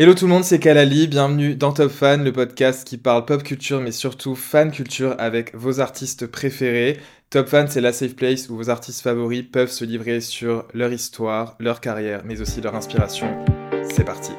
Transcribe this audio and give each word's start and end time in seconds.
Hello 0.00 0.14
tout 0.14 0.26
le 0.26 0.30
monde, 0.30 0.44
c'est 0.44 0.60
Kalali, 0.60 1.08
bienvenue 1.08 1.56
dans 1.56 1.72
Top 1.72 1.90
Fan, 1.90 2.22
le 2.22 2.32
podcast 2.32 2.86
qui 2.86 2.98
parle 2.98 3.24
pop 3.24 3.42
culture 3.42 3.80
mais 3.80 3.90
surtout 3.90 4.36
fan 4.36 4.70
culture 4.70 5.16
avec 5.18 5.56
vos 5.56 5.80
artistes 5.80 6.28
préférés. 6.28 7.00
Top 7.30 7.48
Fan, 7.48 7.66
c'est 7.66 7.80
la 7.80 7.92
safe 7.92 8.14
place 8.14 8.48
où 8.48 8.54
vos 8.54 8.70
artistes 8.70 9.00
favoris 9.00 9.42
peuvent 9.42 9.72
se 9.72 9.84
livrer 9.84 10.20
sur 10.20 10.68
leur 10.72 10.92
histoire, 10.92 11.56
leur 11.58 11.80
carrière, 11.80 12.22
mais 12.24 12.40
aussi 12.40 12.60
leur 12.60 12.76
inspiration. 12.76 13.44
C'est 13.90 14.04
parti. 14.04 14.30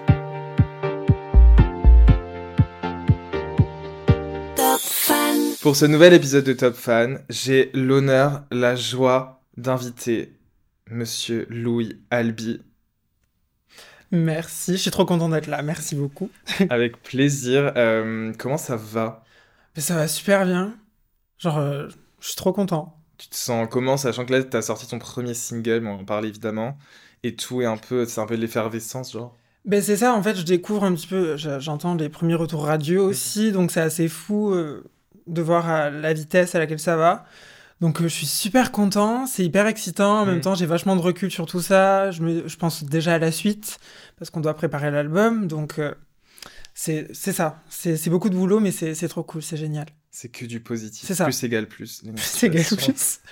Pour 5.61 5.75
ce 5.75 5.85
nouvel 5.85 6.13
épisode 6.13 6.45
de 6.45 6.53
Top 6.53 6.75
Fan, 6.75 7.19
j'ai 7.29 7.69
l'honneur, 7.73 8.45
la 8.49 8.77
joie 8.77 9.43
d'inviter 9.57 10.31
Monsieur 10.89 11.47
Louis 11.49 11.99
Albi. 12.11 12.61
Merci, 14.11 14.73
je 14.73 14.77
suis 14.77 14.91
trop 14.91 15.05
content 15.05 15.29
d'être 15.29 15.47
là, 15.47 15.61
merci 15.61 15.95
beaucoup. 15.95 16.29
Avec 16.69 17.01
plaisir. 17.03 17.73
Euh, 17.75 18.33
comment 18.37 18.57
ça 18.57 18.75
va? 18.75 19.23
Mais 19.75 19.81
ça 19.81 19.95
va 19.95 20.07
super 20.07 20.45
bien. 20.45 20.75
Genre, 21.37 21.57
euh, 21.57 21.87
je 22.19 22.27
suis 22.27 22.35
trop 22.35 22.53
content. 22.53 22.95
Tu 23.17 23.27
te 23.29 23.35
sens 23.35 23.67
comment, 23.69 23.97
sachant 23.97 24.25
que 24.25 24.33
là, 24.33 24.43
t'as 24.43 24.61
sorti 24.61 24.87
ton 24.87 24.99
premier 24.99 25.33
single, 25.33 25.85
on 25.85 25.99
en 25.99 26.05
parle 26.05 26.25
évidemment, 26.25 26.77
et 27.23 27.35
tout 27.35 27.61
est 27.61 27.65
un 27.65 27.77
peu, 27.77 28.05
c'est 28.05 28.21
un 28.21 28.25
peu 28.25 28.35
de 28.37 28.41
l'effervescence, 28.41 29.11
genre? 29.11 29.35
Ben 29.65 29.81
c'est 29.81 29.97
ça, 29.97 30.13
en 30.13 30.23
fait, 30.23 30.35
je 30.35 30.43
découvre 30.43 30.83
un 30.85 30.93
petit 30.95 31.07
peu, 31.07 31.35
je- 31.37 31.59
j'entends 31.59 31.95
les 31.95 32.09
premiers 32.09 32.35
retours 32.35 32.65
radio 32.65 33.05
aussi, 33.07 33.51
donc 33.51 33.71
c'est 33.71 33.81
assez 33.81 34.07
fou 34.07 34.51
euh, 34.53 34.83
de 35.27 35.41
voir 35.41 35.67
à 35.69 35.89
la 35.89 36.13
vitesse 36.13 36.55
à 36.55 36.59
laquelle 36.59 36.79
ça 36.79 36.95
va. 36.95 37.25
Donc 37.81 38.01
euh, 38.01 38.03
je 38.03 38.13
suis 38.13 38.25
super 38.25 38.71
content, 38.71 39.25
c'est 39.25 39.43
hyper 39.43 39.65
excitant, 39.67 40.21
en 40.21 40.25
même 40.25 40.41
temps 40.41 40.53
j'ai 40.53 40.65
vachement 40.65 40.97
de 40.97 41.01
recul 41.01 41.31
sur 41.31 41.45
tout 41.45 41.61
ça, 41.61 42.11
je, 42.11 42.21
me, 42.21 42.47
je 42.47 42.57
pense 42.57 42.83
déjà 42.83 43.13
à 43.13 43.19
la 43.19 43.31
suite, 43.31 43.79
parce 44.17 44.29
qu'on 44.29 44.41
doit 44.41 44.53
préparer 44.53 44.91
l'album, 44.91 45.47
donc 45.47 45.79
euh, 45.79 45.93
c'est 46.73 47.07
c'est 47.13 47.31
ça, 47.31 47.61
c'est 47.69 48.09
beaucoup 48.09 48.29
de 48.29 48.35
boulot, 48.35 48.59
mais 48.59 48.71
c'est 48.71 49.07
trop 49.07 49.23
cool, 49.23 49.41
c'est 49.41 49.57
génial. 49.57 49.87
C'est 50.11 50.29
que 50.29 50.45
du 50.45 50.59
positif. 50.59 51.07
C'est 51.07 51.15
ça. 51.15 51.25
Plus 51.25 51.43
égale 51.43 51.67
plus. 51.67 52.01
les 52.03 52.11
C'est 52.17 52.47
égal 52.47 52.63
motivations. 52.63 52.93
plus. 52.93 53.19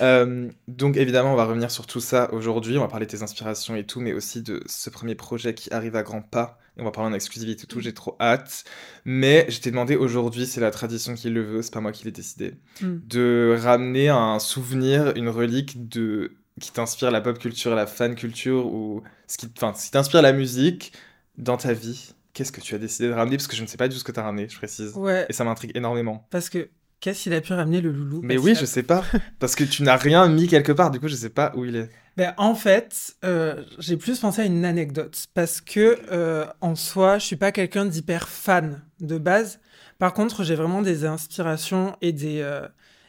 Euh, 0.00 0.50
donc 0.66 0.96
évidemment, 0.96 1.32
on 1.32 1.36
va 1.36 1.44
revenir 1.44 1.70
sur 1.70 1.86
tout 1.86 2.00
ça 2.00 2.32
aujourd'hui. 2.32 2.76
On 2.78 2.80
va 2.80 2.88
parler 2.88 3.06
de 3.06 3.12
tes 3.12 3.22
inspirations 3.22 3.76
et 3.76 3.86
tout, 3.86 4.00
mais 4.00 4.12
aussi 4.12 4.42
de 4.42 4.60
ce 4.66 4.90
premier 4.90 5.14
projet 5.14 5.54
qui 5.54 5.72
arrive 5.72 5.94
à 5.94 6.02
grands 6.02 6.20
pas. 6.20 6.58
On 6.78 6.84
va 6.84 6.90
parler 6.92 7.10
en 7.10 7.14
exclusivité 7.14 7.64
et 7.64 7.66
tout. 7.66 7.80
J'ai 7.80 7.92
trop 7.94 8.16
hâte. 8.20 8.64
Mais 9.04 9.46
je 9.48 9.60
t'ai 9.60 9.70
demandé 9.70 9.96
aujourd'hui, 9.96 10.46
c'est 10.46 10.60
la 10.60 10.70
tradition 10.70 11.14
qui 11.14 11.28
le 11.30 11.42
veut, 11.42 11.62
c'est 11.62 11.72
pas 11.72 11.80
moi 11.80 11.92
qui 11.92 12.04
l'ai 12.04 12.12
décidé, 12.12 12.54
Mm. 12.80 12.96
de 13.08 13.56
ramener 13.60 14.08
un 14.08 14.38
souvenir, 14.38 15.12
une 15.16 15.28
relique 15.28 15.88
de 15.88 16.32
qui 16.60 16.72
t'inspire 16.72 17.10
la 17.12 17.20
pop 17.20 17.38
culture, 17.38 17.74
la 17.74 17.86
fan 17.86 18.14
culture 18.16 18.66
ou 18.66 19.02
ce 19.28 19.36
qui, 19.38 19.48
enfin, 19.56 19.72
ce 19.76 19.86
qui 19.86 19.90
t'inspire 19.92 20.22
la 20.22 20.32
musique 20.32 20.92
dans 21.36 21.56
ta 21.56 21.72
vie. 21.72 22.14
Qu'est-ce 22.32 22.52
que 22.52 22.60
tu 22.60 22.74
as 22.74 22.78
décidé 22.78 23.08
de 23.08 23.12
ramener? 23.14 23.36
Parce 23.36 23.46
que 23.48 23.56
je 23.56 23.62
ne 23.62 23.66
sais 23.68 23.76
pas 23.76 23.88
du 23.88 23.94
tout 23.94 24.00
ce 24.00 24.04
que 24.04 24.12
tu 24.12 24.20
as 24.20 24.24
ramené, 24.24 24.48
je 24.48 24.56
précise. 24.56 24.92
Ouais, 24.96 25.26
Et 25.28 25.32
ça 25.32 25.44
m'intrigue 25.44 25.72
énormément. 25.76 26.26
parce 26.30 26.48
que 26.48 26.68
qu'est-ce 27.00 27.22
qu'il 27.24 27.32
a 27.34 27.40
pu 27.40 27.52
ramener 27.52 27.80
le 27.80 27.90
loulou? 27.92 28.20
Mais 28.24 28.36
oui, 28.38 28.52
a- 28.52 28.54
je 28.54 28.64
sais 28.64 28.82
pas. 28.82 29.04
Parce 29.38 29.54
que 29.54 29.62
tu 29.64 29.82
n'as 29.84 29.96
rien 29.96 30.26
mis 30.28 30.46
quelque 30.48 30.72
part, 30.72 30.90
du 30.90 30.98
coup, 31.00 31.06
je 31.08 31.14
sais 31.14 31.30
pas 31.30 31.52
où 31.56 31.64
il 31.64 31.76
est. 31.76 31.90
Ben, 32.18 32.34
en 32.36 32.56
fait, 32.56 33.14
euh, 33.24 33.62
j'ai 33.78 33.96
plus 33.96 34.18
pensé 34.18 34.42
à 34.42 34.44
une 34.44 34.64
anecdote 34.64 35.26
parce 35.34 35.60
que 35.60 36.00
euh, 36.10 36.46
en 36.60 36.74
soi, 36.74 37.18
je 37.18 37.24
suis 37.24 37.36
pas 37.36 37.52
quelqu'un 37.52 37.86
d'hyper 37.86 38.28
fan 38.28 38.82
de 38.98 39.18
base. 39.18 39.60
Par 40.00 40.14
contre, 40.14 40.42
j'ai 40.42 40.56
vraiment 40.56 40.82
des 40.82 41.04
inspirations 41.04 41.96
et 42.00 42.10
des 42.10 42.40
euh, 42.40 42.66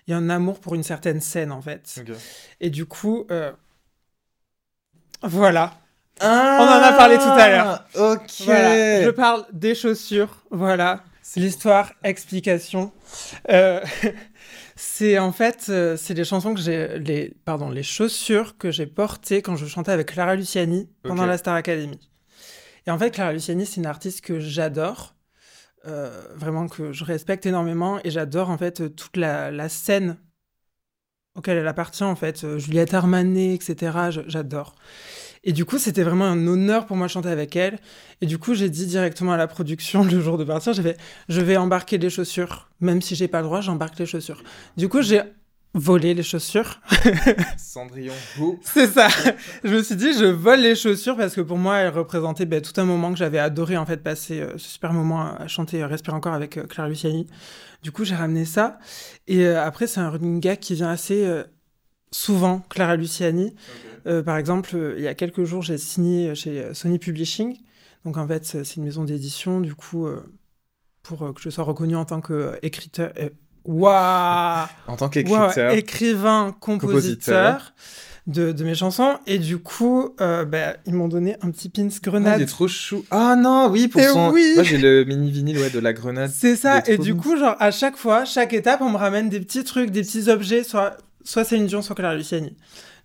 et 0.08 0.14
un 0.14 0.30
amour 0.30 0.60
pour 0.60 0.76
une 0.76 0.84
certaine 0.84 1.22
scène 1.22 1.52
en 1.52 1.60
fait. 1.60 2.04
Et 2.62 2.70
du 2.70 2.86
coup, 2.86 3.26
euh, 3.32 3.52
voilà. 5.24 5.74
On 6.22 6.26
en 6.28 6.84
a 6.84 6.94
parlé 6.94 7.18
tout 7.18 7.24
à 7.24 7.50
l'heure. 7.50 7.86
Ah, 7.96 8.12
Ok. 8.12 8.42
Voilà. 8.46 9.06
Je 9.06 9.10
parle 9.10 9.44
des 9.52 9.74
chaussures. 9.74 10.44
Voilà. 10.52 11.04
C'est 11.24 11.40
l'histoire, 11.40 11.94
explication. 12.04 12.92
C'est 14.82 15.20
en 15.20 15.34
fait, 15.34 15.66
euh, 15.68 15.98
c'est 15.98 16.14
les 16.14 16.24
chansons 16.24 16.54
que 16.54 16.62
j'ai, 16.62 17.00
les, 17.00 17.34
pardon, 17.44 17.70
les 17.70 17.84
chaussures 17.84 18.58
que 18.58 18.72
j'ai 18.72 18.86
portées 18.86 19.42
quand 19.42 19.58
je 19.58 19.66
chantais 19.66 19.92
avec 19.92 20.08
Clara 20.08 20.38
Luciani 20.38 20.90
pendant 21.04 21.26
la 21.26 21.38
Star 21.38 21.54
Academy. 21.54 22.00
Et 22.88 22.92
en 22.92 22.98
fait, 22.98 23.12
Clara 23.12 23.34
Luciani, 23.34 23.66
c'est 23.66 23.82
une 23.82 23.86
artiste 23.86 24.22
que 24.22 24.40
j'adore, 24.40 25.16
euh, 25.86 26.24
vraiment 26.34 26.70
que 26.70 26.94
je 26.94 27.04
respecte 27.04 27.46
énormément, 27.46 28.00
et 28.06 28.10
j'adore 28.10 28.50
en 28.50 28.58
fait 28.58 28.80
euh, 28.80 28.88
toute 28.88 29.18
la, 29.18 29.52
la 29.52 29.68
scène 29.68 30.16
auquel 31.36 31.58
elle 31.58 31.68
appartient 31.68 32.06
en 32.06 32.16
fait, 32.16 32.58
Juliette 32.58 32.94
Armanet, 32.94 33.56
etc. 33.56 33.98
J'adore. 34.28 34.76
Et 35.44 35.54
du 35.54 35.66
coup, 35.66 35.78
c'était 35.78 36.04
vraiment 36.04 36.26
un 36.26 36.48
honneur 36.48 36.86
pour 36.86 36.98
moi 36.98 37.08
de 37.08 37.12
chanter 37.12 37.30
avec 37.30 37.56
elle. 37.56 37.80
Et 38.22 38.26
du 38.26 38.38
coup, 38.38 38.54
j'ai 38.54 38.70
dit 38.70 38.86
directement 38.86 39.34
à 39.34 39.38
la 39.38 39.48
production 39.48 40.04
le 40.04 40.20
jour 40.20 40.38
de 40.38 40.44
partir, 40.44 40.74
j'ai 40.74 40.84
fait, 40.84 40.98
je 41.30 41.42
vais 41.42 41.58
embarquer 41.58 41.98
les 41.98 42.10
chaussures, 42.10 42.70
même 42.82 43.02
si 43.02 43.16
j'ai 43.16 43.28
pas 43.28 43.40
le 43.40 43.46
droit, 43.46 43.62
j'embarque 43.62 43.98
les 44.00 44.06
chaussures. 44.06 44.44
Du 44.78 44.90
coup, 44.90 45.02
j'ai 45.02 45.22
volé 45.74 46.14
les 46.14 46.24
chaussures. 46.24 46.82
Cendrillon. 47.58 48.14
Who 48.38 48.60
C'est 48.64 48.88
ça. 48.88 49.08
je 49.64 49.76
me 49.76 49.84
suis 49.84 49.96
dit, 49.96 50.14
je 50.14 50.26
vole 50.26 50.62
les 50.62 50.76
chaussures 50.76 51.16
parce 51.16 51.36
que 51.36 51.42
pour 51.42 51.58
moi, 51.58 51.78
elles 51.78 51.94
représentaient 51.94 52.46
ben, 52.46 52.62
tout 52.62 52.80
un 52.80 52.86
moment 52.86 53.12
que 53.12 53.18
j'avais 53.18 53.40
adoré 53.40 53.78
en 53.78 53.86
fait 53.86 53.98
passer 53.98 54.42
euh, 54.42 54.58
ce 54.58 54.70
super 54.70 54.94
moment 54.94 55.22
à, 55.22 55.48
chanter 55.48 55.82
euh, 55.82 55.88
Respire 55.88 56.14
encore 56.16 56.34
avec 56.34 56.58
euh, 56.58 56.64
Clara 56.64 56.90
Luciani. 56.90 57.28
Du 57.84 57.92
coup, 57.92 58.04
j'ai 58.04 58.16
ramené 58.16 58.46
ça. 58.46 58.80
Et 59.28 59.46
euh, 59.46 59.64
après, 59.64 59.88
c'est 59.88 60.00
un 60.00 60.10
running 60.10 60.40
gag 60.40 60.60
qui 60.60 60.74
vient 60.74 60.90
assez 60.90 61.28
souvent, 62.12 62.64
Clara 62.70 62.96
Luciani. 62.96 63.56
Euh, 64.10 64.24
par 64.24 64.38
exemple, 64.38 64.72
euh, 64.76 64.96
il 64.98 65.04
y 65.04 65.08
a 65.08 65.14
quelques 65.14 65.44
jours, 65.44 65.62
j'ai 65.62 65.78
signé 65.78 66.34
chez 66.36 66.74
Sony 66.74 67.00
Publishing. 67.00 67.58
Donc 68.06 68.18
en 68.18 68.28
fait, 68.28 68.46
c'est 68.46 68.64
c'est 68.64 68.76
une 68.78 68.86
maison 68.86 69.04
d'édition. 69.04 69.60
Du 69.62 69.76
coup, 69.76 70.08
euh, 70.08 70.22
pour 71.04 71.34
que 71.34 71.42
je 71.42 71.50
sois 71.50 71.64
reconnu 71.64 71.96
en 71.96 72.06
tant 72.06 72.22
qu'écriteur. 72.22 73.12
Waouh 73.66 74.68
En 74.88 74.96
tant 74.96 75.06
Wow, 75.06 75.10
qu'écriteur. 75.12 75.72
écrivain, 75.74 76.56
Compositeur. 76.60 77.58
compositeur 77.58 77.74
de, 78.26 78.52
de 78.52 78.64
mes 78.64 78.74
chansons. 78.76 79.18
Et 79.28 79.38
du 79.38 79.58
coup, 79.60 80.16
euh, 80.22 80.46
bah, 80.46 80.76
ils 80.86 80.94
m'ont 80.94 81.08
donné 81.08 81.36
un 81.42 81.52
petit 81.52 81.70
pins 81.70 81.88
Ah, 81.92 82.00
grenade. 82.02 82.40
il 82.40 82.44
est 82.44 82.48
trop 82.48 82.68
chou. 82.68 83.04
Ah 83.12 83.36
non, 83.36 83.70
oui, 83.70 83.88
pour 83.88 84.02
Eh 84.02 84.06
son. 84.08 84.32
oui. 84.32 84.54
Moi, 84.56 84.64
j'ai 84.64 84.78
le 84.78 85.04
mini 85.04 85.30
vinyle 85.30 85.58
ouais, 85.60 85.70
de 85.70 85.80
la 85.80 85.94
grenade. 85.94 86.32
c'est 86.34 86.56
ça. 86.56 86.82
Et 86.88 86.98
du 86.98 87.16
coup, 87.16 87.38
genre, 87.38 87.56
à 87.60 87.70
chaque 87.72 87.98
fois, 87.98 88.26
chaque 88.26 88.54
étape, 88.54 88.82
on 88.82 88.90
me 88.90 88.98
ramène 88.98 89.30
des 89.30 89.40
petits 89.40 89.64
trucs, 89.64 89.92
des 89.92 90.02
petits 90.02 90.30
objets, 90.30 90.64
soit, 90.64 90.98
soit 91.24 91.44
Céline 91.44 91.68
Dion, 91.68 91.82
soit 91.82 91.96
Clara 91.96 92.16
Luciani. 92.16 92.56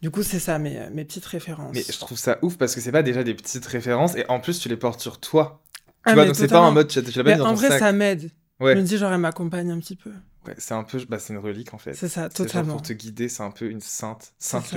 Du 0.02 0.11
coup, 0.11 0.23
c'est 0.23 0.38
ça, 0.38 0.58
mes, 0.58 0.88
mes 0.91 1.05
petites 1.05 1.25
références. 1.26 1.75
Mais 1.75 1.82
je 1.82 1.99
trouve 1.99 2.19
ça 2.19 2.38
ouf 2.43 2.56
parce 2.58 2.75
que 2.75 2.81
c'est 2.81 2.93
pas 2.93 3.02
déjà 3.02 3.25
des 3.25 3.35
petites 3.35 3.67
références 3.67 4.17
et 4.17 4.25
en 4.29 4.41
plus 4.41 4.58
tu 4.61 4.69
les 4.69 4.76
portes 4.76 5.00
sur 5.00 5.19
toi. 5.20 5.62
Tu 5.82 5.82
Ah, 6.05 6.14
vois, 6.14 6.26
donc 6.26 6.37
c'est 6.37 6.49
pas 6.49 6.61
en 6.61 6.73
mode 6.73 6.88
tu 6.88 7.02
tu 7.02 7.19
l'as 7.19 7.25
pas 7.25 7.31
mis 7.32 7.37
dans 7.38 7.44
en 7.46 7.50
ton 7.50 7.55
vrai, 7.56 7.69
sac. 7.69 7.79
ça 7.81 7.93
m'aide. 7.93 8.31
Ouais. 8.61 8.75
Je 8.75 8.79
me 8.81 8.85
dis, 8.85 8.99
genre, 8.99 9.12
elle 9.12 9.20
m'accompagne 9.20 9.70
un 9.70 9.79
petit 9.81 9.96
peu. 9.96 10.12
Ouais, 10.46 10.55
c'est 10.58 10.75
un 10.75 10.85
peu, 10.85 11.02
bah, 11.08 11.19
c'est 11.19 11.32
une 11.32 11.38
relique 11.38 11.73
en 11.73 11.79
fait. 11.79 11.94
C'est 11.94 12.08
ça, 12.08 12.23
genre 12.23 12.32
totalement. 12.35 12.73
pour 12.73 12.82
te 12.82 12.93
guider, 12.93 13.29
c'est 13.29 13.43
un 13.43 13.50
peu 13.50 13.70
une 13.70 13.81
sainte, 13.81 14.35
sainte. 14.38 14.75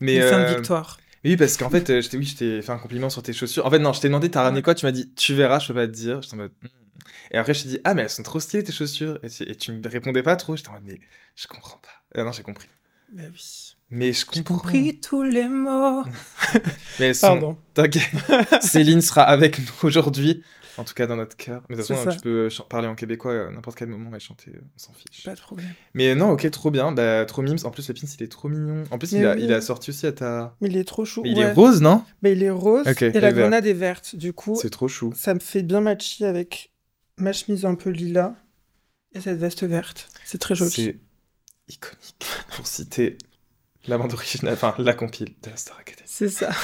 Mais 0.00 0.16
Une 0.16 0.22
sainte 0.22 0.48
euh, 0.48 0.54
victoire. 0.56 0.98
oui, 1.24 1.36
parce 1.36 1.56
qu'en 1.56 1.70
fait, 1.70 1.88
euh, 1.90 2.00
je 2.02 2.08
t'ai- 2.08 2.16
oui, 2.16 2.24
je 2.24 2.36
t'ai 2.36 2.62
fait 2.62 2.72
un 2.72 2.78
compliment 2.78 3.08
sur 3.10 3.22
tes 3.22 3.32
chaussures. 3.32 3.64
En 3.64 3.70
fait, 3.70 3.78
non, 3.78 3.92
je 3.92 4.00
t'ai 4.00 4.08
demandé, 4.08 4.28
t'as 4.30 4.42
ramené 4.42 4.62
quoi? 4.62 4.74
Tu 4.74 4.86
m'as 4.86 4.92
dit, 4.92 5.12
tu 5.14 5.34
verras, 5.34 5.60
je 5.60 5.68
peux 5.68 5.74
pas 5.74 5.86
te 5.86 5.92
dire. 5.92 6.20
J'étais 6.22 6.34
en 6.34 6.38
mode. 6.38 6.52
Hmm. 6.62 6.66
Et 7.30 7.38
après, 7.38 7.54
je 7.54 7.62
t'ai 7.62 7.68
dit, 7.68 7.80
ah, 7.84 7.94
mais 7.94 8.02
elles 8.02 8.10
sont 8.10 8.22
trop 8.24 8.40
stylées 8.40 8.64
tes 8.64 8.72
chaussures. 8.72 9.18
Et 9.22 9.28
tu, 9.30 9.42
et 9.44 9.54
tu 9.54 9.72
me 9.72 9.88
répondais 9.88 10.22
pas 10.22 10.36
trop. 10.36 10.56
J'étais 10.56 10.68
en 10.70 10.72
mode, 10.74 10.84
mais 10.86 11.00
je 11.36 11.46
comprends 11.46 11.78
pas. 11.78 11.88
Ah 12.16 12.24
non, 12.24 12.32
j'ai 12.32 12.42
compris. 12.42 12.68
Bah 13.12 13.22
oui. 13.32 13.76
Mais 13.90 14.12
je 14.12 14.26
comprends. 14.26 14.56
compris 14.56 15.00
tous 15.00 15.22
les 15.22 15.48
mots. 15.48 16.04
Mais 17.00 17.14
sont- 17.14 17.26
Pardon. 17.28 17.56
T'inquiète. 17.74 18.04
Céline 18.60 19.00
sera 19.00 19.22
avec 19.22 19.58
nous 19.58 19.72
aujourd'hui. 19.82 20.42
En 20.76 20.84
tout 20.84 20.94
cas, 20.94 21.06
dans 21.08 21.16
notre 21.16 21.36
cœur. 21.36 21.62
Mais 21.68 21.74
de 21.76 21.82
toute 21.82 21.96
façon, 21.96 22.10
tu 22.10 22.20
peux 22.20 22.48
parler 22.68 22.86
en 22.86 22.94
québécois 22.94 23.48
à 23.48 23.50
n'importe 23.50 23.76
quel 23.76 23.88
moment 23.88 24.14
et 24.14 24.20
chanter, 24.20 24.52
euh, 24.54 24.60
on 24.76 24.78
s'en 24.78 24.92
fiche. 24.92 25.24
Pas 25.24 25.34
de 25.34 25.40
problème. 25.40 25.68
Mais 25.94 26.14
non, 26.14 26.30
ok, 26.30 26.48
trop 26.52 26.70
bien. 26.70 26.92
Bah, 26.92 27.24
trop 27.24 27.42
mimes. 27.42 27.56
En 27.64 27.70
plus, 27.70 27.88
le 27.88 27.94
pins, 27.94 28.06
il 28.16 28.22
est 28.22 28.28
trop 28.28 28.48
mignon. 28.48 28.84
En 28.92 28.98
plus, 28.98 29.10
il 29.12 29.26
a, 29.26 29.34
oui. 29.34 29.42
il 29.42 29.52
a 29.52 29.60
sorti 29.60 29.90
aussi 29.90 30.06
à 30.06 30.12
ta. 30.12 30.54
Mais 30.60 30.68
il 30.68 30.76
est 30.76 30.84
trop 30.84 31.04
chou. 31.04 31.22
Mais 31.24 31.30
il 31.32 31.38
ouais. 31.38 31.44
est 31.46 31.52
rose, 31.52 31.80
non? 31.80 32.04
Mais 32.22 32.32
il 32.32 32.42
est 32.44 32.50
rose 32.50 32.86
Ok, 32.86 33.02
et 33.02 33.10
la 33.12 33.32
vert. 33.32 33.46
grenade 33.46 33.66
est 33.66 33.72
verte. 33.72 34.14
Du 34.14 34.32
coup, 34.32 34.56
C'est 34.60 34.70
trop 34.70 34.86
chou. 34.86 35.12
ça 35.16 35.34
me 35.34 35.40
fait 35.40 35.62
bien 35.64 35.80
matcher 35.80 36.26
avec 36.26 36.70
ma 37.16 37.32
chemise 37.32 37.64
un 37.64 37.74
peu 37.74 37.90
lilas 37.90 38.34
et 39.14 39.20
cette 39.20 39.38
veste 39.40 39.64
verte. 39.64 40.08
C'est 40.24 40.38
très 40.38 40.54
joli. 40.54 40.70
C'est 40.70 40.98
iconique. 41.68 42.24
Pour 42.56 42.66
citer 42.68 43.18
la 43.88 43.98
bande 43.98 44.12
originale, 44.12 44.54
enfin 44.54 44.74
la 44.78 44.94
compile 44.94 45.34
de 45.42 45.50
la 45.50 45.56
Star 45.56 45.78
Academy. 45.78 46.02
C'est 46.06 46.28
ça. 46.28 46.50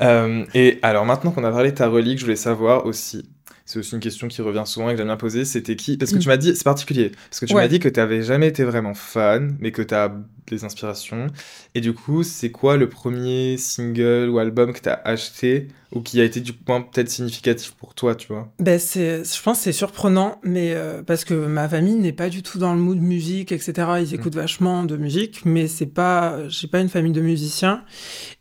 Euh, 0.00 0.44
et 0.54 0.80
alors 0.82 1.06
maintenant 1.06 1.30
qu'on 1.30 1.44
a 1.44 1.52
parlé 1.52 1.70
de 1.70 1.76
ta 1.76 1.86
relique, 1.86 2.18
je 2.18 2.24
voulais 2.24 2.34
savoir 2.34 2.84
aussi, 2.84 3.30
c'est 3.66 3.78
aussi 3.78 3.94
une 3.94 4.00
question 4.00 4.28
qui 4.28 4.42
revient 4.42 4.64
souvent 4.66 4.88
et 4.90 4.92
que 4.92 4.98
j'aime 4.98 5.06
bien 5.06 5.16
poser, 5.16 5.44
c'était 5.44 5.76
qui 5.76 5.96
Parce 5.96 6.12
que 6.12 6.18
tu 6.18 6.26
Mm. 6.28 6.30
m'as 6.30 6.36
dit, 6.36 6.54
c'est 6.54 6.64
particulier, 6.64 7.12
parce 7.30 7.40
que 7.40 7.46
tu 7.46 7.54
Ouais. 7.54 7.62
m'as 7.62 7.68
dit 7.68 7.78
que 7.78 7.88
tu 7.88 7.98
n'avais 7.98 8.22
jamais 8.22 8.48
été 8.48 8.62
vraiment 8.64 8.92
fan, 8.94 9.56
mais 9.60 9.72
que 9.72 9.80
tu 9.82 9.94
as 9.94 10.14
des 10.48 10.64
inspirations. 10.64 11.28
Et 11.74 11.80
du 11.80 11.94
coup, 11.94 12.22
c'est 12.22 12.50
quoi 12.50 12.76
le 12.76 12.88
premier 12.90 13.56
single 13.56 14.28
ou 14.28 14.38
album 14.38 14.72
que 14.74 14.80
tu 14.80 14.88
as 14.90 15.00
acheté 15.04 15.68
ou 15.92 16.00
qui 16.02 16.20
a 16.20 16.24
été 16.24 16.40
du 16.40 16.52
point 16.52 16.82
peut-être 16.82 17.08
significatif 17.08 17.70
pour 17.72 17.94
toi, 17.94 18.14
tu 18.14 18.28
vois? 18.28 18.52
Ben 18.58 18.78
c'est, 18.78 19.22
je 19.24 19.42
pense 19.42 19.58
que 19.58 19.64
c'est 19.64 19.72
surprenant, 19.72 20.40
mais 20.42 20.74
euh, 20.74 21.02
parce 21.02 21.24
que 21.24 21.32
ma 21.32 21.66
famille 21.68 21.94
n'est 21.94 22.12
pas 22.12 22.28
du 22.28 22.42
tout 22.42 22.58
dans 22.58 22.74
le 22.74 22.80
mood 22.80 22.98
musique, 22.98 23.52
etc. 23.52 23.72
Mm. 23.78 23.98
Ils 24.02 24.14
écoutent 24.14 24.34
vachement 24.34 24.84
de 24.84 24.96
musique, 24.98 25.42
mais 25.46 25.68
c'est 25.68 25.86
pas, 25.86 26.46
j'ai 26.48 26.66
pas 26.68 26.80
une 26.80 26.88
famille 26.90 27.12
de 27.12 27.20
musiciens 27.22 27.82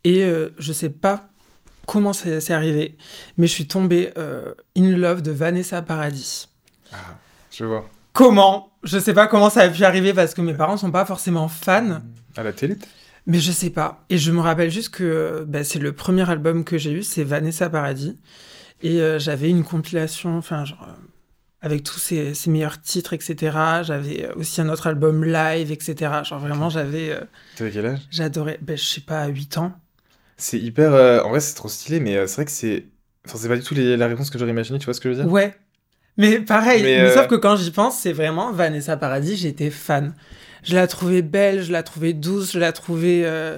et 0.03 0.23
euh, 0.23 0.49
je 0.57 0.73
sais 0.73 0.89
pas 0.89 1.29
comment 1.85 2.13
c'est, 2.13 2.51
arrivé, 2.51 2.97
mais 3.37 3.47
je 3.47 3.51
suis 3.51 3.67
tombée 3.67 4.11
euh, 4.17 4.53
in 4.77 4.95
love 4.97 5.21
de 5.21 5.31
Vanessa 5.31 5.81
Paradis. 5.81 6.47
Je 7.51 7.65
vois. 7.65 7.89
Comment? 8.13 8.71
Je 8.83 8.99
sais 8.99 9.13
pas 9.13 9.27
comment 9.27 9.49
ça 9.49 9.61
a 9.61 9.69
pu 9.69 9.83
arriver 9.83 10.13
parce 10.13 10.33
que 10.33 10.41
mes 10.41 10.53
parents 10.53 10.77
sont 10.77 10.91
pas 10.91 11.05
forcément 11.05 11.47
fans. 11.47 12.01
À 12.35 12.43
la 12.43 12.53
télé 12.53 12.77
Mais 13.25 13.39
je 13.39 13.51
sais 13.51 13.69
pas. 13.69 14.05
Et 14.09 14.17
je 14.17 14.31
me 14.31 14.39
rappelle 14.39 14.69
juste 14.69 14.89
que 14.89 15.45
bah, 15.47 15.63
c'est 15.63 15.79
le 15.79 15.93
premier 15.93 16.29
album 16.29 16.63
que 16.63 16.77
j'ai 16.77 16.91
eu, 16.91 17.03
c'est 17.03 17.23
Vanessa 17.23 17.69
Paradis. 17.69 18.17
Et 18.81 19.01
euh, 19.01 19.17
j'avais 19.17 19.49
une 19.49 19.63
compilation, 19.63 20.37
enfin, 20.37 20.65
genre, 20.65 20.85
euh, 20.89 20.93
avec 21.61 21.83
tous 21.83 21.99
ses, 21.99 22.33
ses 22.33 22.49
meilleurs 22.49 22.81
titres, 22.81 23.13
etc. 23.13 23.57
J'avais 23.83 24.29
aussi 24.35 24.59
un 24.61 24.69
autre 24.69 24.87
album 24.87 25.23
live, 25.23 25.71
etc. 25.71 26.11
Genre, 26.23 26.39
vraiment, 26.39 26.69
j'avais. 26.69 27.17
T'avais 27.55 27.71
quel 27.71 27.85
âge? 27.85 28.01
J'adorais. 28.11 28.59
Ben, 28.61 28.77
je 28.77 28.83
sais 28.83 29.01
pas, 29.01 29.25
8 29.27 29.57
ans. 29.57 29.73
C'est 30.37 30.59
hyper. 30.59 30.93
euh, 30.93 31.21
En 31.23 31.29
vrai, 31.29 31.39
c'est 31.39 31.53
trop 31.55 31.69
stylé, 31.69 31.99
mais 31.99 32.15
euh, 32.17 32.27
c'est 32.27 32.35
vrai 32.35 32.45
que 32.45 32.51
c'est. 32.51 32.85
Enfin, 33.25 33.37
c'est 33.37 33.47
pas 33.47 33.55
du 33.55 33.63
tout 33.63 33.73
les- 33.73 33.95
la 33.97 34.07
réponse 34.07 34.29
que 34.29 34.37
j'aurais 34.37 34.51
imaginé, 34.51 34.79
tu 34.79 34.85
vois 34.85 34.93
ce 34.93 34.99
que 35.01 35.09
je 35.11 35.15
veux 35.17 35.23
dire? 35.23 35.31
Ouais. 35.31 35.55
Mais 36.17 36.39
pareil, 36.39 36.83
Mais, 36.83 36.97
mais, 36.97 37.09
euh, 37.09 37.13
sauf 37.15 37.27
que 37.27 37.35
quand 37.35 37.55
j'y 37.55 37.71
pense, 37.71 37.97
c'est 37.99 38.13
vraiment 38.13 38.51
Vanessa 38.51 38.97
Paradis, 38.97 39.35
j'étais 39.37 39.69
fan. 39.71 40.13
Je 40.63 40.75
la 40.75 40.87
trouvais 40.87 41.21
belle, 41.21 41.63
je 41.63 41.71
la 41.71 41.81
trouvais 41.83 42.13
douce, 42.13 42.51
je 42.53 42.59
la 42.59 42.71
trouvais 42.71 43.23
euh, 43.25 43.57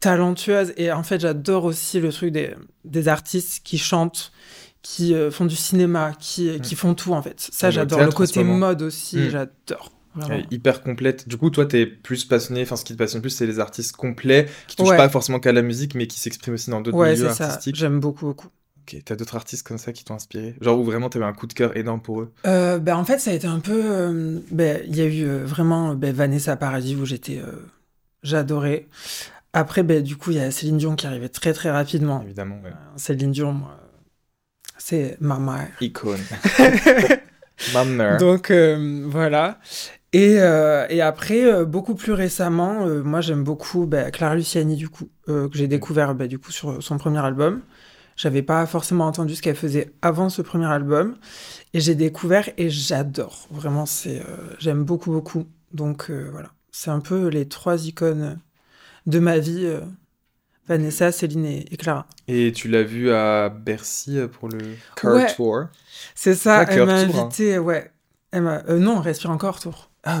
talentueuse. 0.00 0.72
Et 0.76 0.92
en 0.92 1.02
fait, 1.02 1.20
j'adore 1.20 1.64
aussi 1.64 1.98
le 2.00 2.12
truc 2.12 2.32
des, 2.32 2.54
des 2.84 3.08
artistes 3.08 3.62
qui 3.64 3.78
chantent, 3.78 4.32
qui 4.82 5.14
euh, 5.14 5.30
font 5.30 5.46
du 5.46 5.56
cinéma, 5.56 6.12
qui, 6.20 6.60
qui 6.60 6.74
font 6.76 6.94
tout 6.94 7.12
en 7.12 7.22
fait. 7.22 7.40
Ça, 7.52 7.68
Mm. 7.68 7.72
J'adore. 7.72 7.98
Le 7.98 8.04
théâtre 8.06 8.20
en 8.22 8.26
ce 8.26 8.32
côté 8.32 8.44
moment. 8.44 8.68
mode 8.68 8.82
aussi, 8.82 9.16
Mm. 9.18 9.30
j'adore. 9.30 9.90
Est 10.30 10.46
hyper 10.52 10.82
complète. 10.82 11.28
Du 11.28 11.36
coup, 11.36 11.50
toi, 11.50 11.66
t'es 11.66 11.86
plus 11.86 12.24
passionné, 12.24 12.62
enfin, 12.62 12.76
ce 12.76 12.84
qui 12.84 12.92
te 12.94 12.98
passionne 12.98 13.20
plus, 13.20 13.30
c'est 13.30 13.46
les 13.46 13.60
artistes 13.60 13.94
complets, 13.96 14.46
qui 14.66 14.76
touchent 14.76 14.88
Ouais. 14.90 14.96
pas 14.96 15.08
forcément 15.08 15.40
qu'à 15.40 15.52
la 15.52 15.62
musique, 15.62 15.94
mais 15.94 16.06
qui 16.06 16.18
s'expriment 16.20 16.54
aussi 16.54 16.70
dans 16.70 16.80
d'autres 16.80 16.96
Ouais, 16.96 17.12
milieux 17.14 17.28
artistiques. 17.28 17.76
J'aime 17.76 18.00
beaucoup, 18.00 18.26
beaucoup. 18.26 18.48
Ok, 18.82 18.96
t'as 19.04 19.16
d'autres 19.16 19.34
artistes 19.34 19.66
comme 19.66 19.78
ça 19.78 19.92
qui 19.92 20.04
t'ont 20.04 20.14
inspiré? 20.14 20.54
Genre 20.60 20.78
où 20.78 20.84
vraiment 20.84 21.08
t'avais 21.10 21.24
un 21.24 21.32
coup 21.32 21.46
de 21.48 21.52
cœur 21.52 21.76
énorme 21.76 22.00
pour 22.00 22.20
eux? 22.20 22.32
Euh, 22.46 22.78
ben, 22.78 22.96
en 22.96 23.04
fait, 23.04 23.18
ça 23.18 23.32
a 23.32 23.34
été 23.34 23.46
un 23.48 23.58
peu. 23.58 23.80
euh, 23.84 24.38
ben, 24.52 24.80
Il 24.86 24.96
y 24.96 25.00
a 25.00 25.06
eu 25.06 25.24
euh, 25.24 25.44
vraiment 25.44 25.94
ben, 25.94 26.14
Vanessa 26.14 26.56
Paradis 26.56 26.94
où 26.94 27.04
j'étais. 27.04 27.38
euh, 27.38 27.52
J'adorais. 28.22 28.86
Après, 29.52 29.82
du 30.02 30.16
coup, 30.16 30.30
il 30.30 30.36
y 30.36 30.40
a 30.40 30.50
Céline 30.50 30.78
Dion 30.78 30.94
qui 30.96 31.06
arrivait 31.06 31.28
très 31.28 31.52
très 31.52 31.70
rapidement. 31.70 32.22
Évidemment, 32.22 32.60
ouais. 32.62 32.70
Euh, 32.70 32.96
Céline 32.96 33.32
Dion, 33.32 33.60
c'est 34.78 35.16
ma 35.20 35.38
mère. 35.38 35.68
Icône. 35.80 36.20
Donc 38.18 38.50
euh, 38.50 39.04
voilà. 39.06 39.58
Et, 40.12 40.36
euh, 40.38 40.86
après, 41.02 41.44
euh, 41.44 41.64
beaucoup 41.64 41.94
plus 41.94 42.12
récemment, 42.12 42.86
moi 42.86 43.20
j'aime 43.20 43.44
beaucoup 43.44 43.86
bah, 43.86 44.10
Clara 44.10 44.34
Luciani, 44.34 44.76
du 44.76 44.88
coup, 44.88 45.08
que 45.26 45.50
j'ai 45.52 45.68
découvert 45.68 46.14
bah, 46.14 46.26
du 46.26 46.38
coup 46.38 46.52
sur 46.52 46.82
son 46.82 46.98
premier 46.98 47.24
album. 47.24 47.60
J'avais 48.16 48.42
pas 48.42 48.64
forcément 48.64 49.06
entendu 49.06 49.34
ce 49.34 49.42
qu'elle 49.42 49.56
faisait 49.56 49.92
avant 50.00 50.30
ce 50.30 50.40
premier 50.40 50.66
album. 50.66 51.16
Et 51.74 51.80
j'ai 51.80 51.94
découvert 51.94 52.48
et 52.56 52.70
j'adore. 52.70 53.46
Vraiment, 53.50 53.84
c'est, 53.84 54.22
j'aime 54.58 54.84
beaucoup, 54.84 55.10
beaucoup. 55.10 55.44
Donc 55.72 56.10
voilà. 56.10 56.50
C'est 56.70 56.90
un 56.90 57.00
peu 57.00 57.28
les 57.28 57.46
trois 57.46 57.86
icônes 57.86 58.38
de 59.06 59.18
ma 59.18 59.38
vie 59.38 59.70
Vanessa, 60.68 61.12
Céline 61.12 61.44
et, 61.46 61.66
et 61.72 61.76
Clara. 61.76 62.06
Et 62.28 62.52
tu 62.52 62.68
l'as 62.68 62.82
vu 62.82 63.10
à 63.12 63.48
Bercy 63.48 64.18
euh, 64.18 64.28
pour 64.28 64.48
le 64.48 64.58
Ouais. 65.04 65.32
Tour 65.34 65.64
C'est 66.14 66.34
ça, 66.34 66.58
Ah, 66.60 66.62
elle 66.68 66.74
Cœur 66.76 66.86
m'a 66.86 67.04
Tour, 67.04 67.16
hein. 67.18 67.20
invité, 67.22 67.58
ouais. 67.58 67.90
Elle 68.32 68.42
m'a- 68.42 68.62
euh, 68.68 68.78
non, 68.78 69.00
Respire 69.00 69.30
encore, 69.30 69.60
tour. 69.60 69.90
Ah, 70.04 70.20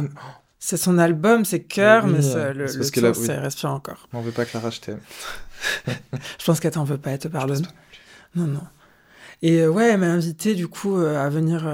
C'est 0.58 0.76
son 0.76 0.98
album, 0.98 1.44
c'est 1.44 1.62
Cœur, 1.64 2.04
Oui, 2.04 2.12
mais 2.16 2.22
ça, 2.22 2.52
le, 2.52 2.66
c'est 2.68 2.78
le 2.78 3.12
tour, 3.12 3.20
oui. 3.20 3.26
c'est 3.26 3.38
Respire 3.38 3.70
encore. 3.72 4.08
m'en 4.12 4.20
veux 4.22 4.30
pas, 4.32 4.44
Clara, 4.44 4.70
je 4.70 4.80
t'aime. 4.80 5.00
Je 6.38 6.44
pense 6.44 6.60
qu'elle 6.60 6.72
t'en 6.72 6.84
veut 6.84 6.98
pas, 6.98 7.10
elle 7.12 7.18
te 7.18 7.28
pardonne. 7.28 7.66
Non, 8.34 8.46
non. 8.46 8.60
Et 9.42 9.60
euh, 9.62 9.68
ouais, 9.68 9.90
elle 9.90 10.00
m'a 10.00 10.06
invité 10.06 10.54
du 10.54 10.66
coup 10.68 10.96
euh, 10.98 11.18
à 11.22 11.28
venir 11.28 11.66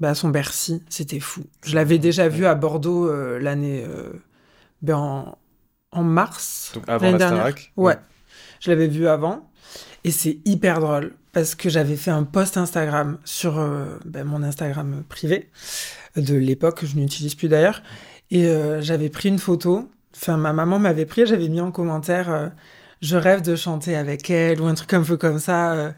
bah, 0.00 0.10
à 0.10 0.14
son 0.14 0.28
Bercy. 0.30 0.82
C'était 0.88 1.20
fou. 1.20 1.42
Je 1.64 1.74
l'avais 1.74 1.98
déjà 1.98 2.28
vu 2.28 2.46
à 2.46 2.54
Bordeaux 2.54 3.10
l'année 3.38 3.84
ben, 4.82 4.96
en, 4.96 5.38
en 5.92 6.02
mars. 6.02 6.72
Donc 6.74 6.84
avant 6.88 7.10
la 7.12 7.18
dernière. 7.18 7.38
Starac 7.38 7.72
Ouais. 7.76 7.96
Je 8.64 8.70
l'avais 8.70 8.88
vu 8.88 9.08
avant. 9.08 9.46
Et 10.04 10.10
c'est 10.10 10.38
hyper 10.46 10.80
drôle 10.80 11.14
parce 11.32 11.54
que 11.54 11.68
j'avais 11.68 11.96
fait 11.96 12.10
un 12.10 12.24
post 12.24 12.56
Instagram 12.56 13.18
sur 13.24 13.58
euh, 13.58 13.98
ben, 14.06 14.24
mon 14.24 14.42
Instagram 14.42 15.04
privé 15.08 15.50
de 16.16 16.34
l'époque, 16.34 16.80
que 16.80 16.86
je 16.86 16.96
n'utilise 16.96 17.34
plus 17.34 17.48
d'ailleurs. 17.48 17.82
Et 18.30 18.46
euh, 18.46 18.80
j'avais 18.80 19.10
pris 19.10 19.28
une 19.28 19.38
photo. 19.38 19.90
Enfin, 20.14 20.38
ma 20.38 20.52
maman 20.54 20.78
m'avait 20.78 21.04
pris, 21.04 21.26
j'avais 21.26 21.48
mis 21.48 21.60
en 21.60 21.72
commentaire 21.72 22.30
euh, 22.30 22.48
Je 23.02 23.16
rêve 23.16 23.42
de 23.42 23.54
chanter 23.54 23.96
avec 23.96 24.30
elle 24.30 24.60
ou 24.62 24.66
un 24.66 24.74
truc 24.74 24.94
un 24.94 25.02
peu 25.02 25.16
comme 25.18 25.38
ça. 25.38 25.72
euh, 25.72 25.92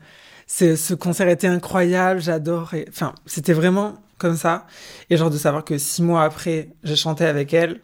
ce 0.48 0.94
concert 0.94 1.28
était 1.28 1.46
incroyable, 1.46 2.20
j'adore. 2.20 2.74
Enfin, 2.88 3.14
c'était 3.26 3.52
vraiment 3.52 3.94
comme 4.18 4.36
ça. 4.36 4.66
Et 5.10 5.16
genre 5.16 5.30
de 5.30 5.38
savoir 5.38 5.64
que 5.64 5.78
six 5.78 6.02
mois 6.02 6.24
après, 6.24 6.70
j'ai 6.82 6.96
chanté 6.96 7.24
avec 7.26 7.54
elle 7.54 7.80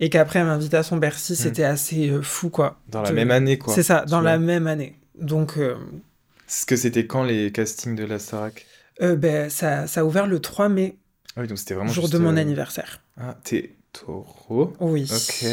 et 0.00 0.10
qu'après, 0.10 0.40
elle 0.40 0.46
m'invitait 0.46 0.78
à 0.78 0.82
son 0.82 0.96
Bercy, 0.96 1.36
c'était 1.36 1.64
assez 1.64 2.10
euh, 2.10 2.22
fou, 2.22 2.50
quoi. 2.50 2.80
Dans 2.88 3.02
la 3.02 3.10
De- 3.10 3.14
même 3.16 3.30
année, 3.30 3.58
quoi. 3.58 3.74
C'est 3.74 3.82
ça, 3.82 4.04
dans 4.06 4.20
la 4.20 4.38
même 4.38 4.66
année. 4.66 4.96
Donc, 5.20 5.58
euh, 5.58 5.76
Est-ce 6.48 6.66
que 6.66 6.76
c'était 6.76 7.06
quand 7.06 7.22
les 7.22 7.52
castings 7.52 7.94
de 7.94 8.04
la 8.04 8.18
Starac 8.18 8.66
euh, 9.02 9.16
ben, 9.16 9.48
ça, 9.48 9.86
ça 9.86 10.00
a 10.00 10.04
ouvert 10.04 10.26
le 10.26 10.40
3 10.40 10.68
mai, 10.68 10.96
Ah 11.36 11.40
oui, 11.42 11.46
donc 11.46 11.58
c'était 11.58 11.74
vraiment 11.74 11.92
jour 11.92 12.04
juste, 12.04 12.14
de 12.14 12.18
mon 12.18 12.36
euh, 12.36 12.40
anniversaire. 12.40 13.00
Ah, 13.18 13.36
t'es 13.44 13.76
taureau? 13.92 14.72
Oui. 14.80 15.06
Ok. 15.10 15.44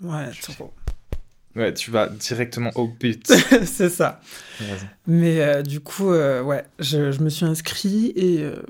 Ouais, 0.00 0.30
trop. 0.40 0.72
Ouais, 1.54 1.72
tu 1.74 1.90
vas 1.90 2.08
directement 2.08 2.70
au 2.76 2.88
but. 2.88 3.26
c'est 3.66 3.90
ça. 3.90 4.20
Mais 5.06 5.40
euh, 5.40 5.62
du 5.62 5.80
coup, 5.80 6.10
euh, 6.10 6.42
ouais, 6.42 6.64
je, 6.78 7.12
je 7.12 7.20
me 7.20 7.28
suis 7.28 7.44
inscrit 7.44 8.12
et, 8.16 8.42
euh, 8.42 8.62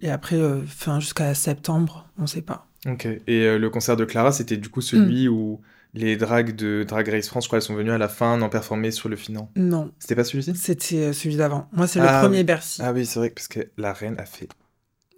et 0.00 0.10
après, 0.10 0.38
fin 0.66 1.00
jusqu'à 1.00 1.34
septembre, 1.34 2.08
on 2.18 2.26
sait 2.26 2.42
pas. 2.42 2.66
Ok. 2.86 3.06
Et 3.06 3.20
euh, 3.44 3.58
le 3.58 3.70
concert 3.70 3.96
de 3.96 4.04
Clara, 4.04 4.32
c'était 4.32 4.56
du 4.56 4.68
coup 4.68 4.80
celui 4.80 5.28
où 5.28 5.60
les 5.92 6.16
drags 6.16 6.54
de 6.54 6.84
Drag 6.86 7.08
Race 7.08 7.28
France, 7.28 7.44
je 7.44 7.48
crois, 7.48 7.58
elles 7.58 7.62
sont 7.62 7.74
venues 7.74 7.90
à 7.90 7.98
la 7.98 8.08
fin, 8.08 8.36
n'en 8.36 8.48
performer 8.48 8.90
sur 8.90 9.08
le 9.08 9.16
final. 9.16 9.44
Non, 9.56 9.92
C'était 9.98 10.14
pas 10.14 10.24
celui-ci? 10.24 10.54
C'était 10.54 10.96
euh, 11.08 11.12
celui 11.12 11.36
d'avant. 11.36 11.68
Moi, 11.72 11.86
c'est 11.86 12.00
Ah, 12.00 12.20
le 12.22 12.26
premier 12.26 12.38
oui. 12.38 12.44
Bercy. 12.44 12.80
Ah 12.84 12.92
oui, 12.92 13.04
c'est 13.04 13.18
vrai, 13.18 13.30
parce 13.30 13.48
que 13.48 13.60
la 13.76 13.92
reine 13.92 14.14
a 14.18 14.24
fait. 14.24 14.48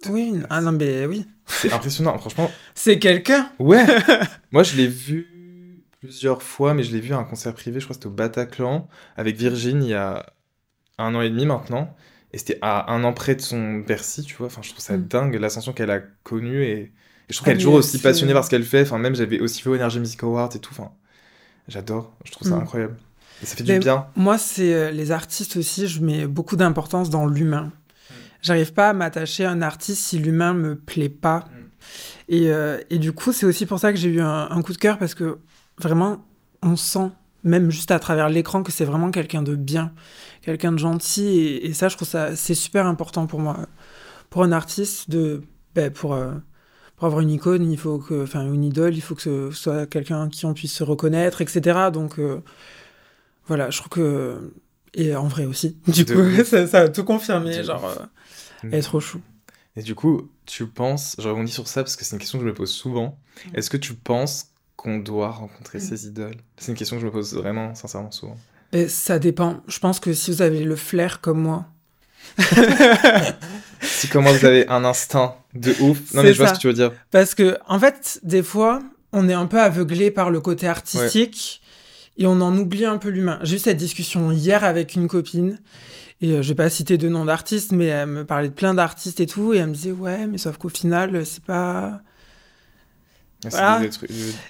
oui, 0.09 0.33
ah 0.49 0.61
non, 0.61 0.71
mais 0.73 1.05
oui. 1.05 1.25
C'est 1.45 1.71
impressionnant, 1.71 2.17
franchement. 2.17 2.49
C'est 2.75 2.99
quelqu'un 2.99 3.49
Ouais 3.59 3.85
Moi, 4.51 4.63
je 4.63 4.75
l'ai 4.75 4.87
vu. 4.87 5.27
plusieurs 6.01 6.41
fois, 6.41 6.73
mais 6.73 6.83
je 6.83 6.91
l'ai 6.91 6.99
vu 7.01 7.13
à 7.13 7.17
un 7.17 7.23
concert 7.23 7.53
privé, 7.53 7.79
je 7.79 7.85
crois 7.85 7.93
que 7.95 8.01
c'était 8.01 8.07
au 8.07 8.15
Bataclan, 8.15 8.87
avec 9.15 9.37
Virgin 9.37 9.81
il 9.83 9.89
y 9.89 9.93
a 9.93 10.25
un 10.97 11.15
an 11.15 11.21
et 11.21 11.29
demi 11.29 11.45
maintenant. 11.45 11.95
Et 12.33 12.37
c'était 12.39 12.57
à 12.61 12.91
un 12.91 13.03
an 13.03 13.13
près 13.13 13.35
de 13.35 13.41
son 13.41 13.75
Bercy, 13.79 14.23
tu 14.23 14.35
vois. 14.35 14.47
Enfin, 14.47 14.61
je 14.63 14.69
trouve 14.69 14.81
ça 14.83 14.97
Mm. 14.97 15.07
dingue, 15.07 15.35
l'ascension 15.35 15.71
qu'elle 15.71 15.91
a 15.91 15.99
connue. 16.23 16.63
Et 16.63 16.91
je 17.33 17.37
trouve 17.37 17.47
Ah, 17.47 17.51
qu'elle 17.51 17.59
est 17.59 17.63
toujours 17.63 17.73
aussi 17.75 17.97
c'est- 17.97 18.03
passionnée 18.03 18.33
par 18.33 18.43
ce 18.45 18.49
qu'elle 18.49 18.63
fait. 18.63 18.81
Enfin, 18.83 18.97
même 18.97 19.15
j'avais 19.15 19.39
aussi 19.39 19.61
fait 19.61 19.69
au 19.69 19.75
Energy 19.75 19.99
Music 19.99 20.21
Awards 20.23 20.49
et 20.55 20.59
tout. 20.59 20.71
Enfin, 20.71 20.91
j'adore. 21.67 22.13
Je 22.25 22.31
trouve 22.31 22.47
ça 22.47 22.55
Mm. 22.55 22.61
incroyable. 22.61 22.97
Et 23.41 23.45
ça 23.45 23.55
fait 23.55 23.63
Mais 23.63 23.73
du 23.73 23.79
bien. 23.79 24.05
Moi, 24.15 24.37
c'est 24.37 24.73
euh, 24.73 24.91
les 24.91 25.11
artistes 25.11 25.57
aussi, 25.57 25.87
je 25.87 26.01
mets 26.01 26.27
beaucoup 26.27 26.55
d'importance 26.55 27.09
dans 27.09 27.25
l'humain. 27.25 27.71
J'arrive 28.41 28.73
pas 28.73 28.89
à 28.89 28.93
m'attacher 28.93 29.45
à 29.45 29.51
un 29.51 29.61
artiste 29.61 30.03
si 30.05 30.19
l'humain 30.19 30.53
me 30.53 30.75
plaît 30.75 31.09
pas. 31.09 31.45
Et, 32.29 32.49
euh, 32.51 32.79
et 32.89 32.99
du 32.99 33.11
coup, 33.11 33.31
c'est 33.33 33.45
aussi 33.45 33.65
pour 33.65 33.79
ça 33.79 33.91
que 33.91 33.97
j'ai 33.99 34.09
eu 34.09 34.21
un, 34.21 34.47
un 34.49 34.61
coup 34.61 34.73
de 34.73 34.77
cœur 34.77 34.97
parce 34.97 35.15
que 35.15 35.39
vraiment, 35.79 36.25
on 36.61 36.75
sent, 36.75 37.09
même 37.43 37.69
juste 37.71 37.91
à 37.91 37.99
travers 37.99 38.29
l'écran, 38.29 38.63
que 38.63 38.71
c'est 38.71 38.85
vraiment 38.85 39.11
quelqu'un 39.11 39.43
de 39.43 39.55
bien, 39.55 39.91
quelqu'un 40.41 40.71
de 40.71 40.77
gentil. 40.77 41.25
Et, 41.39 41.67
et 41.67 41.73
ça, 41.73 41.89
je 41.89 41.95
trouve 41.95 42.07
ça, 42.07 42.35
c'est 42.35 42.53
super 42.55 42.85
important 42.85 43.27
pour 43.27 43.39
moi. 43.39 43.57
Pour 44.29 44.43
un 44.43 44.51
artiste, 44.51 45.09
de, 45.09 45.41
ben, 45.75 45.91
pour, 45.91 46.13
euh, 46.13 46.31
pour 46.97 47.07
avoir 47.07 47.21
une 47.21 47.31
icône, 47.31 47.69
il 47.71 47.77
faut 47.77 47.97
que, 47.97 48.23
enfin, 48.23 48.45
une 48.51 48.63
idole, 48.63 48.95
il 48.95 49.01
faut 49.01 49.15
que 49.15 49.21
ce 49.21 49.51
soit 49.51 49.85
quelqu'un 49.87 50.29
qui 50.29 50.45
on 50.45 50.53
puisse 50.53 50.73
se 50.73 50.83
reconnaître, 50.83 51.41
etc. 51.41 51.89
Donc, 51.91 52.19
euh, 52.19 52.41
voilà, 53.47 53.69
je 53.69 53.77
trouve 53.79 53.89
que. 53.89 54.53
Et 54.93 55.15
en 55.15 55.27
vrai 55.27 55.45
aussi. 55.45 55.77
Du 55.87 56.03
De 56.05 56.13
coup, 56.13 56.43
ça, 56.43 56.67
ça 56.67 56.81
a 56.81 56.89
tout 56.89 57.03
confirmé. 57.03 57.57
De 57.57 57.63
Genre, 57.63 57.85
euh, 57.85 58.05
elle 58.63 58.75
est 58.75 58.81
trop 58.81 58.99
chou. 58.99 59.19
Et 59.75 59.81
du 59.81 59.95
coup, 59.95 60.29
tu 60.45 60.67
penses, 60.67 61.15
je 61.17 61.27
rebondis 61.27 61.51
sur 61.51 61.67
ça 61.67 61.81
parce 61.81 61.95
que 61.95 62.05
c'est 62.05 62.15
une 62.15 62.19
question 62.19 62.37
que 62.37 62.45
je 62.45 62.49
me 62.49 62.53
pose 62.53 62.71
souvent. 62.71 63.17
Est-ce 63.55 63.71
que 63.71 63.77
tu 63.77 63.95
penses 63.95 64.49
qu'on 64.75 64.99
doit 64.99 65.31
rencontrer 65.31 65.79
ses 65.79 66.05
idoles? 66.05 66.35
C'est 66.57 66.71
une 66.71 66.77
question 66.77 66.97
que 66.97 67.01
je 67.01 67.07
me 67.07 67.11
pose 67.11 67.33
vraiment, 67.33 67.73
sincèrement, 67.73 68.11
souvent. 68.11 68.37
Et 68.71 68.87
ça 68.87 69.17
dépend. 69.17 69.61
Je 69.67 69.79
pense 69.79 69.99
que 69.99 70.13
si 70.13 70.29
vous 70.31 70.41
avez 70.43 70.63
le 70.63 70.75
flair 70.75 71.21
comme 71.21 71.41
moi. 71.41 71.65
Si 73.83 74.07
comment 74.07 74.31
vous 74.31 74.45
avez 74.45 74.67
un 74.69 74.85
instinct 74.85 75.35
de 75.53 75.71
ouf. 75.81 76.13
Non, 76.13 76.23
mais 76.23 76.33
je 76.33 76.37
vois 76.37 76.47
ça. 76.47 76.53
ce 76.53 76.57
que 76.57 76.61
tu 76.61 76.67
veux 76.67 76.73
dire. 76.73 76.91
Parce 77.11 77.35
que, 77.35 77.57
en 77.67 77.79
fait, 77.79 78.19
des 78.23 78.41
fois, 78.41 78.79
on 79.11 79.27
est 79.29 79.33
un 79.33 79.45
peu 79.45 79.59
aveuglé 79.59 80.09
par 80.09 80.31
le 80.31 80.39
côté 80.39 80.67
artistique 80.67 81.61
et 82.17 82.25
on 82.25 82.41
en 82.41 82.57
oublie 82.57 82.85
un 82.85 82.97
peu 82.97 83.09
l'humain. 83.09 83.39
J'ai 83.43 83.57
eu 83.57 83.59
cette 83.59 83.77
discussion 83.77 84.31
hier 84.31 84.63
avec 84.63 84.95
une 84.95 85.07
copine 85.07 85.59
et 86.21 86.31
euh, 86.31 86.41
je 86.41 86.49
vais 86.49 86.55
pas 86.55 86.69
citer 86.69 86.97
de 86.97 87.09
nom 87.09 87.25
d'artiste, 87.25 87.71
mais 87.71 87.87
elle 87.87 88.07
me 88.07 88.25
parlait 88.25 88.49
de 88.49 88.53
plein 88.53 88.73
d'artistes 88.73 89.19
et 89.19 89.25
tout 89.25 89.53
et 89.53 89.57
elle 89.57 89.67
me 89.67 89.73
disait 89.73 89.91
ouais, 89.91 90.27
mais 90.27 90.37
sauf 90.37 90.57
qu'au 90.57 90.69
final, 90.69 91.25
c'est 91.25 91.43
pas 91.43 92.01
Ah, 93.53 93.77
Voilà. 93.77 93.89
trucs- 93.89 94.09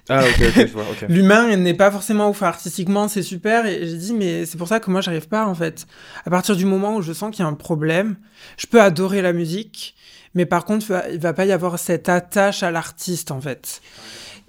Ah, 0.09 0.23
ok, 0.23 0.41
ok, 0.47 0.67
je 0.67 0.73
vois, 0.73 0.83
ok. 0.91 1.05
l'humain 1.09 1.55
n'est 1.55 1.73
pas 1.73 1.89
forcément 1.91 2.29
ouf 2.29 2.43
artistiquement, 2.43 3.07
c'est 3.07 3.23
super 3.23 3.65
et 3.65 3.87
j'ai 3.87 3.97
dit 3.97 4.13
mais 4.13 4.45
c'est 4.45 4.57
pour 4.57 4.67
ça 4.67 4.79
que 4.79 4.91
moi 4.91 5.01
j'arrive 5.01 5.27
pas 5.27 5.45
en 5.47 5.55
fait. 5.55 5.85
À 6.25 6.29
partir 6.29 6.55
du 6.55 6.65
moment 6.65 6.95
où 6.97 7.01
je 7.01 7.13
sens 7.13 7.31
qu'il 7.35 7.43
y 7.43 7.45
a 7.45 7.49
un 7.49 7.53
problème, 7.53 8.15
je 8.57 8.67
peux 8.67 8.81
adorer 8.81 9.21
la 9.21 9.33
musique, 9.33 9.95
mais 10.35 10.45
par 10.45 10.65
contre 10.65 10.85
il 11.11 11.19
va- 11.19 11.33
pas 11.33 11.45
y 11.45 11.51
avoir 11.51 11.79
cette 11.79 12.09
attache 12.09 12.63
à 12.63 12.71
l'artiste 12.71 13.31
en 13.31 13.41
fait. 13.41 13.81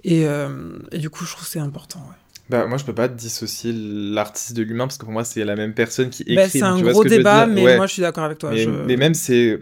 Et, 0.03 0.27
euh, 0.27 0.77
et 0.91 0.97
du 0.99 1.09
coup 1.09 1.25
je 1.25 1.31
trouve 1.31 1.45
que 1.45 1.49
c'est 1.51 1.59
important. 1.59 1.99
ouais. 1.99 2.15
Bah, 2.47 2.67
moi, 2.67 2.77
je 2.77 2.85
peux 2.85 2.93
pas 2.93 3.07
dissocier 3.07 3.73
l'artiste 3.73 4.53
de 4.53 4.61
l'humain 4.61 4.85
parce 4.85 4.99
que 4.99 5.05
pour 5.05 5.11
moi, 5.11 5.23
c'est 5.23 5.43
la 5.43 5.55
même 5.55 5.73
personne 5.73 6.11
qui 6.11 6.21
écrit. 6.21 6.35
Bah, 6.35 6.47
c'est 6.47 6.61
un 6.61 6.77
tu 6.77 6.83
vois 6.83 6.91
gros 6.91 7.01
ce 7.01 7.07
que 7.07 7.13
débat, 7.15 7.47
mais 7.47 7.63
Ouais. 7.63 7.75
moi 7.75 7.87
je 7.87 7.93
suis 7.93 8.03
d'accord 8.03 8.23
avec 8.23 8.37
toi. 8.37 8.51
mais, 8.51 8.59
je- 8.65 8.69
mais 8.69 8.97
même, 8.97 9.15
c'est. 9.15 9.57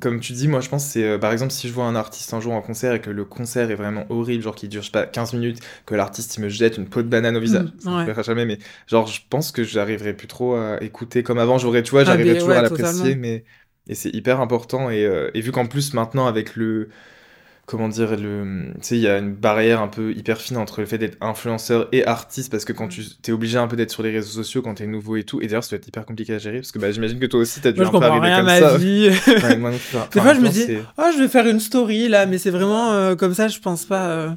Comme 0.00 0.20
tu 0.20 0.32
dis, 0.32 0.48
moi, 0.48 0.60
je 0.60 0.68
pense 0.68 0.86
que 0.86 0.92
c'est. 0.92 1.04
euh, 1.04 1.18
par 1.18 1.32
exemple, 1.32 1.52
si 1.52 1.68
je 1.68 1.72
vois 1.74 1.84
un 1.84 1.94
artiste 1.96 2.32
un 2.32 2.40
jour 2.40 2.52
en 2.54 2.62
concert 2.62 2.94
et 2.94 3.00
que 3.00 3.10
le 3.10 3.24
concert 3.24 3.70
est 3.70 3.74
vraiment 3.74 4.06
horrible, 4.10 4.42
genre 4.42 4.54
qui 4.54 4.68
dure, 4.68 4.82
je 4.82 4.86
sais 4.86 4.92
pas, 4.92 5.06
15 5.06 5.32
minutes, 5.34 5.58
que 5.84 5.94
l'artiste 5.94 6.36
il 6.36 6.42
me 6.42 6.48
jette 6.48 6.76
une 6.78 6.88
peau 6.88 7.02
de 7.02 7.08
banane 7.08 7.36
au 7.36 7.40
visage. 7.40 7.66
Mm, 7.66 7.78
ça 7.78 7.92
me 7.94 7.98
ouais. 7.98 8.10
verra 8.12 8.22
jamais, 8.22 8.46
mais 8.46 8.58
genre, 8.86 9.06
je 9.08 9.20
pense 9.28 9.52
que 9.52 9.64
j'arriverai 9.64 10.14
plus 10.14 10.28
trop 10.28 10.54
à 10.54 10.82
écouter 10.82 11.22
comme 11.22 11.38
avant. 11.38 11.58
J'aurais, 11.58 11.82
tu 11.82 11.90
vois, 11.90 12.04
Ah, 12.04 12.16
j'arriverais 12.16 12.36
mais 12.36 12.38
toujours 12.38 12.56
ouais, 12.56 12.58
à 12.58 12.62
l'apprécier, 12.62 13.14
mais. 13.16 13.44
Et 13.88 13.94
c'est 13.96 14.10
hyper 14.14 14.40
important. 14.40 14.90
Et, 14.90 15.04
euh, 15.04 15.30
et 15.34 15.40
vu 15.40 15.50
qu'en 15.52 15.66
plus, 15.66 15.92
maintenant, 15.94 16.26
avec 16.26 16.54
le. 16.56 16.88
Comment 17.70 17.86
dire, 17.88 18.16
le, 18.16 18.72
tu 18.74 18.78
sais, 18.82 18.96
il 18.96 19.00
y 19.02 19.06
a 19.06 19.18
une 19.18 19.32
barrière 19.32 19.80
un 19.80 19.86
peu 19.86 20.10
hyper 20.12 20.40
fine 20.40 20.56
entre 20.56 20.80
le 20.80 20.86
fait 20.86 20.98
d'être 20.98 21.16
influenceur 21.20 21.86
et 21.92 22.04
artiste, 22.04 22.50
parce 22.50 22.64
que 22.64 22.72
quand 22.72 22.88
tu 22.88 23.02
es 23.28 23.30
obligé 23.30 23.58
un 23.58 23.68
peu 23.68 23.76
d'être 23.76 23.92
sur 23.92 24.02
les 24.02 24.10
réseaux 24.10 24.42
sociaux 24.42 24.60
quand 24.60 24.74
t'es 24.74 24.88
nouveau 24.88 25.14
et 25.14 25.22
tout, 25.22 25.40
et 25.40 25.46
d'ailleurs, 25.46 25.62
ça 25.62 25.70
doit 25.70 25.76
être 25.78 25.86
hyper 25.86 26.04
compliqué 26.04 26.34
à 26.34 26.38
gérer, 26.38 26.56
parce 26.58 26.72
que 26.72 26.80
bah, 26.80 26.90
j'imagine 26.90 27.20
que 27.20 27.26
toi 27.26 27.38
aussi, 27.38 27.60
t'as 27.60 27.70
dû 27.70 27.78
Moi 27.78 27.84
je 27.84 27.88
un 27.90 27.92
peu 27.92 27.98
comprends 28.00 28.10
arriver 28.10 28.26
rien 28.26 28.36
à 28.38 28.38
comme 28.38 28.46
ma 28.46 28.58
ça. 28.58 28.76
vie. 28.76 29.10
Ouais, 29.44 29.56
moi. 29.56 29.70
Enfin, 29.70 30.08
Des 30.12 30.20
fois 30.20 30.34
je 30.34 30.40
me 30.40 30.48
dis, 30.48 30.66
oh 30.98 31.02
je 31.14 31.18
vais 31.22 31.28
faire 31.28 31.46
une 31.46 31.60
story 31.60 32.08
là, 32.08 32.26
mais 32.26 32.38
c'est 32.38 32.50
vraiment 32.50 32.90
euh, 32.92 33.14
comme 33.14 33.34
ça, 33.34 33.46
je 33.46 33.60
pense 33.60 33.84
pas. 33.84 34.08
euh. 34.10 34.28
bah, 34.30 34.36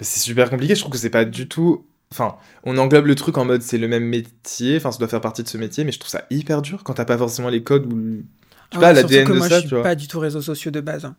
c'est 0.00 0.18
super 0.20 0.50
compliqué, 0.50 0.74
je 0.74 0.80
trouve 0.80 0.92
que 0.92 0.98
c'est 0.98 1.08
pas 1.10 1.24
du 1.24 1.46
tout. 1.46 1.86
Enfin, 2.12 2.34
on 2.64 2.76
englobe 2.78 3.06
le 3.06 3.14
truc 3.14 3.38
en 3.38 3.44
mode 3.44 3.62
c'est 3.62 3.78
le 3.78 3.86
même 3.86 4.02
métier, 4.04 4.76
enfin, 4.78 4.90
ça 4.90 4.98
doit 4.98 5.06
faire 5.06 5.20
partie 5.20 5.44
de 5.44 5.48
ce 5.48 5.56
métier, 5.56 5.84
mais 5.84 5.92
je 5.92 6.00
trouve 6.00 6.10
ça 6.10 6.24
hyper 6.30 6.62
dur 6.62 6.82
quand 6.82 6.94
t'as 6.94 7.04
pas 7.04 7.16
forcément 7.16 7.48
les 7.48 7.62
codes 7.62 7.86
ou. 7.92 8.24
Je 8.72 8.78
sais 8.78 8.78
Ah 8.78 8.78
pas, 8.80 8.86
ouais, 8.88 8.94
l'ADN 8.94 9.28
de 9.28 9.32
moi, 9.34 9.48
ça, 9.48 9.56
je 9.58 9.62
tu 9.62 9.68
suis 9.68 9.76
vois. 9.76 9.84
pas 9.84 9.94
du 9.94 10.08
tout 10.08 10.18
réseaux 10.18 10.42
sociaux 10.42 10.72
de 10.72 10.80
base. 10.80 11.04
hein. 11.04 11.14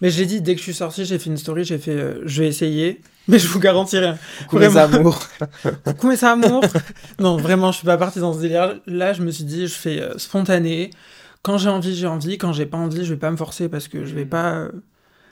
Mais 0.00 0.10
je 0.10 0.18
l'ai 0.20 0.26
dit, 0.26 0.40
dès 0.40 0.54
que 0.54 0.58
je 0.58 0.64
suis 0.64 0.74
sorti, 0.74 1.04
j'ai 1.04 1.18
fait 1.18 1.28
une 1.30 1.36
story, 1.36 1.64
j'ai 1.64 1.78
fait, 1.78 1.90
euh, 1.92 2.22
je 2.24 2.42
vais 2.42 2.48
essayer, 2.48 3.00
mais 3.28 3.38
je 3.38 3.48
vous 3.48 3.58
garantis 3.58 3.98
rien. 3.98 4.16
Coucou 4.48 4.56
vraiment. 4.58 4.78
amours. 4.98 5.26
Coucou 5.84 6.08
mes 6.08 6.24
amours. 6.24 6.64
non, 7.18 7.36
vraiment, 7.36 7.72
je 7.72 7.78
suis 7.78 7.86
pas 7.86 7.96
partie 7.98 8.20
dans 8.20 8.32
ce 8.32 8.40
délire. 8.40 8.80
Là, 8.86 9.12
je 9.12 9.22
me 9.22 9.30
suis 9.30 9.44
dit, 9.44 9.66
je 9.66 9.74
fais 9.74 10.00
euh, 10.00 10.16
spontané. 10.18 10.90
Quand 11.42 11.58
j'ai 11.58 11.68
envie, 11.68 11.94
j'ai 11.96 12.06
envie. 12.06 12.38
Quand 12.38 12.52
j'ai 12.52 12.66
pas 12.66 12.78
envie, 12.78 13.04
je 13.04 13.14
vais 13.14 13.18
pas 13.20 13.30
me 13.30 13.36
forcer 13.36 13.68
parce 13.68 13.88
que 13.88 14.04
je 14.04 14.14
vais 14.14 14.24
pas 14.26 14.54
euh, 14.54 14.70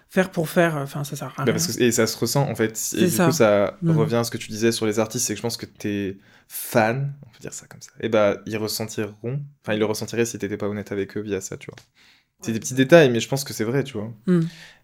faire 0.08 0.30
pour 0.30 0.48
faire. 0.48 0.76
Enfin, 0.76 1.04
ça 1.04 1.16
sert 1.16 1.28
à 1.28 1.30
rien. 1.36 1.44
Bah, 1.46 1.52
parce 1.52 1.66
que, 1.76 1.82
et 1.82 1.90
ça 1.92 2.06
se 2.06 2.16
ressent 2.18 2.48
en 2.48 2.54
fait. 2.54 2.72
Et 2.72 2.74
C'est 2.74 2.98
du 3.04 3.10
ça. 3.10 3.26
coup, 3.26 3.32
ça 3.32 3.76
Mm. 3.82 3.90
revient 3.98 4.14
à 4.16 4.24
ce 4.24 4.30
que 4.30 4.38
tu 4.38 4.48
disais 4.50 4.72
sur 4.72 4.86
les 4.86 4.98
artistes, 4.98 5.26
c'est 5.26 5.34
que 5.34 5.38
je 5.38 5.42
pense 5.42 5.56
que 5.56 5.66
tes 5.66 6.18
fans, 6.48 7.02
on 7.24 7.30
peut 7.30 7.40
dire 7.40 7.52
ça 7.52 7.66
comme 7.66 7.82
ça, 7.82 7.90
et 8.00 8.08
bah 8.08 8.36
ils 8.46 8.56
ressentiront, 8.56 9.40
enfin 9.62 9.72
ils 9.74 9.80
le 9.80 9.84
ressentiraient 9.84 10.24
si 10.24 10.38
t'étais 10.38 10.56
pas 10.56 10.68
honnête 10.68 10.92
avec 10.92 11.16
eux 11.16 11.20
via 11.20 11.40
ça, 11.40 11.56
tu 11.56 11.66
vois. 11.70 11.76
C'est 12.42 12.52
des 12.52 12.60
petits 12.60 12.74
détails, 12.74 13.10
mais 13.10 13.20
je 13.20 13.28
pense 13.28 13.44
que 13.44 13.52
c'est 13.52 13.64
vrai, 13.64 13.82
tu 13.84 13.94
vois. 13.94 14.12
Mm. 14.26 14.40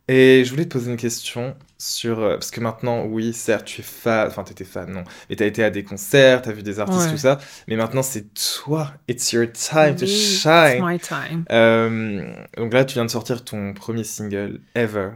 Et 0.08 0.42
je 0.44 0.50
voulais 0.50 0.64
te 0.64 0.70
poser 0.70 0.90
une 0.90 0.96
question 0.96 1.54
sur. 1.78 2.18
euh, 2.18 2.34
parce 2.34 2.50
que 2.50 2.60
maintenant, 2.60 3.04
oui, 3.04 3.32
certes, 3.32 3.66
tu 3.66 3.82
es 3.82 3.84
fan. 3.84 4.26
Enfin, 4.26 4.42
t'étais 4.42 4.64
fan, 4.64 4.90
non. 4.90 5.04
Mais 5.30 5.36
t'as 5.36 5.46
été 5.46 5.62
à 5.62 5.70
des 5.70 5.84
concerts, 5.84 6.42
t'as 6.42 6.50
vu 6.52 6.62
des 6.64 6.80
artistes, 6.80 7.02
Ouais. 7.04 7.10
tout 7.12 7.18
ça. 7.18 7.38
Mais 7.68 7.76
maintenant, 7.76 8.02
c'est 8.02 8.26
toi. 8.34 8.92
It's 9.08 9.30
your 9.32 9.46
time 9.52 9.94
to 9.94 10.06
shine. 10.06 10.78
It's 10.78 10.82
my 10.82 10.98
time. 10.98 11.44
Euh, 11.52 12.32
donc 12.56 12.72
là, 12.72 12.84
tu 12.84 12.94
viens 12.94 13.04
de 13.04 13.10
sortir 13.10 13.44
ton 13.44 13.74
premier 13.74 14.02
single, 14.04 14.60
Ever. 14.74 15.10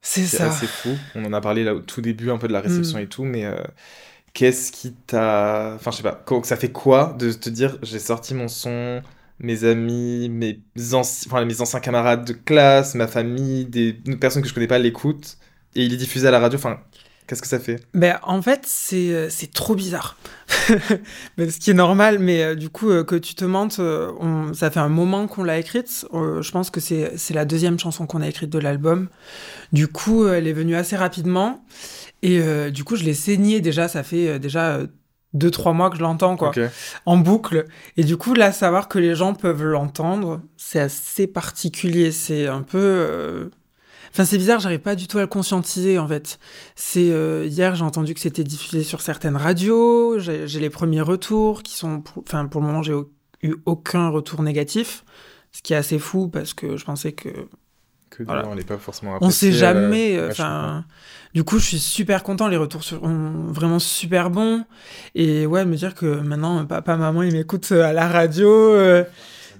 C'est 0.00 0.22
C'est 0.24 0.38
ça. 0.38 0.48
assez 0.48 0.66
fou. 0.66 0.96
On 1.14 1.24
en 1.26 1.32
a 1.34 1.40
parlé 1.42 1.64
là 1.64 1.74
au 1.74 1.80
tout 1.80 2.00
début 2.00 2.30
un 2.30 2.38
peu 2.38 2.48
de 2.48 2.52
la 2.54 2.60
réception 2.60 2.98
Mm. 2.98 3.02
et 3.02 3.06
tout, 3.08 3.24
mais 3.24 3.44
euh, 3.44 3.56
qu'est-ce 4.32 4.72
qui 4.72 4.92
t'a. 4.92 5.72
Enfin, 5.74 5.90
je 5.90 5.98
sais 5.98 6.02
pas, 6.02 6.24
ça 6.44 6.56
fait 6.56 6.72
quoi 6.72 7.14
de 7.18 7.30
te 7.32 7.50
dire 7.50 7.78
j'ai 7.82 7.98
sorti 7.98 8.34
mon 8.34 8.48
son, 8.48 9.02
mes 9.40 9.64
amis, 9.64 10.28
mes, 10.28 10.60
enfin, 10.94 11.44
mes 11.44 11.60
anciens 11.60 11.80
camarades 11.80 12.24
de 12.24 12.32
classe, 12.32 12.94
ma 12.94 13.08
famille, 13.08 13.66
des 13.66 13.92
personnes 14.20 14.42
que 14.42 14.48
je 14.48 14.54
connais 14.54 14.66
pas 14.66 14.78
l'écoutent, 14.78 15.38
et 15.74 15.84
il 15.84 15.92
est 15.92 15.96
diffusé 15.96 16.28
à 16.28 16.30
la 16.30 16.38
radio, 16.38 16.58
enfin, 16.58 16.78
qu'est-ce 17.26 17.42
que 17.42 17.48
ça 17.48 17.58
fait? 17.58 17.80
Ben, 17.94 18.18
en 18.22 18.42
fait, 18.42 18.62
c'est 18.64 19.10
euh, 19.12 19.28
trop 19.52 19.74
bizarre. 19.74 20.16
mais 21.36 21.50
ce 21.50 21.58
qui 21.58 21.70
est 21.70 21.74
normal, 21.74 22.18
mais 22.18 22.42
euh, 22.42 22.54
du 22.54 22.68
coup, 22.68 22.90
euh, 22.90 23.04
que 23.04 23.16
tu 23.16 23.34
te 23.34 23.44
mentes, 23.44 23.80
ça 24.54 24.70
fait 24.70 24.80
un 24.80 24.88
moment 24.88 25.26
qu'on 25.26 25.44
l'a 25.44 25.58
écrite. 25.58 26.06
Je 26.12 26.50
pense 26.50 26.70
que 26.70 26.80
c'est 26.80 27.34
la 27.34 27.44
deuxième 27.44 27.78
chanson 27.78 28.06
qu'on 28.06 28.22
a 28.22 28.28
écrite 28.28 28.50
de 28.50 28.58
l'album. 28.58 29.08
Du 29.72 29.88
coup, 29.88 30.26
elle 30.26 30.46
est 30.46 30.52
venue 30.52 30.76
assez 30.76 30.96
rapidement. 30.96 31.64
Et 32.22 32.40
du 32.70 32.84
coup, 32.84 32.96
je 32.96 33.04
l'ai 33.04 33.14
saignée 33.14 33.60
déjà. 33.60 33.88
Ça 33.88 34.02
fait 34.02 34.38
déjà 34.38 34.80
deux, 35.34 35.50
trois 35.50 35.72
mois 35.74 35.90
que 35.90 35.96
je 35.96 36.02
l'entends, 36.02 36.36
quoi, 36.36 36.48
en 37.06 37.16
boucle. 37.18 37.66
Et 37.96 38.04
du 38.04 38.16
coup, 38.16 38.32
là, 38.34 38.52
savoir 38.52 38.88
que 38.88 38.98
les 38.98 39.14
gens 39.14 39.34
peuvent 39.34 39.64
l'entendre, 39.64 40.40
c'est 40.56 40.80
assez 40.80 41.26
particulier. 41.26 42.10
C'est 42.12 42.46
un 42.46 42.62
peu. 42.62 42.78
euh, 42.80 43.50
Enfin, 44.12 44.24
c'est 44.24 44.38
bizarre, 44.38 44.60
j'arrive 44.60 44.78
pas 44.78 44.94
du 44.94 45.08
tout 45.08 45.18
à 45.18 45.22
le 45.22 45.26
conscientiser 45.26 45.98
en 45.98 46.06
fait. 46.06 46.38
C'est 46.76 47.10
euh, 47.10 47.46
hier, 47.46 47.74
j'ai 47.74 47.82
entendu 47.82 48.14
que 48.14 48.20
c'était 48.20 48.44
diffusé 48.44 48.84
sur 48.84 49.00
certaines 49.00 49.34
radios. 49.36 50.20
J'ai 50.20 50.46
les 50.60 50.70
premiers 50.70 51.00
retours 51.00 51.64
qui 51.64 51.74
sont, 51.74 52.00
pour- 52.00 52.22
enfin, 52.24 52.46
pour 52.46 52.60
le 52.60 52.68
moment, 52.68 52.80
j'ai 52.80 52.94
eu 53.42 53.56
aucun 53.66 54.10
retour 54.10 54.44
négatif, 54.44 55.04
ce 55.50 55.62
qui 55.62 55.72
est 55.72 55.76
assez 55.76 55.98
fou 55.98 56.28
parce 56.28 56.54
que 56.54 56.76
je 56.76 56.84
pensais 56.84 57.10
que 57.10 57.28
Que 58.16 58.22
du 58.22 58.26
Voilà. 58.26 58.46
on 58.48 58.54
n'est 58.54 58.62
pas 58.62 58.78
forcément 58.78 59.18
on 59.20 59.30
sait 59.30 59.50
jamais. 59.52 60.16
euh, 60.16 60.28
euh. 60.28 60.30
Enfin, 60.30 60.84
du 61.34 61.42
coup, 61.42 61.58
je 61.58 61.64
suis 61.64 61.78
super 61.80 62.22
content. 62.22 62.46
Les 62.46 62.56
retours 62.56 62.84
sont 62.84 63.00
vraiment 63.48 63.80
super 63.80 64.30
bons. 64.30 64.64
Et 65.16 65.46
ouais, 65.46 65.64
me 65.64 65.74
dire 65.76 65.94
que 65.94 66.06
maintenant, 66.06 66.64
papa, 66.64 66.96
maman, 66.96 67.22
ils 67.24 67.32
m'écoutent 67.32 67.72
à 67.72 67.92
la 67.92 68.06
radio. 68.08 68.48
euh, 68.48 69.02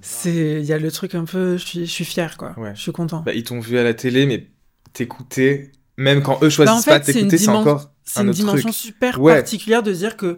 c'est, 0.01 0.59
il 0.61 0.65
y 0.65 0.71
a 0.71 0.77
le 0.77 0.91
truc 0.91 1.15
un 1.15 1.25
peu. 1.25 1.57
Je 1.57 1.65
suis, 1.65 1.79
je 1.85 1.91
suis 1.91 2.05
fier, 2.05 2.37
quoi. 2.37 2.53
Ouais. 2.57 2.73
Je 2.75 2.81
suis 2.81 2.91
content. 2.93 3.23
Bah, 3.25 3.33
ils 3.33 3.43
t'ont 3.43 3.59
vu 3.59 3.77
à 3.77 3.83
la 3.83 3.93
télé, 3.93 4.25
mais 4.25 4.47
t'écouter, 4.93 5.71
même 5.97 6.21
quand 6.21 6.35
eux 6.35 6.39
Bah, 6.41 6.45
en 6.47 6.49
choisissent 6.49 6.85
pas 6.85 6.99
t'écouter, 7.01 7.37
c'est 7.37 7.49
encore 7.49 7.91
C'est 8.03 8.19
un 8.19 8.23
une 8.23 8.29
autre 8.29 8.37
dimension 8.37 8.69
truc. 8.69 8.73
super 8.75 9.19
Ouais. 9.19 9.33
particulière 9.35 9.83
de 9.83 9.91
dire 9.91 10.15
que 10.15 10.37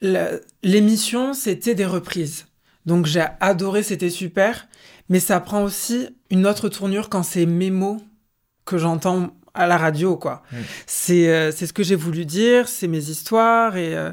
la- 0.00 0.32
l'émission, 0.62 1.32
c'était 1.32 1.74
des 1.74 1.86
reprises. 1.86 2.46
Donc 2.84 3.06
j'ai 3.06 3.24
adoré, 3.40 3.82
c'était 3.84 4.10
super. 4.10 4.66
Mais 5.12 5.20
ça 5.20 5.40
prend 5.40 5.62
aussi 5.62 6.08
une 6.30 6.46
autre 6.46 6.70
tournure 6.70 7.10
quand 7.10 7.22
c'est 7.22 7.44
mes 7.44 7.70
mots 7.70 8.00
que 8.64 8.78
j'entends 8.78 9.36
à 9.52 9.66
la 9.66 9.76
radio, 9.76 10.16
quoi. 10.16 10.42
Mm. 10.50 10.56
C'est 10.86 11.28
euh, 11.28 11.52
ce 11.52 11.70
que 11.70 11.82
j'ai 11.82 11.96
voulu 11.96 12.24
dire, 12.24 12.66
c'est 12.66 12.88
mes 12.88 13.10
histoires, 13.10 13.76
et 13.76 13.94
euh, 13.94 14.10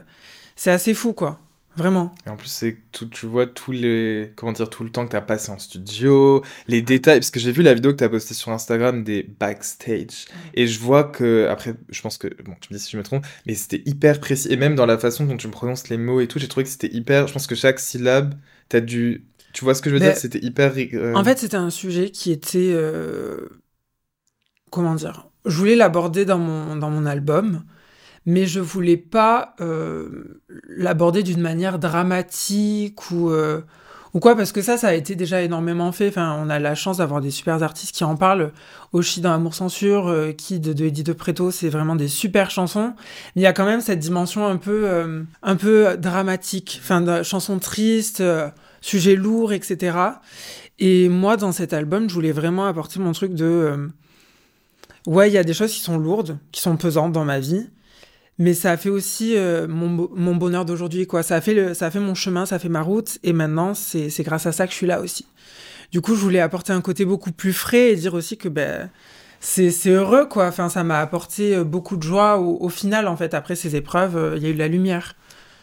c'est 0.57 0.71
assez 0.71 0.93
fou, 0.93 1.13
quoi. 1.13 1.39
Vraiment. 1.77 2.13
Et 2.27 2.29
en 2.29 2.35
plus, 2.35 2.49
c'est 2.49 2.77
tout, 2.91 3.05
tu 3.05 3.27
vois 3.27 3.47
tous 3.47 3.71
les, 3.71 4.33
comment 4.35 4.51
dire, 4.51 4.69
tout 4.69 4.83
le 4.83 4.89
temps 4.89 5.05
que 5.05 5.11
tu 5.11 5.15
as 5.15 5.21
passé 5.21 5.49
en 5.53 5.57
studio, 5.57 6.43
les 6.67 6.81
détails, 6.81 7.19
parce 7.19 7.31
que 7.31 7.39
j'ai 7.39 7.53
vu 7.53 7.61
la 7.61 7.73
vidéo 7.73 7.93
que 7.93 7.97
tu 7.97 8.03
as 8.03 8.09
postée 8.09 8.33
sur 8.33 8.51
Instagram 8.51 9.05
des 9.05 9.23
backstage. 9.23 10.25
Et 10.53 10.67
je 10.67 10.79
vois 10.81 11.05
que, 11.05 11.47
après, 11.49 11.75
je 11.87 12.01
pense 12.01 12.17
que, 12.17 12.27
bon, 12.43 12.55
tu 12.59 12.73
me 12.73 12.77
dis 12.77 12.83
si 12.83 12.91
je 12.91 12.97
me 12.97 13.03
trompe, 13.03 13.25
mais 13.47 13.55
c'était 13.55 13.83
hyper 13.85 14.19
précis. 14.19 14.51
Et 14.51 14.57
même 14.57 14.75
dans 14.75 14.85
la 14.85 14.97
façon 14.97 15.23
dont 15.23 15.37
tu 15.37 15.47
me 15.47 15.53
prononces 15.53 15.87
les 15.87 15.97
mots 15.97 16.19
et 16.19 16.27
tout, 16.27 16.39
j'ai 16.39 16.49
trouvé 16.49 16.65
que 16.65 16.69
c'était 16.69 16.93
hyper, 16.93 17.27
je 17.27 17.31
pense 17.31 17.47
que 17.47 17.55
chaque 17.55 17.79
syllabe, 17.79 18.33
tu 18.67 18.75
as 18.75 18.81
dû, 18.81 19.28
tu 19.53 19.63
vois 19.65 19.73
ce 19.75 19.81
que 19.81 19.89
je 19.89 19.95
veux 19.95 19.99
Mais- 20.01 20.09
dire, 20.09 20.17
c'était 20.17 20.39
hyper. 20.43 20.73
euh, 20.93 21.13
En 21.15 21.23
fait, 21.23 21.37
c'était 21.39 21.57
un 21.57 21.69
sujet 21.69 22.09
qui 22.11 22.31
était. 22.31 22.71
euh, 22.73 23.47
Comment 24.71 24.95
dire? 24.95 25.27
Je 25.45 25.55
voulais 25.57 25.75
l'aborder 25.75 26.25
dans 26.25 26.37
mon, 26.37 26.75
dans 26.75 26.89
mon 26.91 27.05
album, 27.05 27.63
mais 28.25 28.45
je 28.45 28.59
voulais 28.59 28.97
pas 28.97 29.55
euh, 29.61 30.41
l'aborder 30.67 31.23
d'une 31.23 31.41
manière 31.41 31.79
dramatique 31.79 33.11
ou. 33.11 33.31
euh, 33.31 33.61
ou 34.15 34.19
quoi, 34.19 34.35
parce 34.35 34.51
que 34.51 34.63
ça, 34.63 34.75
ça 34.75 34.87
a 34.87 34.93
été 34.95 35.13
déjà 35.15 35.43
énormément 35.43 35.91
fait. 35.91 36.07
Enfin, 36.07 36.35
on 36.43 36.49
a 36.49 36.57
la 36.57 36.73
chance 36.73 36.97
d'avoir 36.97 37.21
des 37.21 37.29
super 37.29 37.61
artistes 37.61 37.93
qui 37.95 38.03
en 38.03 38.15
parlent. 38.15 38.51
Oshi 38.91 39.21
dans 39.21 39.31
Amour 39.31 39.53
Censure, 39.53 40.07
euh, 40.07 40.31
Kid 40.31 40.73
de 40.73 40.85
Eddie 40.85 41.03
de 41.03 41.13
Preto, 41.13 41.51
c'est 41.51 41.69
vraiment 41.69 41.95
des 41.95 42.07
super 42.07 42.49
chansons. 42.49 42.93
Mais 43.35 43.41
il 43.41 43.43
y 43.43 43.47
a 43.47 43.53
quand 43.53 43.65
même 43.65 43.81
cette 43.81 43.99
dimension 43.99 44.47
un 44.47 44.57
peu, 44.57 44.87
un 45.43 45.55
peu 45.55 45.95
dramatique. 45.97 46.79
Enfin, 46.81 47.01
de 47.01 47.21
chansons 47.21 47.59
tristes, 47.59 48.21
sujets 48.81 49.15
lourds, 49.15 49.53
etc. 49.53 49.97
Et 50.79 51.09
moi, 51.09 51.37
dans 51.37 51.51
cet 51.51 51.73
album, 51.73 52.09
je 52.09 52.13
voulais 52.13 52.31
vraiment 52.31 52.65
apporter 52.65 52.99
mon 52.99 53.11
truc 53.11 53.33
de. 53.33 53.45
euh, 53.45 53.87
ouais, 55.07 55.29
il 55.29 55.33
y 55.33 55.37
a 55.37 55.43
des 55.43 55.53
choses 55.53 55.71
qui 55.73 55.79
sont 55.81 55.97
lourdes, 55.97 56.37
qui 56.51 56.61
sont 56.61 56.77
pesantes 56.77 57.11
dans 57.11 57.25
ma 57.25 57.39
vie. 57.39 57.67
Mais 58.37 58.53
ça 58.53 58.71
a 58.71 58.77
fait 58.77 58.89
aussi 58.89 59.35
euh, 59.35 59.67
mon, 59.67 59.89
bo- 59.89 60.11
mon 60.15 60.33
bonheur 60.35 60.63
d'aujourd'hui, 60.63 61.05
quoi. 61.07 61.23
Ça 61.23 61.35
a, 61.35 61.41
fait 61.41 61.73
ça 61.73 61.87
a 61.87 61.91
fait 61.91 61.99
mon 61.99 62.15
chemin, 62.15 62.45
ça 62.45 62.55
a 62.55 62.59
fait 62.59 62.69
ma 62.69 62.81
route. 62.81 63.17
Et 63.23 63.33
maintenant, 63.33 63.73
c'est 63.73 64.09
grâce 64.23 64.45
à 64.45 64.53
ça 64.53 64.65
que 64.65 64.71
je 64.71 64.77
suis 64.77 64.87
là 64.87 65.01
aussi. 65.01 65.25
Du 65.91 65.99
coup, 66.01 66.15
je 66.15 66.21
voulais 66.21 66.39
apporter 66.39 66.71
un 66.71 66.81
côté 66.81 67.03
beaucoup 67.03 67.31
plus 67.33 67.51
frais 67.51 67.91
et 67.91 67.95
dire 67.97 68.13
aussi 68.13 68.37
que 68.37 68.47
ben, 68.47 68.89
c'est 69.41 69.71
heureux, 69.87 70.25
quoi. 70.25 70.47
Enfin, 70.47 70.69
ça 70.69 70.85
m'a 70.85 70.99
apporté 71.01 71.53
euh, 71.55 71.63
beaucoup 71.65 71.97
de 71.97 72.03
joie 72.03 72.39
au, 72.39 72.69
final, 72.69 73.09
en 73.09 73.17
fait. 73.17 73.33
Après 73.33 73.55
ces 73.55 73.75
épreuves, 73.75 74.35
il 74.37 74.43
y 74.43 74.45
a 74.45 74.49
eu 74.49 74.53
de 74.53 74.59
la 74.59 74.69
lumière. 74.69 75.15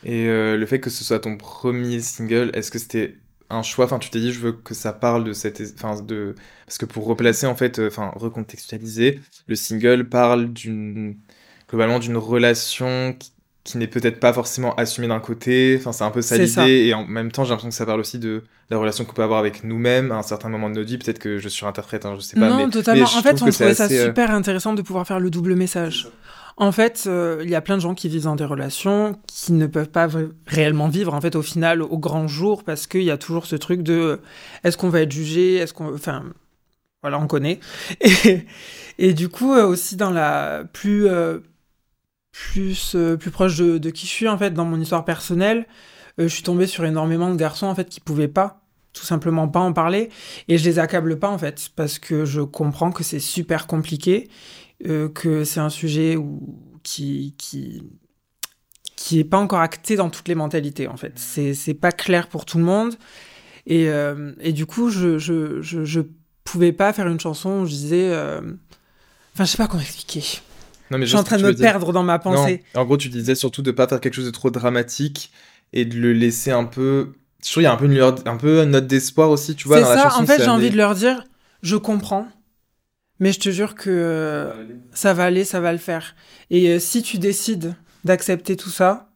Et 0.07 0.29
euh, 0.29 0.57
le 0.57 0.67
fait 0.67 0.81
que 0.81 0.89
ce 0.91 1.03
soit 1.05 1.19
ton 1.21 1.37
premier 1.37 2.01
single, 2.01 2.51
est-ce 2.55 2.71
que 2.71 2.79
c'était 2.79 3.19
un 3.51 3.63
choix? 3.63 3.87
Enfin, 3.87 3.99
tu 3.99 4.09
t'es 4.11 4.21
dit, 4.21 4.33
je 4.33 4.39
veux 4.41 4.53
que 4.53 4.73
ça 4.75 4.93
parle 4.93 5.25
de 5.25 5.33
cette. 5.33 5.61
Enfin, 5.77 6.01
de. 6.01 6.37
Parce 6.67 6.79
que 6.79 6.87
pour 6.87 7.07
replacer, 7.07 7.47
en 7.47 7.57
fait, 7.57 7.81
euh, 7.81 7.89
enfin, 7.89 8.13
recontextualiser, 8.15 9.21
le 9.49 9.57
single 9.57 10.09
parle 10.09 10.53
d'une. 10.53 11.19
Globalement, 11.69 11.99
d'une 11.99 12.17
relation 12.17 13.15
qui, 13.15 13.33
qui 13.67 13.79
n'est 13.79 13.87
peut-être 13.87 14.21
pas 14.21 14.33
forcément 14.33 14.75
assumée 14.77 15.09
d'un 15.09 15.21
côté. 15.21 15.77
Enfin, 15.79 15.93
c'est 15.93 16.05
un 16.05 16.11
peu 16.11 16.23
ça 16.23 16.39
l'idée. 16.39 16.87
Et 16.87 16.95
en 16.95 17.05
même 17.05 17.33
temps, 17.33 17.45
j'ai 17.45 17.51
l'impression 17.51 17.69
que 17.69 17.75
ça 17.75 17.85
parle 17.85 18.01
aussi 18.01 18.19
de 18.19 18.45
la 18.71 18.79
relation 18.79 19.05
qu'on 19.05 19.13
peut 19.13 19.23
avoir 19.23 19.41
avec 19.41 19.65
nous-mêmes 19.65 20.13
à 20.13 20.17
un 20.17 20.23
certain 20.23 20.49
moment 20.49 20.71
de 20.71 20.77
notre 20.77 20.89
vie. 20.89 20.99
Peut-être 20.99 21.19
que 21.19 21.39
je 21.39 21.49
surinterprète, 21.49 22.07
hein, 22.07 22.15
je 22.17 22.21
sais 22.21 22.39
pas. 22.39 22.49
non, 22.49 22.57
mais, 22.57 22.71
totalement. 22.71 23.05
mais 23.05 23.19
en 23.19 23.23
fait, 23.23 23.43
on 23.43 23.51
trouvait 23.51 23.75
ça 23.75 23.85
euh, 23.85 24.07
super 24.07 24.31
intéressant 24.31 24.73
de 24.73 24.83
pouvoir 24.83 25.07
faire 25.07 25.21
le 25.21 25.31
double 25.31 25.55
message. 25.55 26.09
En 26.59 26.73
fait, 26.73 27.05
euh, 27.07 27.43
il 27.45 27.51
y 27.51 27.55
a 27.55 27.61
plein 27.61 27.77
de 27.77 27.83
gens 27.83 27.95
qui 27.95 28.09
vivent 28.09 28.25
dans 28.25 28.37
des 28.37 28.45
relations 28.45 29.19
qui 29.27 29.53
ne 29.53 29.67
peuvent 29.67 29.91
pas 29.91 30.09
réellement 30.47 30.89
vivre, 30.89 31.13
en 31.13 31.21
fait, 31.21 31.37
au 31.37 31.43
final, 31.43 31.83
au 31.83 31.99
grand 31.99 32.29
jour, 32.29 32.65
parce 32.65 32.87
qu'il 32.87 33.03
y 33.03 33.11
a 33.11 33.19
toujours 33.19 33.45
ce 33.45 33.57
truc 33.57 33.83
de 33.83 33.93
euh, 33.93 34.17
est-ce 34.65 34.79
qu'on 34.79 34.89
va 34.89 35.03
être 35.03 35.13
jugé, 35.13 35.57
est-ce 35.57 35.75
qu'on. 35.75 35.93
Enfin, 35.93 36.25
voilà, 37.03 37.19
on 37.19 37.27
connaît. 37.27 37.61
Et, 38.01 38.47
et 38.99 39.13
du 39.13 39.29
coup, 39.29 39.53
euh, 39.53 39.67
aussi 39.67 39.97
dans 39.97 40.11
la 40.11 40.65
plus. 40.73 41.07
Plus, 42.37 42.95
euh, 42.95 43.17
plus 43.17 43.31
proche 43.31 43.57
de, 43.57 43.91
qui 43.91 44.07
je 44.07 44.11
suis, 44.11 44.29
en 44.29 44.37
fait, 44.37 44.51
dans 44.51 44.67
mon 44.67 44.79
histoire 44.79 45.07
personnelle, 45.07 45.67
euh, 46.21 46.25
je 46.25 46.35
suis 46.35 46.43
tombée 46.43 46.67
sur 46.67 46.85
énormément 46.85 47.31
de 47.31 47.37
garçons, 47.37 47.67
en 47.67 47.75
fait, 47.75 47.89
qui 47.89 48.01
pouvaient 48.01 48.29
pas, 48.29 48.61
tout 48.93 49.05
simplement 49.05 49.49
pas 49.49 49.61
en 49.61 49.73
parler. 49.73 50.11
Et 50.49 50.59
je 50.59 50.65
les 50.65 50.79
accable 50.79 51.19
pas, 51.19 51.31
en 51.31 51.39
fait, 51.39 51.71
parce 51.77 51.99
que 51.99 52.27
je 52.27 52.43
comprends 52.43 52.93
que 52.93 53.03
c'est 53.03 53.21
super 53.21 53.67
compliqué, 53.67 54.29
euh, 54.87 55.09
que 55.09 55.45
c'est 55.45 55.61
un 55.61 55.71
sujet 55.71 56.17
où, 56.17 56.61
qui, 56.83 57.35
qui, 57.39 57.83
qui 58.97 59.19
est 59.19 59.25
pas 59.25 59.39
encore 59.39 59.61
acté 59.61 59.97
dans 59.97 60.11
toutes 60.11 60.29
les 60.29 60.35
mentalités, 60.35 60.89
en 60.89 60.99
fait. 60.99 61.15
C'est, 61.17 61.55
c'est 61.55 61.75
pas 61.75 61.93
clair 61.93 62.29
pour 62.29 62.45
tout 62.45 62.59
le 62.59 62.65
monde. 62.65 62.97
Et, 63.69 63.89
et 64.41 64.53
du 64.53 64.65
coup, 64.65 64.91
je, 64.91 65.19
je, 65.19 65.61
je, 65.61 65.85
je 65.85 66.01
pouvais 66.45 66.71
pas 66.73 66.93
faire 66.93 67.09
une 67.09 67.19
chanson 67.19 67.63
où 67.63 67.67
je 67.67 67.73
disais. 67.73 68.15
Enfin, 69.35 69.45
je 69.45 69.51
sais 69.51 69.57
pas 69.57 69.67
comment 69.67 69.83
expliquer. 69.83 70.23
Non, 70.91 70.99
mais 70.99 71.07
Je 71.07 71.11
suis 71.11 71.19
en 71.19 71.25
train 71.25 71.39
de 71.39 71.43
me 71.43 71.55
perdre 71.55 71.93
dans 71.93 72.03
ma 72.03 72.19
pensée. 72.19 72.63
Non, 72.75 72.83
en 72.83 72.85
gros, 72.85 72.97
tu 72.97 73.09
disais 73.09 73.35
surtout 73.35 73.63
de 73.63 73.71
pas 73.71 73.89
faire 73.89 74.01
quelque 74.01 74.15
chose 74.15 74.27
de 74.27 74.31
trop 74.31 74.51
dramatique 74.51 75.33
et 75.73 75.85
de 75.85 75.99
le 75.99 76.13
laisser 76.13 76.51
un 76.51 76.65
peu. 76.65 77.13
Je 77.45 77.51
trouve 77.51 77.55
qu'il 77.55 77.63
y 77.65 77.67
a 77.67 77.73
un 77.73 77.77
peu 77.77 77.87
une, 77.87 78.01
un 78.01 78.37
peu 78.37 78.63
une 78.63 78.71
note 78.71 78.87
d'espoir 78.87 79.31
aussi, 79.31 79.55
tu 79.55 79.69
vois. 79.69 79.79
C'est 79.79 79.83
dans 79.85 79.91
la 79.91 79.97
ça, 79.97 80.03
chanson, 80.11 80.23
en 80.23 80.27
fait, 80.27 80.43
j'ai 80.43 80.49
envie 80.49 80.71
de 80.71 80.77
leur 80.77 80.95
dire, 80.95 81.25
je 81.63 81.77
comprends, 81.77 82.29
mais 83.19 83.33
je 83.33 83.41
te 83.41 83.51
jure 83.51 83.75
que 83.75 84.53
ça 84.93 85.15
va 85.15 85.25
aller, 85.25 85.45
ça 85.45 85.61
va 85.61 85.73
le 85.73 85.79
faire. 85.79 86.15
Et 86.51 86.69
euh, 86.71 86.79
si 86.79 87.03
tu 87.03 87.19
décides 87.19 87.75
d'accepter 88.05 88.57
tout 88.57 88.71
ça, 88.71 89.11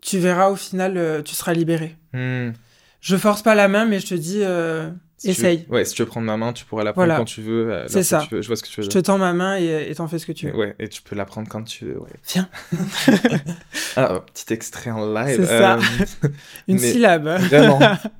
tu 0.00 0.18
verras 0.18 0.50
au 0.50 0.56
final, 0.56 0.96
euh, 0.96 1.22
tu 1.22 1.34
seras 1.34 1.52
libéré. 1.52 1.96
Hmm. 2.12 2.50
Je 3.00 3.16
force 3.16 3.42
pas 3.42 3.54
la 3.54 3.68
main, 3.68 3.84
mais 3.84 4.00
je 4.00 4.06
te 4.06 4.14
dis, 4.14 4.40
euh, 4.42 4.90
Si 5.18 5.28
tu 5.34 5.40
veux- 5.40 5.48
essaye. 5.48 5.66
Ouais, 5.70 5.84
si 5.86 5.94
tu 5.94 6.02
veux 6.02 6.06
prendre 6.08 6.26
ma 6.26 6.36
main, 6.36 6.52
tu 6.52 6.64
pourras 6.66 6.84
la 6.84 6.92
prendre 6.92 7.06
Voilà. 7.06 7.18
quand 7.18 7.24
tu 7.24 7.40
veux. 7.40 7.72
euh, 7.72 7.84
C'est 7.88 8.02
ça. 8.02 8.24
tu 8.28 8.34
veux. 8.34 8.42
Je 8.42 8.46
vois 8.48 8.56
ce 8.56 8.62
que 8.62 8.68
tu 8.68 8.80
veux 8.80 8.84
Je 8.84 8.90
te 8.90 8.98
tends 8.98 9.16
ma 9.16 9.32
main 9.32 9.56
et 9.58 9.86
et 9.90 9.94
t'en 9.94 10.08
fais 10.08 10.18
ce 10.18 10.26
que 10.26 10.32
tu 10.32 10.48
veux. 10.50 10.56
Ouais, 10.56 10.74
et 10.78 10.88
tu 10.88 11.00
peux 11.00 11.16
la 11.16 11.24
prendre 11.24 11.48
quand 11.48 11.62
tu 11.62 11.86
veux. 11.86 11.98
Ouais. 11.98 12.10
Viens. 12.32 12.48
Ah, 13.98 14.12
oh, 14.16 14.20
petit 14.20 14.52
extrait 14.52 14.90
en 14.90 15.10
live. 15.12 15.36
C'est 15.40 15.46
ça. 15.46 15.76
Euh, 15.78 16.28
Une 16.68 16.78
mais- 16.78 16.92
syllabe. 16.92 17.24
Vraiment. 17.48 17.78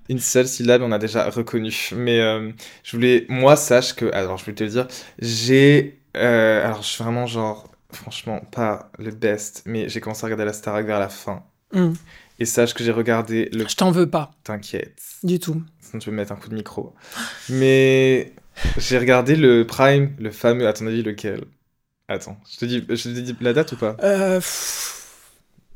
Une 0.08 0.18
seule 0.20 0.48
syllabe, 0.48 0.80
on 0.82 0.90
a 0.92 0.98
déjà 0.98 1.28
reconnu. 1.28 1.90
Mais 1.94 2.18
euh, 2.20 2.50
je 2.82 2.96
voulais, 2.96 3.26
moi, 3.28 3.56
sache 3.56 3.94
que, 3.94 4.06
alors 4.14 4.38
je 4.38 4.44
voulais 4.44 4.54
te 4.54 4.64
le 4.64 4.70
dire, 4.70 4.88
j'ai, 5.18 6.00
euh, 6.16 6.64
alors 6.64 6.82
je 6.82 6.86
suis 6.88 7.02
vraiment 7.04 7.26
genre, 7.26 7.70
franchement, 7.92 8.40
pas 8.50 8.90
le 8.98 9.10
best, 9.10 9.62
mais 9.66 9.88
j'ai 9.90 10.00
commencé 10.00 10.24
à 10.24 10.26
regarder 10.28 10.46
la 10.46 10.54
Starac 10.54 10.86
vers 10.86 10.98
la 11.00 11.08
fin. 11.10 11.42
Hmm. 11.72 11.92
Et 12.38 12.44
sache 12.44 12.74
que 12.74 12.84
j'ai 12.84 12.92
regardé 12.92 13.48
le. 13.52 13.66
Je 13.68 13.76
t'en 13.76 13.90
veux 13.90 14.08
pas, 14.08 14.30
T'inquiète, 14.44 14.98
du 15.22 15.38
tout. 15.38 15.62
Sinon 15.86 16.00
tu 16.00 16.06
peux 16.06 16.10
me 16.12 16.16
mettre 16.16 16.32
un 16.32 16.36
coup 16.36 16.48
de 16.48 16.54
micro. 16.54 16.94
Mais 17.48 18.32
j'ai 18.78 18.98
regardé 18.98 19.36
le 19.36 19.66
Prime, 19.66 20.14
le 20.18 20.30
fameux, 20.30 20.66
à 20.66 20.72
ton 20.72 20.86
avis, 20.86 21.02
lequel? 21.02 21.44
Attends, 22.08 22.38
je 22.52 22.56
te 22.58 22.64
dis, 22.64 22.84
je 22.88 23.02
te 23.02 23.08
dis 23.08 23.36
la 23.40 23.52
date 23.52 23.72
ou 23.72 23.76
pas? 23.76 23.96
Euh, 24.02 24.40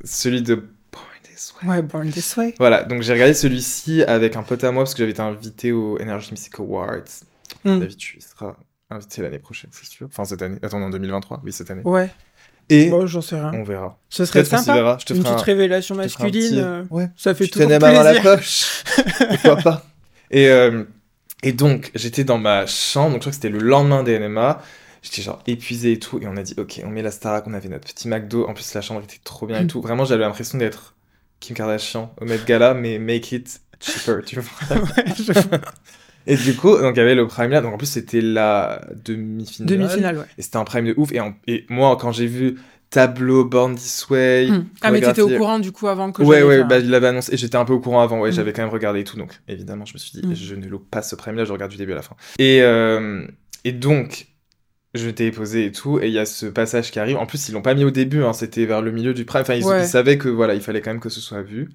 Celui 0.03 0.41
de 0.41 0.55
Born 0.55 1.05
This 1.23 1.53
Way. 1.61 1.69
ouais, 1.69 1.81
Born 1.81 2.09
This 2.09 2.35
Way. 2.37 2.55
Voilà, 2.57 2.83
donc 2.83 3.01
j'ai 3.01 3.13
regardé 3.13 3.33
celui-ci 3.33 4.03
avec 4.03 4.35
un 4.35 4.43
pote 4.43 4.63
à 4.63 4.71
moi 4.71 4.83
parce 4.83 4.93
que 4.93 4.99
j'avais 4.99 5.11
été 5.11 5.21
invité 5.21 5.71
au 5.71 5.99
Energy 6.01 6.31
Music 6.31 6.59
Awards. 6.59 7.03
Hmm. 7.63 7.79
David, 7.79 7.97
tu 7.97 8.19
seras 8.21 8.55
invité 8.89 9.21
l'année 9.21 9.39
prochaine, 9.39 9.69
c'est 9.73 9.85
sûr. 9.85 10.07
Enfin, 10.07 10.25
cette 10.25 10.41
année. 10.41 10.57
Attends, 10.63 10.81
en 10.81 10.89
2023, 10.89 11.41
oui, 11.43 11.51
cette 11.53 11.69
année. 11.69 11.81
Ouais, 11.85 12.09
Et 12.69 12.89
bon, 12.89 13.05
j'en 13.05 13.21
sais 13.21 13.35
rien. 13.35 13.51
on 13.53 13.63
verra. 13.63 13.99
Ce 14.09 14.25
serait 14.25 14.43
sympa. 14.45 14.73
verra, 14.73 14.97
je 14.99 15.05
te 15.05 15.13
Une 15.13 15.21
petite 15.21 15.37
un- 15.37 15.41
révélation 15.43 15.95
masculine. 15.95 16.31
petit- 16.49 16.59
euh, 16.59 16.83
Ouais. 16.89 17.09
Ça 17.17 17.35
fait 17.35 17.45
Tu 17.45 17.51
toujours 17.51 17.67
tenais 17.67 17.79
ma 17.79 17.87
main 17.91 17.93
dans 17.97 18.03
la 18.03 18.11
plaisir. 18.13 18.35
poche. 18.37 18.83
Pourquoi 19.29 19.55
pas? 19.57 19.85
Et, 20.31 20.47
euh, 20.49 20.83
et 21.43 21.53
donc, 21.53 21.91
j'étais 21.95 22.23
dans 22.23 22.37
ma 22.37 22.65
chambre, 22.65 23.11
donc 23.11 23.15
je 23.17 23.19
crois 23.21 23.29
que 23.31 23.35
c'était 23.35 23.49
le 23.49 23.59
lendemain 23.59 24.03
des 24.03 24.17
NMA. 24.19 24.61
J'étais 25.03 25.21
genre 25.23 25.41
épuisé 25.47 25.93
et 25.93 25.99
tout, 25.99 26.19
et 26.21 26.27
on 26.27 26.37
a 26.37 26.43
dit, 26.43 26.53
ok, 26.57 26.81
on 26.85 26.89
met 26.89 27.01
la 27.01 27.11
Starac, 27.11 27.45
on 27.47 27.53
avait 27.53 27.69
notre 27.69 27.91
petit 27.91 28.07
McDo. 28.07 28.45
En 28.47 28.53
plus, 28.53 28.73
la 28.75 28.81
chambre 28.81 29.01
était 29.03 29.17
trop 29.23 29.47
bien 29.47 29.59
et 29.59 29.63
Mm. 29.63 29.67
tout. 29.67 29.81
Vraiment, 29.81 30.05
j'avais 30.05 30.23
l'impression 30.23 30.57
d'être 30.59 30.95
Kim 31.39 31.55
Kardashian 31.55 32.13
au 32.21 32.25
Met 32.25 32.39
Gala, 32.45 32.73
mais 32.75 32.99
make 32.99 33.31
it 33.31 33.61
cheaper, 33.79 34.23
tu 34.25 34.39
vois. 34.39 34.77
Ouais, 34.97 35.05
je- 35.17 35.31
Et 36.27 36.35
du 36.35 36.55
coup, 36.55 36.77
donc 36.77 36.95
il 36.95 36.99
y 36.99 37.01
avait 37.01 37.15
le 37.15 37.25
prime 37.25 37.49
là, 37.49 37.61
donc 37.61 37.73
en 37.73 37.77
plus 37.79 37.87
c'était 37.87 38.21
la 38.21 38.79
demi-finale. 39.03 39.67
Demi-finale, 39.75 40.17
ouais. 40.19 40.25
Et 40.37 40.43
c'était 40.43 40.57
un 40.57 40.65
prime 40.65 40.85
de 40.85 40.93
ouf. 40.95 41.11
Et, 41.13 41.19
en- 41.19 41.33
et 41.47 41.65
moi, 41.69 41.97
quand 41.99 42.11
j'ai 42.11 42.27
vu 42.27 42.59
tableau 42.91 43.43
Born 43.45 43.75
This 43.75 44.07
Way, 44.09 44.49
Hmm. 44.51 44.65
Ah, 44.81 44.91
mais 44.91 45.01
t'étais 45.01 45.21
au 45.21 45.29
courant 45.29 45.57
du 45.57 45.71
coup 45.71 45.87
avant 45.87 46.11
que 46.11 46.21
Ouais, 46.21 46.43
ouais, 46.43 46.57
faire- 46.57 46.67
bah, 46.67 46.77
il 46.77 46.89
l'avait 46.91 47.07
annoncé. 47.07 47.33
Et 47.33 47.37
j'étais 47.37 47.55
un 47.55 47.65
peu 47.65 47.73
au 47.73 47.79
courant 47.79 48.01
avant. 48.01 48.19
Ouais, 48.19 48.29
Mm. 48.29 48.33
j'avais 48.33 48.53
quand 48.53 48.61
même 48.61 48.71
regardé 48.71 48.99
et 48.99 49.03
tout. 49.03 49.17
Donc 49.17 49.31
évidemment, 49.47 49.85
je 49.85 49.93
me 49.93 49.97
suis 49.97 50.11
dit, 50.21 50.27
Mm. 50.27 50.35
je 50.35 50.55
ne 50.55 50.67
loupe 50.67 50.89
pas 50.91 51.01
ce 51.01 51.15
prime 51.15 51.35
là, 51.35 51.45
je 51.45 51.51
regarde 51.53 51.71
du 51.71 51.77
début 51.77 51.93
à 51.93 51.95
la 51.95 52.01
fin. 52.03 52.15
Et, 52.37 52.61
euh, 52.61 53.25
et 53.63 53.71
donc, 53.71 54.27
je 54.93 55.09
t'ai 55.09 55.31
posé 55.31 55.65
et 55.65 55.71
tout. 55.71 55.99
Et 56.01 56.07
il 56.07 56.13
y 56.13 56.19
a 56.19 56.25
ce 56.25 56.45
passage 56.45 56.91
qui 56.91 56.99
arrive. 56.99 57.15
En 57.17 57.25
plus, 57.25 57.47
ils 57.49 57.53
l'ont 57.53 57.61
pas 57.61 57.73
mis 57.73 57.85
au 57.85 57.91
début, 57.91 58.23
hein, 58.23 58.33
c'était 58.33 58.65
vers 58.65 58.81
le 58.81 58.91
milieu 58.91 59.13
du 59.13 59.23
prime. 59.25 59.41
Enfin, 59.41 59.53
ils, 59.55 59.63
Ouais. 59.65 59.83
ils 59.83 59.87
savaient 59.87 60.17
que 60.17 60.27
voilà, 60.29 60.53
il 60.53 60.61
fallait 60.61 60.81
quand 60.81 60.91
même 60.91 60.99
que 60.99 61.09
ce 61.09 61.21
soit 61.21 61.41
vu. 61.41 61.69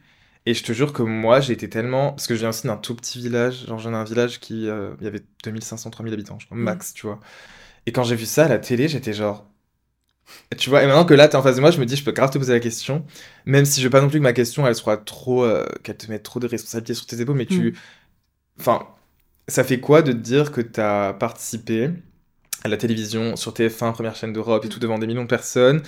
Et 0.44 0.52
je 0.55 0.62
te 0.62 0.72
jure 0.72 0.92
que 0.92 1.02
moi, 1.02 1.40
j'ai 1.40 1.55
été 1.55 1.68
tellement. 1.68 2.11
Parce 2.12 2.26
que 2.26 2.35
je 2.35 2.40
viens 2.40 2.50
aussi 2.50 2.66
d'un 2.66 2.76
tout 2.76 2.94
petit 2.94 3.18
village. 3.18 3.64
Genre, 3.66 3.79
je 3.79 3.88
viens 3.88 3.98
d'un 3.98 4.05
village 4.05 4.38
qui. 4.38 4.68
euh, 4.68 4.90
Il 5.00 5.05
y 5.05 5.09
avait 5.09 5.22
2500, 5.42 5.88
3000 5.90 6.12
habitants, 6.12 6.38
je 6.38 6.44
crois, 6.46 6.59
max, 6.59 6.92
tu 6.92 7.07
vois. 7.07 7.18
Et 7.87 7.92
quand 7.92 8.05
j'ai 8.05 8.16
vu 8.16 8.26
ça 8.26 8.44
à 8.44 8.48
la 8.48 8.59
télé, 8.59 8.87
j'étais 8.87 9.12
genre. 9.14 9.48
Tu 10.58 10.70
vois, 10.70 10.82
et 10.82 10.86
maintenant 10.86 11.04
que 11.04 11.14
là, 11.14 11.28
t'es 11.28 11.36
en 11.36 11.42
face 11.42 11.56
de 11.56 11.60
moi, 11.60 11.70
je 11.70 11.78
me 11.80 11.86
dis, 11.86 11.96
je 11.96 12.04
peux 12.04 12.12
grave 12.12 12.30
te 12.30 12.38
poser 12.38 12.52
la 12.52 12.60
question. 12.60 13.04
Même 13.46 13.64
si 13.64 13.80
je 13.80 13.86
veux 13.86 13.90
pas 13.90 14.00
non 14.00 14.08
plus 14.08 14.18
que 14.18 14.22
ma 14.24 14.32
question, 14.32 14.66
elle 14.66 14.74
soit 14.74 14.98
trop. 14.98 15.44
euh, 15.44 15.64
qu'elle 15.82 15.96
te 15.96 16.10
mette 16.10 16.22
trop 16.22 16.40
de 16.40 16.46
responsabilités 16.46 16.94
sur 16.94 17.06
tes 17.06 17.20
épaules, 17.20 17.36
mais 17.36 17.46
tu. 17.46 17.70
Mm. 17.72 17.74
Enfin, 18.60 18.86
ça 19.48 19.64
fait 19.64 19.80
quoi 19.80 20.02
de 20.02 20.12
te 20.12 20.16
dire 20.18 20.52
que 20.52 20.60
t'as 20.60 21.12
participé 21.14 21.90
à 22.64 22.68
la 22.68 22.76
télévision, 22.76 23.36
sur 23.36 23.54
TF1, 23.54 23.92
première 23.92 24.16
chaîne 24.16 24.32
d'Europe 24.32 24.64
et 24.64 24.68
tout 24.68 24.80
devant 24.80 24.98
des 24.98 25.06
millions 25.06 25.22
de 25.24 25.28
personnes, 25.28 25.82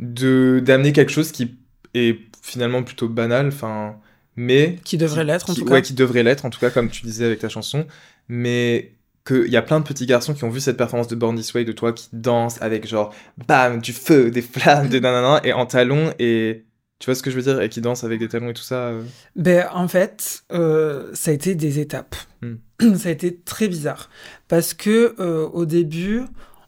de 0.00 0.60
d'amener 0.64 0.92
quelque 0.92 1.12
chose 1.12 1.32
qui 1.32 1.56
est 1.94 2.18
finalement 2.42 2.82
plutôt 2.82 3.08
banal, 3.08 3.48
enfin, 3.48 3.96
mais 4.36 4.78
qui 4.84 4.98
devrait 4.98 5.24
l'être 5.24 5.50
en 5.50 5.54
qui- 5.54 5.60
tout 5.60 5.66
cas. 5.66 5.74
Ouais, 5.74 5.82
qui 5.82 5.94
devrait 5.94 6.22
l'être 6.22 6.44
en 6.44 6.50
tout 6.50 6.60
cas, 6.60 6.70
comme 6.70 6.90
tu 6.90 7.02
disais 7.04 7.26
avec 7.26 7.40
ta 7.40 7.48
chanson, 7.48 7.86
mais 8.28 8.94
qu'il 9.26 9.48
y 9.48 9.56
a 9.56 9.62
plein 9.62 9.80
de 9.80 9.84
petits 9.84 10.06
garçons 10.06 10.34
qui 10.34 10.44
ont 10.44 10.50
vu 10.50 10.60
cette 10.60 10.76
performance 10.76 11.08
de 11.08 11.14
Born 11.14 11.36
This 11.36 11.54
Way 11.54 11.64
de 11.64 11.72
toi 11.72 11.92
qui 11.92 12.08
danse 12.12 12.60
avec 12.60 12.86
genre 12.88 13.14
bam 13.46 13.80
du 13.80 13.92
feu, 13.92 14.30
des 14.30 14.42
flammes, 14.42 14.88
des 14.88 15.00
nanana 15.00 15.40
et 15.44 15.52
en 15.52 15.66
talons 15.66 16.12
et 16.18 16.64
tu 16.98 17.06
vois 17.06 17.14
ce 17.14 17.22
que 17.22 17.30
je 17.30 17.36
veux 17.36 17.42
dire 17.42 17.60
et 17.60 17.68
qui 17.68 17.80
dansent 17.80 18.04
avec 18.04 18.18
des 18.20 18.28
talons 18.28 18.50
et 18.50 18.54
tout 18.54 18.62
ça. 18.62 18.76
euh. 18.88 19.02
Ben, 19.36 19.66
en 19.72 19.88
fait, 19.88 20.42
euh, 20.52 21.10
ça 21.14 21.30
a 21.32 21.34
été 21.34 21.54
des 21.56 21.78
étapes. 21.80 22.14
Hmm. 22.42 22.54
ça 22.96 23.08
a 23.08 23.12
été 23.12 23.36
très 23.40 23.66
bizarre. 23.68 24.08
Parce 24.48 24.72
que 24.74 25.14
euh, 25.18 25.48
au 25.48 25.66
début, 25.66 26.22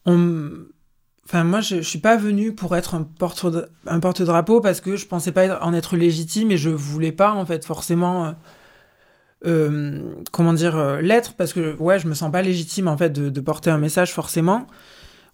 on... 0.07 0.51
Enfin, 1.27 1.43
moi, 1.45 1.61
je, 1.61 1.77
je 1.77 1.89
suis 1.89 2.01
pas 2.01 2.17
venue 2.17 2.53
pour 2.55 2.77
être 2.77 2.95
un 2.95 3.03
porte- 3.03 3.47
un 3.87 3.99
porte-drapeau 4.01 4.61
parce 4.61 4.81
que 4.81 4.97
je 4.97 5.07
pensais 5.07 5.33
pas 5.33 5.45
être- 5.47 5.59
en 5.63 5.73
être 5.73 5.97
légitime 5.97 6.51
et 6.51 6.57
je 6.59 6.69
voulais 6.69 7.13
pas, 7.13 7.33
en 7.33 7.47
fait, 7.47 7.65
forcément, 7.65 8.35
euh, 9.47 10.01
comment 10.33 10.53
dire, 10.53 10.77
euh, 10.77 11.01
l'être 11.01 11.35
parce 11.35 11.53
que, 11.53 11.77
ouais, 11.79 11.99
je 11.99 12.07
me 12.09 12.15
sens 12.15 12.31
pas 12.33 12.43
légitime, 12.43 12.89
en 12.89 12.97
fait, 12.97 13.11
de, 13.11 13.29
de 13.31 13.41
porter 13.41 13.71
un 13.71 13.79
message, 13.79 14.13
forcément. 14.13 14.67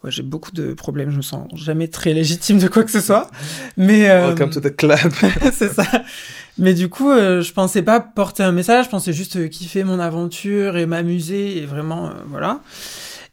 Ouais, 0.02 0.10
j'ai 0.10 0.22
beaucoup 0.22 0.50
de 0.52 0.72
problèmes, 0.72 1.10
je 1.10 1.16
me 1.18 1.22
sens 1.22 1.46
jamais 1.54 1.86
très 1.88 2.14
légitime 2.14 2.58
de 2.58 2.68
quoi 2.68 2.84
que 2.84 2.90
ce 2.90 3.00
soit. 3.00 3.30
Mais. 3.76 4.08
euh, 4.10 4.28
Welcome 4.28 4.50
to 4.50 4.60
the 4.60 4.74
club. 4.74 5.12
c'est 5.52 5.72
ça. 5.72 5.84
Mais 6.58 6.74
du 6.74 6.88
coup, 6.88 7.10
euh, 7.10 7.42
je 7.42 7.52
pensais 7.52 7.82
pas 7.82 8.00
porter 8.00 8.42
un 8.42 8.52
message, 8.52 8.86
je 8.86 8.90
pensais 8.90 9.12
juste 9.12 9.48
kiffer 9.50 9.84
mon 9.84 9.98
aventure 10.00 10.76
et 10.76 10.86
m'amuser 10.86 11.58
et 11.58 11.66
vraiment, 11.66 12.10
voilà. 12.28 12.60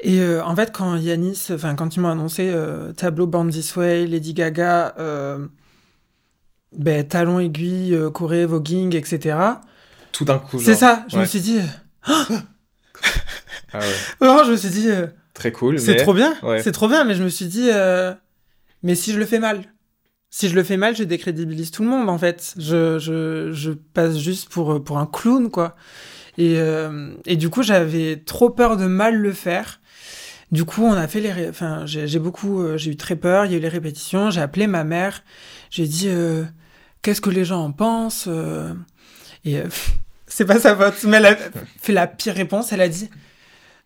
Et 0.01 0.21
en 0.45 0.55
fait, 0.55 0.71
quand 0.71 0.95
Yanis, 0.97 1.47
enfin, 1.51 1.73
quand 1.73 1.95
ils 1.95 2.01
m'ont 2.01 2.09
annoncé 2.09 2.53
tableau 2.97 3.25
Born 3.25 3.49
This 3.49 3.75
Way, 3.75 4.05
Lady 4.05 4.35
Gaga, 4.35 4.93
ben, 6.77 7.07
talons 7.07 7.39
aiguilles, 7.39 7.97
Corée, 8.13 8.45
voguing, 8.45 8.95
etc. 8.95 9.37
tout 10.17 10.25
d'un 10.25 10.39
coup. 10.39 10.59
C'est 10.59 10.75
ça, 10.75 11.05
je 11.09 11.17
me 11.19 11.25
suis 11.25 11.39
dit, 11.41 11.59
Ah 12.07 13.79
ouais. 13.79 13.85
vraiment, 14.19 14.43
je 14.43 14.51
me 14.51 14.57
suis 14.57 14.69
dit, 14.69 14.89
euh, 14.89 15.07
Très 15.33 15.51
cool. 15.51 15.79
c'est 15.79 15.93
mais- 15.93 15.97
trop 15.97 16.13
bien, 16.13 16.33
ouais. 16.43 16.61
c'est 16.63 16.71
trop 16.71 16.87
bien, 16.87 17.03
mais 17.03 17.15
je 17.15 17.23
me 17.23 17.29
suis 17.29 17.45
dit, 17.45 17.69
euh, 17.71 18.13
mais 18.83 18.95
si 18.95 19.11
je 19.13 19.19
le 19.19 19.25
fais 19.25 19.39
mal 19.39 19.63
Si 20.29 20.49
je 20.49 20.55
le 20.55 20.63
fais 20.63 20.77
mal, 20.77 20.95
je 20.95 21.03
décrédibilise 21.03 21.71
tout 21.71 21.83
le 21.83 21.89
monde, 21.89 22.09
en 22.09 22.17
fait. 22.17 22.53
Je, 22.57 22.97
je, 22.99 23.51
je 23.53 23.71
passe 23.71 24.17
juste 24.17 24.49
pour, 24.49 24.83
pour 24.83 24.97
un 24.97 25.05
clown, 25.05 25.49
quoi. 25.51 25.75
Et, 26.37 26.55
euh, 26.59 27.13
et 27.25 27.35
du 27.35 27.49
coup, 27.49 27.63
j'avais 27.63 28.17
trop 28.17 28.49
peur 28.49 28.77
de 28.77 28.85
mal 28.85 29.15
le 29.17 29.31
faire. 29.33 29.79
Du 30.51 30.63
coup, 30.65 30.83
on 30.83 30.93
a 30.93 31.07
fait 31.07 31.19
les... 31.19 31.31
ré- 31.31 31.49
Enfin, 31.49 31.83
j'ai 31.85 32.19
beaucoup... 32.19 32.61
euh, 32.61 32.77
j'ai 32.77 32.91
eu 32.91 32.95
très 32.97 33.15
peur, 33.15 33.45
il 33.45 33.51
y 33.51 33.55
a 33.55 33.57
eu 33.57 33.61
les 33.61 33.67
répétitions, 33.69 34.29
j'ai 34.31 34.41
appelé 34.41 34.65
ma 34.67 34.83
mère, 34.83 35.23
j'ai 35.69 35.87
dit, 35.87 36.07
euh, 36.07 36.43
qu'est-ce 37.01 37.21
que 37.21 37.29
les 37.29 37.43
gens 37.45 37.63
en 37.65 37.71
pensent 37.71 38.25
euh 38.29 38.73
Et 39.45 39.57
euh, 39.57 39.67
c'est 40.27 40.45
pas 40.45 40.59
sa 40.59 40.75
faute, 40.75 41.03
mais 41.05 41.17
elle 41.17 41.25
a 41.25 41.35
fait 41.81 41.93
la 41.93 42.07
pire 42.07 42.35
réponse, 42.35 42.71
elle 42.71 42.81
a 42.81 42.89
dit, 42.89 43.09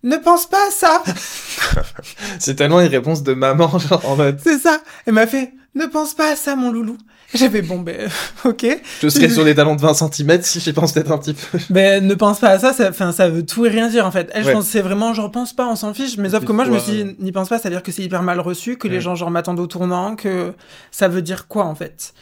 ne 0.03 0.17
pense 0.17 0.47
pas 0.47 0.67
à 0.67 0.71
ça 0.71 1.03
C'est 2.39 2.55
tellement 2.55 2.81
une 2.81 2.87
réponse 2.87 3.23
de 3.23 3.33
maman, 3.33 3.77
genre 3.89 4.03
en 4.09 4.15
mode 4.15 4.39
C'est 4.43 4.57
ça. 4.57 4.81
Elle 5.05 5.13
m'a 5.13 5.27
fait 5.27 5.53
Ne 5.75 5.85
pense 5.85 6.13
pas 6.13 6.31
à 6.33 6.35
ça, 6.35 6.55
mon 6.55 6.71
loulou. 6.71 6.97
J'avais 7.33 7.61
bon, 7.61 7.79
ben, 7.79 8.09
ok. 8.43 8.65
je 9.01 9.07
serais 9.07 9.29
sur 9.29 9.45
des 9.45 9.55
talons 9.55 9.75
de 9.75 9.81
20 9.81 9.93
cm 9.93 10.41
si 10.41 10.59
j'y 10.59 10.73
pense 10.73 10.91
peut-être 10.91 11.11
un 11.13 11.17
petit 11.17 11.33
peu. 11.33 11.59
Ben, 11.69 12.05
ne 12.05 12.13
pense 12.13 12.39
pas 12.39 12.49
à 12.49 12.59
ça, 12.59 12.73
ça, 12.73 12.89
enfin, 12.89 13.13
ça 13.13 13.29
veut 13.29 13.45
tout 13.45 13.65
et 13.65 13.69
rien 13.69 13.87
dire, 13.87 14.05
en 14.05 14.11
fait. 14.11 14.29
Elle, 14.33 14.43
Ouais. 14.43 14.49
je 14.49 14.53
pense 14.57 14.65
c'est 14.65 14.81
vraiment, 14.81 15.13
genre, 15.13 15.31
pense 15.31 15.53
pas, 15.53 15.65
on 15.67 15.77
s'en 15.77 15.93
fiche. 15.93 16.17
Mais 16.17 16.31
sauf 16.31 16.43
que 16.43 16.51
moi, 16.51 16.65
je 16.65 16.71
me 16.71 16.79
suis 16.79 16.91
dit, 16.91 17.15
n'y 17.19 17.31
pense 17.31 17.47
pas, 17.47 17.57
ça 17.57 17.69
veut 17.69 17.75
dire 17.75 17.83
que 17.83 17.93
c'est 17.93 18.01
hyper 18.03 18.21
mal 18.21 18.41
reçu, 18.41 18.75
que 18.75 18.89
les 18.89 18.99
gens, 18.99 19.15
genre, 19.15 19.31
m'attendent 19.31 19.61
au 19.61 19.67
tournant, 19.67 20.17
que 20.17 20.51
ça 20.91 21.07
veut 21.07 21.21
dire 21.21 21.47
quoi, 21.47 21.63
en 21.63 21.75
fait. 21.75 22.13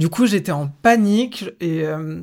Du 0.00 0.08
coup, 0.08 0.26
j'étais 0.26 0.50
en 0.50 0.66
panique 0.82 1.44
et 1.60 1.82
euh, 1.84 2.22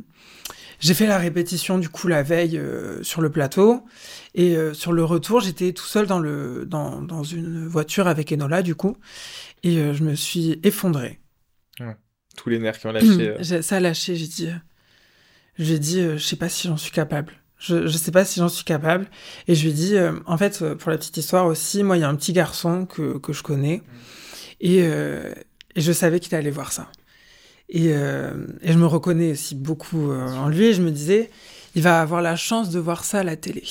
j'ai 0.86 0.94
fait 0.94 1.08
la 1.08 1.18
répétition, 1.18 1.80
du 1.80 1.90
coup, 1.90 2.08
la 2.08 2.22
veille 2.22 2.60
euh, 2.60 3.02
sur 3.02 3.22
le 3.22 3.32
plateau. 3.32 3.84
Et 4.36 4.56
euh, 4.56 4.76
sur 4.76 4.94
le 4.94 5.04
retour, 5.04 5.40
j'étais 5.40 5.74
tout 5.74 5.86
seul 5.86 6.06
dans, 6.06 6.20
le, 6.20 6.64
dans, 6.68 7.02
dans 7.02 7.24
une 7.24 7.66
voiture 7.66 8.08
avec 8.08 8.32
Enola, 8.32 8.62
du 8.62 8.76
coup. 8.76 8.96
Et 9.64 9.80
euh, 9.80 9.96
je 9.96 10.04
me 10.04 10.14
suis 10.14 10.60
effondré. 10.62 11.20
Tous 12.38 12.50
les 12.50 12.60
nerfs 12.60 12.78
qui 12.78 12.86
ont 12.86 12.92
lâché. 12.92 13.62
Ça 13.64 13.78
a 13.78 13.80
lâché, 13.80 14.16
j'ai 14.16 14.28
dit. 14.28 14.50
J'ai 15.58 15.80
dit, 15.80 16.04
je 16.04 16.18
sais 16.24 16.36
pas 16.36 16.50
si 16.50 16.68
j'en 16.68 16.78
suis 16.78 16.92
capable. 16.92 17.34
Je, 17.58 17.88
je 17.88 17.98
sais 17.98 18.12
pas 18.12 18.24
si 18.24 18.40
j'en 18.40 18.50
suis 18.50 18.66
capable. 18.66 19.08
Et 19.48 19.56
je 19.56 19.64
lui 19.64 19.72
ai 19.72 19.74
dit, 19.74 19.96
en 20.28 20.38
fait, 20.38 20.64
pour 20.76 20.92
la 20.92 21.00
petite 21.00 21.18
histoire 21.18 21.48
aussi, 21.48 21.82
moi, 21.82 21.98
il 21.98 22.02
y 22.02 22.04
a 22.04 22.10
un 22.10 22.16
petit 22.16 22.34
garçon 22.34 22.86
que, 22.86 23.18
que 23.18 23.34
je 23.34 23.42
connais. 23.42 23.82
Et, 24.60 24.84
euh, 24.84 25.34
et 25.76 25.82
je 25.82 25.92
savais 25.92 26.20
qu'il 26.20 26.36
allait 26.36 26.52
voir 26.52 26.72
ça. 26.72 26.92
Et, 27.70 27.94
euh, 27.94 28.32
et 28.62 28.72
je 28.72 28.78
me 28.78 28.86
reconnais 28.86 29.32
aussi 29.32 29.56
beaucoup 29.56 30.12
euh, 30.12 30.28
en 30.28 30.50
lui. 30.50 30.66
Et 30.66 30.74
je 30.74 30.82
me 30.82 30.92
disais, 30.92 31.30
il 31.76 31.82
va 31.82 32.02
avoir 32.02 32.22
la 32.22 32.36
chance 32.36 32.70
de 32.70 32.80
voir 32.80 33.04
ça 33.04 33.20
à 33.20 33.24
la 33.24 33.36
télé. 33.36 33.64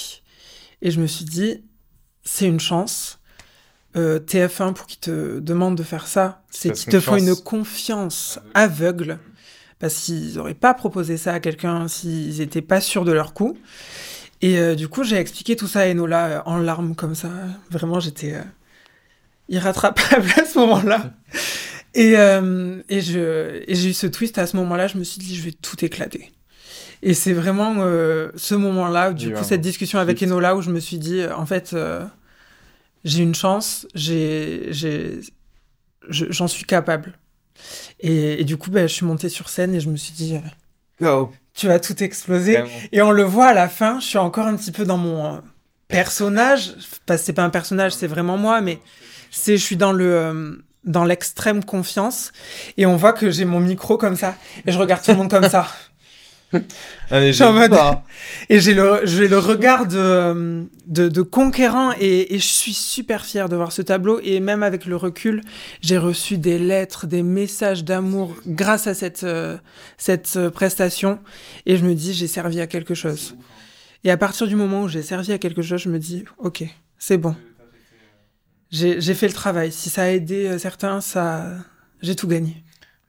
Et 0.83 0.91
je 0.91 1.01
me 1.01 1.07
suis 1.07 1.25
dit, 1.25 1.65
c'est 2.25 2.47
une 2.47 2.61
chance. 2.61 3.21
Euh, 3.97 4.19
TF1, 4.19 4.75
pour 4.75 4.87
qu'ils 4.87 4.99
te 4.99 5.39
demandent 5.39 5.77
de 5.77 5.85
faire 5.85 6.09
ça, 6.09 6.43
c'est 6.51 6.73
qu'ils 6.73 6.93
te 6.93 6.99
font 6.99 7.17
une 7.17 7.37
confiance. 7.37 7.43
confiance 7.43 8.39
aveugle. 8.55 9.19
Parce 9.79 9.95
qu'ils 9.95 10.35
n'auraient 10.35 10.55
pas 10.55 10.75
proposé 10.75 11.17
ça 11.17 11.35
à 11.35 11.41
quelqu'un 11.41 11.87
s'ils 11.89 12.39
n'étaient 12.39 12.63
pas 12.63 12.81
sûrs 12.81 13.05
de 13.05 13.13
leur 13.13 13.35
coup. 13.35 13.57
Et 14.41 14.77
du 14.77 14.89
coup, 14.89 15.05
j'ai 15.05 15.17
expliqué 15.17 15.57
tout 15.57 15.67
ça 15.67 15.81
à 15.81 15.87
Enola 15.87 16.43
en 16.47 16.59
larmes 16.59 16.95
comme 16.95 17.15
ça. 17.15 17.31
Vraiment, 17.71 17.99
j'étais 18.01 18.35
irrattrapable 19.49 20.29
à 20.41 20.45
ce 20.45 20.59
moment-là. 20.59 21.13
Et, 21.95 22.17
euh, 22.17 22.83
et, 22.89 23.01
je, 23.01 23.63
et 23.71 23.75
j'ai 23.75 23.91
eu 23.91 23.93
ce 23.95 24.07
twist 24.07 24.39
à 24.39 24.47
ce 24.47 24.57
moment-là, 24.57 24.87
je 24.89 24.99
me 24.99 25.05
suis 25.05 25.21
dit, 25.21 25.37
je 25.37 25.43
vais 25.43 25.53
tout 25.53 25.85
éclater. 25.85 26.33
Et 27.03 27.15
c'est 27.15 27.33
vraiment 27.33 27.75
euh, 27.79 28.31
ce 28.37 28.55
moment-là, 28.55 29.13
du 29.13 29.29
coup, 29.39 29.45
cette 29.45 29.61
discussion 29.61 29.99
avec. 29.99 30.23
Enola, 30.23 30.57
où 30.57 30.63
je 30.63 30.71
me 30.71 30.81
suis 30.81 30.99
dit, 30.99 31.21
euh, 31.21 31.35
en 31.37 31.47
fait, 31.47 31.71
euh, 31.73 32.05
j'ai 33.05 33.23
une 33.23 33.35
chance, 33.35 33.87
j'ai, 33.95 34.69
j'ai, 34.71 35.21
je- 36.09 36.27
j'en 36.31 36.49
suis 36.49 36.65
capable. 36.65 37.13
Et, 38.01 38.41
et 38.41 38.45
du 38.45 38.57
coup, 38.57 38.71
ben, 38.71 38.89
je 38.89 38.95
suis 38.95 39.07
montée 39.07 39.29
sur 39.29 39.49
scène 39.49 39.75
et 39.75 39.81
je 39.81 39.89
me 39.89 39.97
suis 39.97 40.13
dit, 40.15 40.35
euh, 40.37 40.41
Go. 41.01 41.33
tu 41.55 41.67
vas 41.69 41.79
tout 41.79 42.03
exploser. 42.03 42.55
Vraiment. 42.55 42.71
Et 42.93 43.03
on 43.03 43.11
le 43.13 43.23
voit 43.23 43.47
à 43.47 43.55
la 43.55 43.69
fin, 43.69 44.01
je 44.01 44.07
suis 44.07 44.19
encore 44.19 44.47
un 44.47 44.57
petit 44.57 44.73
peu 44.73 44.85
dans 44.85 44.97
mon 44.99 45.35
euh, 45.35 45.39
personnage. 45.89 46.75
Parce 47.07 47.21
que 47.21 47.27
c'est 47.27 47.33
pas 47.35 47.45
un 47.45 47.51
personnage, 47.51 47.93
c'est 47.93 48.07
vraiment 48.09 48.37
moi, 48.39 48.61
mais 48.61 48.81
c'est 49.31 49.57
je 49.57 49.63
suis 49.63 49.77
dans 49.77 49.93
le 49.93 50.13
euh, 50.13 50.53
dans 50.85 51.05
l'extrême 51.05 51.65
confiance 51.65 52.33
et 52.77 52.87
on 52.87 52.97
voit 52.97 53.13
que 53.13 53.31
j'ai 53.31 53.45
mon 53.45 53.61
micro 53.61 53.97
comme 53.97 54.17
ça 54.17 54.37
et 54.67 54.73
je 54.73 54.79
regarde 54.79 55.03
tout 55.03 55.11
le 55.11 55.17
monde 55.17 55.31
comme 55.31 55.49
ça. 55.49 55.67
Mais 57.11 57.29
Je 57.29 57.33
suis 57.33 57.45
en 57.45 57.53
j'ai 57.53 57.69
mode-. 57.69 57.79
Et 58.49 58.61
j'ai 58.61 58.75
le 58.75 59.01
j'ai 59.05 59.29
le 59.29 59.39
regard 59.39 59.87
de, 59.87 60.67
de 60.87 61.09
de 61.09 61.23
conquérant 61.23 61.93
et, 61.99 62.35
et 62.35 62.39
je 62.39 62.47
suis 62.47 62.75
super 62.75 63.25
fière 63.25 63.49
de 63.49 63.57
voir 63.57 63.73
ce 63.73 63.83
tableau 63.83 64.21
et 64.23 64.41
même 64.41 64.63
avec 64.63 64.87
le 64.87 64.97
recul, 64.97 65.41
j'ai 65.81 65.99
reçu 65.99 66.39
des 66.39 66.59
lettres, 66.59 67.07
des 67.07 67.23
messages 67.23 67.85
d'amour 67.85 68.35
grâce 68.47 68.87
à 68.87 68.95
cette 68.95 69.25
euh, 69.25 69.57
cette 69.99 70.35
euh, 70.37 70.51
prestation 70.51 71.19
et 71.67 71.77
je 71.77 71.85
me 71.85 71.95
dis 71.95 72.15
j'ai 72.15 72.29
servi 72.29 72.61
à 72.61 72.67
quelque 72.67 72.95
chose. 72.95 73.37
Et 74.05 74.11
à 74.11 74.17
partir 74.17 74.47
du 74.47 74.55
moment 74.55 74.83
où 74.83 74.89
j'ai 74.89 75.03
servi 75.03 75.33
à 75.33 75.39
quelque 75.39 75.63
chose, 75.63 75.81
je 75.81 75.89
me 75.89 75.99
dis 75.99 76.25
OK, 76.39 76.63
c'est 76.99 77.19
bon. 77.19 77.35
J'ai 78.75 79.15
fait 79.15 79.29
le 79.29 79.33
travail. 79.33 79.71
Si 79.73 79.89
ça 79.89 80.03
a 80.03 80.09
aidé 80.09 80.47
euh, 80.47 80.59
certains, 80.59 81.01
ça 81.01 81.47
j'ai 82.03 82.17
tout 82.17 82.27
gagné. 82.29 82.63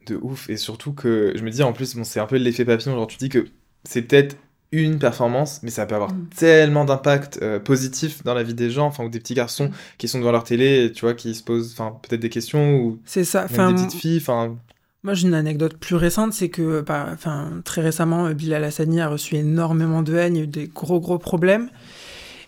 De 0.07 0.15
ouf. 0.21 0.49
Et 0.49 0.57
surtout 0.57 0.93
que 0.93 1.33
je 1.35 1.43
me 1.43 1.49
dis 1.49 1.63
en 1.63 1.73
plus, 1.73 1.95
bon, 1.95 2.03
c'est 2.03 2.19
un 2.19 2.27
peu 2.27 2.37
l'effet 2.37 2.63
papillon. 2.65 2.93
Genre, 2.95 3.07
tu 3.07 3.17
dis 3.17 3.29
que 3.29 3.47
c'est 3.83 4.03
peut-être 4.03 4.37
une 4.71 4.99
performance, 4.99 5.61
mais 5.63 5.69
ça 5.71 5.85
peut 5.85 5.95
avoir 5.95 6.11
Mm. 6.13 6.27
tellement 6.37 6.85
d'impact 6.85 7.39
euh, 7.41 7.59
positif 7.59 8.23
dans 8.23 8.33
la 8.33 8.43
vie 8.43 8.53
des 8.53 8.69
gens, 8.69 8.85
enfin, 8.87 9.03
ou 9.05 9.09
des 9.09 9.19
petits 9.19 9.33
garçons 9.33 9.71
qui 9.97 10.07
sont 10.07 10.19
devant 10.19 10.31
leur 10.31 10.43
télé, 10.43 10.85
et, 10.85 10.91
tu 10.91 11.01
vois, 11.01 11.13
qui 11.13 11.33
se 11.33 11.43
posent, 11.43 11.71
enfin, 11.73 11.97
peut-être 12.03 12.19
des 12.21 12.29
questions, 12.29 12.75
ou 12.77 12.99
C'est 13.05 13.23
ça. 13.23 13.41
même 13.43 13.49
Enfin, 13.51 13.71
des 13.71 13.83
petites 13.85 13.99
filles, 13.99 14.17
enfin, 14.17 14.55
Moi, 15.03 15.13
j'ai 15.13 15.27
une 15.27 15.33
anecdote 15.35 15.77
plus 15.77 15.95
récente, 15.95 16.33
c'est 16.33 16.49
que, 16.49 16.81
par- 16.81 17.07
enfin, 17.13 17.61
très 17.63 17.81
récemment, 17.81 18.25
euh, 18.27 18.33
Bilal 18.33 18.63
Hassani 18.63 18.99
a 19.01 19.07
reçu 19.07 19.35
énormément 19.35 20.01
de 20.01 20.15
haine, 20.15 20.35
il 20.35 20.39
y 20.39 20.41
a 20.41 20.43
eu 20.43 20.47
des 20.47 20.67
gros, 20.67 20.99
gros 20.99 21.19
problèmes. 21.19 21.69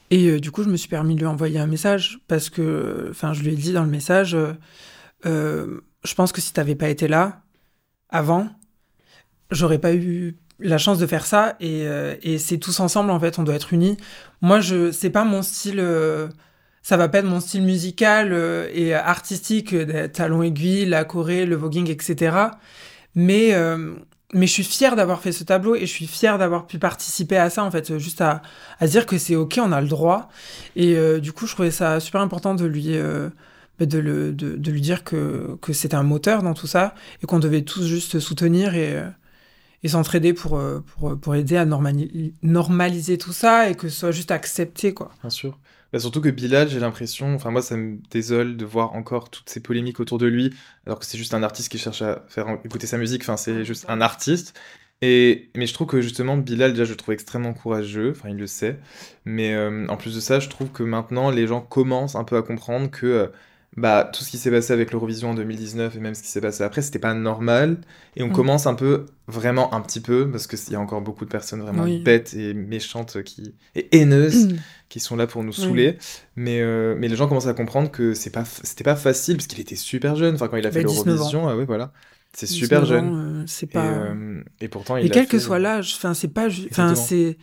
Et 0.10 0.28
euh, 0.28 0.40
du 0.40 0.52
coup, 0.52 0.64
je 0.64 0.70
me 0.70 0.78
suis 0.78 0.88
permis 0.90 1.16
de 1.16 1.20
lui 1.20 1.28
envoyer 1.28 1.60
un 1.60 1.68
message 1.68 2.20
parce 2.28 2.50
que, 2.50 3.08
enfin, 3.10 3.34
je 3.34 3.42
lui 3.44 3.54
ai 3.54 3.56
dit 3.56 3.74
dans 3.74 3.84
le 3.84 3.90
message, 3.90 4.36
euh, 4.36 4.54
euh, 5.26 5.82
je 6.04 6.16
pense 6.16 6.32
que 6.32 6.42
si 6.42 6.54
t'avais 6.54 6.76
pas 6.76 6.90
été 6.90 7.08
là 7.08 7.42
avant, 8.10 8.48
j'aurais 9.52 9.80
pas 9.80 9.94
eu 9.94 10.38
la 10.60 10.78
chance 10.78 10.98
de 11.00 11.06
faire 11.08 11.26
ça. 11.26 11.58
Et, 11.60 12.38
c'est 12.40 12.58
tous 12.58 12.80
ensemble, 12.80 13.12
en 13.12 13.20
fait, 13.20 13.38
on 13.40 13.44
doit 13.44 13.56
être 13.56 13.74
unis. 13.74 13.98
Moi, 14.42 14.60
je, 14.60 14.92
c'est 14.92 15.10
pas 15.10 15.26
mon 15.26 15.42
style. 15.42 15.84
ça 16.82 16.98
va 16.98 17.10
pas 17.10 17.20
être 17.20 17.26
mon 17.26 17.40
style 17.42 17.64
musical 17.64 18.34
et 18.74 18.94
artistique, 18.94 19.76
talons 20.14 20.42
aiguilles, 20.42 20.86
la 20.86 21.04
Corée, 21.04 21.46
le 21.46 21.56
voguing, 21.56 21.90
etc. 21.90 22.38
Mais 23.14 23.54
mais 24.34 24.46
je 24.48 24.52
suis 24.54 24.64
fière 24.64 24.96
d'avoir 24.96 25.22
fait 25.22 25.32
ce 25.32 25.44
tableau 25.44 25.76
et 25.76 25.82
je 25.82 25.86
suis 25.92 26.08
fière 26.08 26.38
d'avoir 26.38 26.68
pu 26.68 26.80
participer 26.80 27.38
à 27.38 27.50
ça, 27.50 27.64
en 27.64 27.72
fait, 27.72 27.98
juste 27.98 28.22
à, 28.22 28.42
à 28.80 28.88
dire 28.88 29.06
que 29.06 29.18
c'est 29.18 29.36
ok, 29.36 29.60
on 29.62 29.72
a 29.72 29.82
le 29.82 29.88
droit. 29.88 30.30
Et 30.76 30.96
euh, 30.98 31.20
du 31.20 31.32
coup, 31.32 31.48
je 31.48 31.54
trouvais 31.54 31.72
ça 31.72 32.00
super 32.00 32.22
important 32.22 32.54
de 32.56 32.66
lui, 32.66 32.98
euh, 32.98 33.30
bah, 33.80 33.86
de, 33.86 34.00
le, 34.00 34.34
de, 34.34 34.72
lui 34.72 34.82
dire 34.82 35.04
que, 35.04 35.58
que 35.62 35.72
c'était 35.74 35.96
un 35.96 36.04
moteur 36.04 36.44
dans 36.44 36.54
tout 36.54 36.68
ça 36.68 36.94
et 37.24 37.26
qu'on 37.26 37.40
devait 37.40 37.62
tous 37.64 37.86
juste 37.86 38.20
soutenir 38.20 38.76
et, 38.76 38.98
euh, 38.98 39.10
et 39.84 39.88
s'entraider 39.90 40.34
pour, 40.34 40.62
pour, 40.98 41.18
pour 41.20 41.36
aider 41.36 41.56
à 41.58 41.66
normali- 41.66 42.34
normaliser 42.44 43.18
tout 43.18 43.34
ça 43.34 43.70
et 43.70 43.76
que 43.76 43.88
ce 43.90 43.98
soit 44.00 44.12
juste 44.12 44.32
accepté, 44.32 44.94
quoi. 44.94 45.12
Bien 45.22 45.30
sûr. 45.30 45.58
Bah, 45.94 46.00
surtout 46.00 46.22
que 46.22 46.30
Bilal, 46.30 46.68
j'ai 46.70 46.80
l'impression, 46.80 47.34
enfin 47.36 47.50
moi 47.52 47.62
ça 47.62 47.78
me 47.78 47.98
désole 48.12 48.58
de 48.58 48.66
voir 48.66 48.94
encore 48.94 49.30
toutes 49.30 49.50
ces 49.50 49.62
polémiques 49.62 50.00
autour 50.00 50.18
de 50.18 50.28
lui, 50.28 50.54
alors 50.86 51.00
que 51.00 51.06
c'est 51.06 51.18
juste 51.18 51.34
un 51.34 51.44
artiste 51.44 51.70
qui 51.70 51.78
cherche 51.78 52.02
à 52.02 52.26
faire 52.28 52.48
écouter 52.66 52.88
sa 52.88 52.98
musique, 52.98 53.22
enfin 53.24 53.38
c'est 53.38 53.64
juste 53.66 53.86
un 53.88 54.02
artiste. 54.02 54.54
Et, 55.02 55.52
mais 55.56 55.68
je 55.68 55.74
trouve 55.76 55.88
que 55.88 56.02
justement 56.02 56.38
Bilal, 56.38 56.72
déjà 56.72 56.84
je 56.86 56.90
le 56.92 56.98
trouve 56.98 57.14
extrêmement 57.14 57.54
courageux, 57.54 58.12
enfin 58.12 58.30
il 58.30 58.38
le 58.38 58.48
sait, 58.48 58.80
mais 59.26 59.54
euh, 59.54 59.86
en 59.88 59.96
plus 59.98 60.16
de 60.16 60.20
ça, 60.20 60.40
je 60.40 60.50
trouve 60.50 60.72
que 60.72 60.84
maintenant 60.84 61.30
les 61.30 61.48
gens 61.48 61.62
commencent 61.62 62.16
un 62.16 62.24
peu 62.24 62.36
à 62.36 62.42
comprendre 62.42 62.90
que 62.90 63.06
euh, 63.06 63.28
bah, 63.76 64.10
tout 64.12 64.24
ce 64.24 64.32
qui 64.32 64.40
s'est 64.40 64.50
passé 64.50 64.74
avec 64.74 64.92
l'Eurovision 64.92 65.30
en 65.32 65.34
2019 65.36 65.96
et 65.96 66.00
même 66.00 66.16
ce 66.16 66.24
qui 66.24 66.30
s'est 66.30 66.42
passé 66.42 66.64
après, 66.64 66.82
c'était 66.82 66.98
pas 66.98 67.14
normal, 67.14 67.78
et 68.16 68.24
on 68.24 68.30
Mm. 68.30 68.34
commence 68.34 68.66
un 68.66 68.74
peu, 68.74 69.06
vraiment 69.28 69.72
un 69.76 69.82
petit 69.82 70.00
peu, 70.00 70.30
parce 70.32 70.48
qu'il 70.48 70.74
y 70.74 70.76
a 70.76 70.80
encore 70.80 71.02
beaucoup 71.02 71.26
de 71.26 71.30
personnes 71.30 71.62
vraiment 71.62 71.84
Oui. 71.84 72.00
bêtes 72.00 72.34
et 72.34 72.56
méchantes 72.56 73.22
qui, 73.24 73.54
et 73.76 73.96
haineuses 73.96 74.48
qui 74.98 75.04
sont 75.04 75.16
là 75.16 75.28
pour 75.28 75.44
nous 75.44 75.52
Oui. 75.52 75.56
saouler. 75.64 75.98
Mais, 76.36 76.60
euh, 76.62 76.96
mais 76.98 77.08
les 77.08 77.16
gens 77.16 77.28
commencent 77.28 77.48
à 77.48 77.54
comprendre 77.54 77.90
que 77.92 78.14
c'est 78.14 78.30
pas, 78.30 78.44
c'était 78.46 78.84
pas 78.84 78.96
facile, 78.96 79.38
parce 79.38 79.48
qu'il 79.48 79.60
était 79.60 79.76
super 79.76 80.16
jeune. 80.16 80.36
Enfin, 80.36 80.48
quand 80.48 80.58
il 80.58 80.66
a 80.68 80.72
fait 80.72 80.84
Bah, 80.84 80.90
19 80.90 81.06
l'Eurovision, 81.06 81.48
ah 81.48 81.56
ouais, 81.56 81.66
voilà. 81.66 81.92
C'est 82.34 82.46
super 82.48 82.82
19 82.84 82.90
jeune. 82.90 83.42
euh, 83.42 83.44
c'est 83.48 83.66
Et, 83.68 83.74
pas. 83.74 83.86
euh, 83.86 84.42
et 84.62 84.68
pourtant, 84.68 84.98
il 84.98 85.06
Et 85.06 85.10
quel 85.10 85.28
que 85.28 85.40
soit 85.40 85.60
l'âge, 85.60 85.94
enfin, 85.98 86.14
c'est 86.14 86.28
pas. 86.28 86.48
Enfin, 86.72 86.94
c'est. 86.96 87.38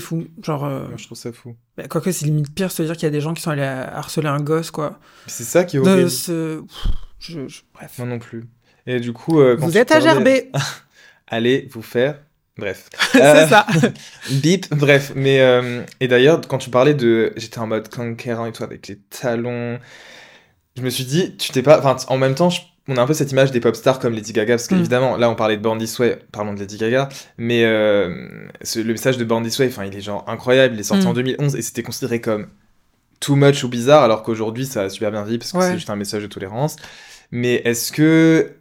Fou. 0.00 0.26
Genre. 0.42 0.64
euh, 0.64 0.88
Moi, 0.88 0.96
je 0.96 1.04
trouve 1.04 1.18
ça 1.18 1.32
fou. 1.32 1.54
bah, 1.76 1.86
Quoique, 1.88 2.10
c'est 2.12 2.24
limite 2.24 2.54
pire, 2.54 2.70
c'est-à-dire 2.70 2.94
qu'il 2.94 3.02
y 3.04 3.06
a 3.06 3.10
des 3.10 3.20
gens 3.20 3.34
qui 3.34 3.42
sont 3.42 3.50
allés 3.50 3.62
harceler 3.62 4.28
un 4.28 4.40
gosse, 4.40 4.70
quoi. 4.70 4.98
C'est 5.26 5.44
ça 5.44 5.64
qui 5.64 5.76
est 5.76 5.80
horrible. 5.80 6.10
ce- 6.10 6.62
je- 7.18 7.46
je- 7.48 7.60
Bref. 7.74 7.98
Moi 7.98 8.06
non 8.08 8.18
plus. 8.18 8.44
Et 8.86 9.00
du 9.00 9.12
coup, 9.12 9.34
quand 9.34 9.56
Vous 9.58 9.76
êtes 9.76 9.90
à 9.90 9.96
parlais- 10.00 10.14
gerber 10.14 10.50
Allez 11.26 11.68
vous 11.72 11.82
faire. 11.82 12.20
Bref. 12.56 12.88
C'est 13.12 13.22
Euh, 13.22 13.46
ça 13.48 13.66
Bip, 14.30 14.72
bref, 14.74 15.12
mais 15.16 15.40
euh, 15.40 15.82
et 16.00 16.08
d'ailleurs 16.08 16.40
quand 16.46 16.58
tu 16.58 16.70
parlais 16.70 16.94
de, 16.94 17.32
j'étais 17.36 17.58
en 17.58 17.66
mode 17.66 17.88
conquérant 17.88 18.46
et 18.46 18.52
tout 18.52 18.62
avec 18.64 18.86
les 18.88 18.98
talons, 19.10 19.78
je 20.76 20.82
me 20.82 20.90
suis 20.90 21.04
dit, 21.04 21.36
tu 21.36 21.50
t'es 21.52 21.62
pas, 21.62 21.78
enfin 21.78 21.96
en 22.08 22.16
même 22.18 22.34
temps, 22.34 22.50
je- 22.50 22.60
on 22.86 22.96
a 22.96 23.02
un 23.02 23.06
peu 23.06 23.14
cette 23.14 23.32
image 23.32 23.50
des 23.50 23.60
pop 23.60 23.74
stars 23.74 23.98
comme 23.98 24.12
Lady 24.14 24.32
Gaga 24.32 24.54
parce 24.54 24.66
Mm. 24.70 24.76
qu'évidemment 24.76 25.16
là 25.16 25.30
on 25.30 25.34
parlait 25.34 25.56
de 25.56 25.62
Born 25.62 25.78
This 25.78 25.98
Way, 25.98 26.18
parlons 26.32 26.52
de 26.54 26.60
Lady 26.60 26.76
Gaga, 26.76 27.08
mais 27.38 27.64
euh, 27.64 28.28
ce- 28.62 28.78
le 28.78 28.92
message 28.92 29.16
de 29.16 29.24
Born 29.24 29.42
This 29.42 29.58
Way, 29.58 29.68
enfin 29.68 29.84
il 29.86 29.96
est 29.96 30.00
genre 30.02 30.24
incroyable, 30.28 30.74
il 30.74 30.80
est 30.80 30.84
sorti 30.84 31.06
Mm. 31.06 31.10
en 31.10 31.12
2011 31.14 31.56
et 31.56 31.62
c'était 31.62 31.82
considéré 31.82 32.20
comme 32.20 32.46
too 33.20 33.36
much 33.36 33.64
ou 33.64 33.68
bizarre 33.68 34.02
alors 34.02 34.22
qu'aujourd'hui 34.22 34.66
ça 34.66 34.82
a 34.82 34.88
super 34.90 35.10
bien 35.10 35.24
vie 35.24 35.38
parce 35.38 35.52
que 35.52 35.56
Ouais. 35.58 35.68
c'est 35.68 35.74
juste 35.76 35.88
un 35.90 35.96
message 35.96 36.22
de 36.22 36.28
tolérance. 36.28 36.76
Mais 37.30 37.54
est-ce 37.64 37.90
que 37.90 38.52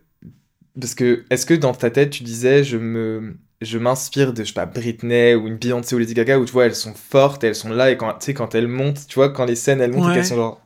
parce 0.80 0.96
que 0.96 1.26
est-ce 1.30 1.46
que 1.46 1.54
dans 1.54 1.74
ta 1.74 1.90
tête 1.92 2.10
tu 2.12 2.24
disais 2.24 2.64
je 2.64 2.78
me 2.78 3.36
je 3.64 3.78
m'inspire 3.78 4.34
de 4.34 4.44
je 4.44 4.50
sais 4.50 4.54
pas 4.54 4.66
Britney 4.66 5.36
ou 5.36 5.48
une 5.48 5.58
Beyoncé 5.58 5.96
ou 5.96 6.00
Lady 6.00 6.14
Gaga 6.14 6.40
où 6.40 6.46
tu 6.46 6.52
vois 6.54 6.66
elles 6.66 6.76
sont 6.76 6.94
fortes, 6.94 7.44
elles 7.44 7.56
sont 7.56 7.70
là 7.70 7.92
et 7.92 7.98
quand 7.98 8.14
tu 8.16 8.26
sais 8.28 8.34
quand 8.34 8.56
elles 8.56 8.68
montent, 8.68 9.08
tu 9.08 9.16
vois 9.16 9.30
quand 9.32 9.46
les 9.46 9.56
scènes 9.56 9.82
elles 9.82 9.92
montent 9.92 10.08
et 10.08 10.10
Ouais. 10.10 10.14
qu'elles 10.14 10.26
sont 10.26 10.36
genre 10.36 10.62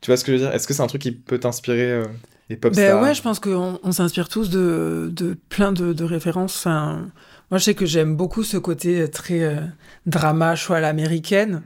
tu 0.00 0.10
vois 0.10 0.16
ce 0.18 0.24
que 0.24 0.32
je 0.32 0.38
veux 0.38 0.44
dire? 0.44 0.54
Est-ce 0.54 0.68
que 0.68 0.74
c'est 0.74 0.82
un 0.82 0.86
truc 0.88 1.02
qui 1.02 1.12
peut 1.12 1.38
t'inspirer 1.40 1.92
euh, 1.92 2.06
les 2.50 2.56
pop 2.56 2.74
Ben 2.74 2.76
stars? 2.76 3.02
ouais, 3.02 3.14
je 3.14 3.22
pense 3.22 3.40
qu'on 3.40 3.78
on 3.82 3.92
s'inspire 3.92 4.28
tous 4.28 4.50
de, 4.50 5.10
de 5.12 5.34
plein 5.48 5.72
de, 5.72 5.92
de 5.92 6.04
références. 6.04 6.56
Enfin, 6.56 7.10
moi, 7.50 7.58
je 7.58 7.64
sais 7.64 7.74
que 7.74 7.86
j'aime 7.86 8.16
beaucoup 8.16 8.42
ce 8.42 8.56
côté 8.56 9.08
très 9.10 9.42
euh, 9.42 9.60
drama, 10.06 10.56
choix 10.56 10.78
à 10.78 10.80
l'américaine. 10.80 11.62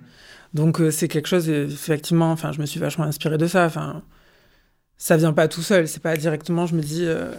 Donc, 0.54 0.80
euh, 0.80 0.90
c'est 0.90 1.08
quelque 1.08 1.28
chose, 1.28 1.48
euh, 1.50 1.66
effectivement, 1.68 2.32
enfin, 2.32 2.52
je 2.52 2.60
me 2.60 2.66
suis 2.66 2.80
vachement 2.80 3.04
inspirée 3.04 3.38
de 3.38 3.46
ça. 3.46 3.66
Enfin, 3.66 4.02
ça 4.98 5.16
vient 5.16 5.32
pas 5.32 5.48
tout 5.48 5.62
seul. 5.62 5.88
C'est 5.88 6.02
pas 6.02 6.16
directement, 6.16 6.66
je 6.66 6.76
me 6.76 6.82
dis, 6.82 7.04
euh, 7.06 7.32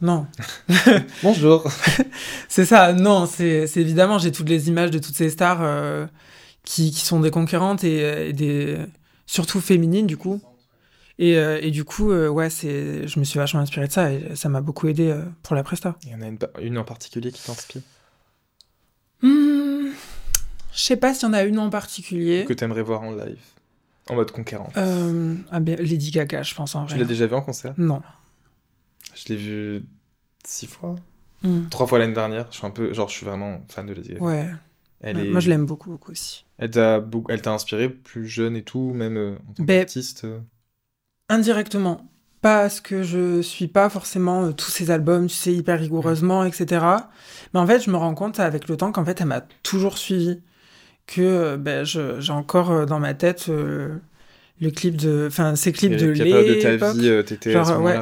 non. 0.00 0.26
Bonjour. 1.22 1.70
C'est 2.48 2.64
ça, 2.64 2.92
non, 2.92 3.26
c'est 3.26 3.64
évidemment, 3.76 4.18
j'ai 4.18 4.32
toutes 4.32 4.48
les 4.48 4.68
images 4.68 4.90
de 4.90 4.98
toutes 4.98 5.14
ces 5.14 5.30
stars 5.30 5.60
euh, 5.62 6.06
qui, 6.64 6.90
qui 6.90 7.00
sont 7.04 7.20
des 7.20 7.30
conquérantes 7.30 7.84
et, 7.84 8.28
et 8.28 8.32
des 8.32 8.78
surtout 9.26 9.60
féminines 9.60 10.06
du 10.06 10.16
coup. 10.16 10.40
Et, 11.18 11.36
euh, 11.36 11.58
et 11.60 11.70
du 11.70 11.84
coup, 11.84 12.10
euh, 12.12 12.28
ouais, 12.28 12.48
c'est, 12.48 13.06
je 13.06 13.18
me 13.20 13.24
suis 13.24 13.38
vachement 13.38 13.60
inspirée 13.60 13.86
de 13.88 13.92
ça 13.92 14.10
et 14.10 14.34
ça 14.36 14.48
m'a 14.48 14.62
beaucoup 14.62 14.88
aidé 14.88 15.10
euh, 15.10 15.22
pour 15.42 15.54
la 15.54 15.62
presta. 15.62 15.96
Il 16.04 16.10
y 16.12 16.14
en 16.14 16.22
a 16.22 16.26
une, 16.28 16.38
une 16.62 16.78
en 16.78 16.84
particulier 16.84 17.30
qui 17.30 17.42
t'inspire? 17.44 17.82
Hmm, 19.22 19.90
je 20.72 20.80
sais 20.80 20.96
pas 20.96 21.12
s'il 21.12 21.24
y 21.28 21.30
en 21.30 21.34
a 21.34 21.42
une 21.42 21.58
en 21.58 21.68
particulier. 21.68 22.46
que 22.46 22.54
t'aimerais 22.54 22.82
voir 22.82 23.02
en 23.02 23.12
live? 23.12 23.38
En 24.08 24.14
mode 24.14 24.30
conquérant. 24.30 24.70
Euh, 24.78 25.34
ah 25.52 25.60
ben, 25.60 25.76
Lady 25.78 26.10
Gaga, 26.10 26.42
je 26.42 26.54
pense 26.54 26.74
en 26.74 26.84
Tu 26.86 26.92
vrai. 26.92 27.00
l'as 27.00 27.04
déjà 27.06 27.26
vu 27.26 27.34
en 27.34 27.42
concert? 27.42 27.74
Non. 27.76 28.00
Je 29.14 29.28
l'ai 29.32 29.36
vu 29.36 29.82
six 30.44 30.66
fois, 30.66 30.96
Hmm, 31.42 31.68
trois 31.70 31.86
fois 31.86 31.98
l'année 31.98 32.12
dernière. 32.12 32.46
Je 32.50 32.58
suis 32.58 32.66
un 32.66 32.70
peu 32.70 32.92
genre 32.92 33.08
je 33.08 33.14
suis 33.14 33.24
vraiment 33.26 33.62
fan 33.68 33.86
de 33.86 33.94
Lady 33.94 34.10
Gaga. 34.10 34.24
Ouais. 34.24 34.46
Elle 35.00 35.16
Ouais, 35.16 35.26
est 35.26 35.30
Moi, 35.30 35.40
je 35.40 35.48
l'aime 35.48 35.64
beaucoup, 35.64 35.88
beaucoup 35.90 36.12
aussi. 36.12 36.44
Elle 36.58 36.70
t'a 36.70 37.00
beaucoup... 37.00 37.32
inspiré 37.46 37.88
plus 37.88 38.26
jeune 38.26 38.56
et 38.56 38.62
tout, 38.62 38.92
même 38.92 39.16
euh, 39.16 39.36
en 39.48 39.52
tant 39.54 39.62
Ben, 39.62 39.78
qu'artiste. 39.80 40.24
euh? 40.24 40.40
Indirectement. 41.30 42.06
Parce 42.42 42.80
que 42.80 43.02
je 43.02 43.40
suis 43.42 43.68
pas 43.68 43.88
forcément 43.88 44.44
euh, 44.44 44.52
tous 44.52 44.70
ces 44.70 44.90
albums, 44.90 45.26
tu 45.26 45.34
sais, 45.34 45.52
hyper 45.54 45.78
rigoureusement, 45.78 46.44
etc. 46.44 46.84
Mais 47.54 47.60
en 47.60 47.66
fait, 47.66 47.80
je 47.80 47.90
me 47.90 47.96
rends 47.96 48.14
compte 48.14 48.40
avec 48.40 48.68
le 48.68 48.76
temps 48.76 48.92
qu'en 48.92 49.04
fait, 49.04 49.20
elle 49.20 49.26
m'a 49.28 49.42
toujours 49.62 49.96
suivi. 49.98 50.40
Que 51.06 51.22
euh, 51.22 51.56
ben, 51.56 51.84
j'ai 51.84 52.32
encore 52.32 52.86
dans 52.86 53.00
ma 53.00 53.14
tête 53.14 53.48
le 53.48 54.70
clip 54.70 54.96
de. 54.96 55.26
Enfin, 55.28 55.56
ces 55.56 55.72
clips 55.72 55.96
de 55.96 56.12
quelle 56.12 56.28
période 56.30 56.56
de 56.56 56.78
ta 56.78 56.92
vie 56.92 57.24
t'étais 57.24 57.54
à 57.54 57.64
ce 57.64 57.72
ouais. 57.72 57.98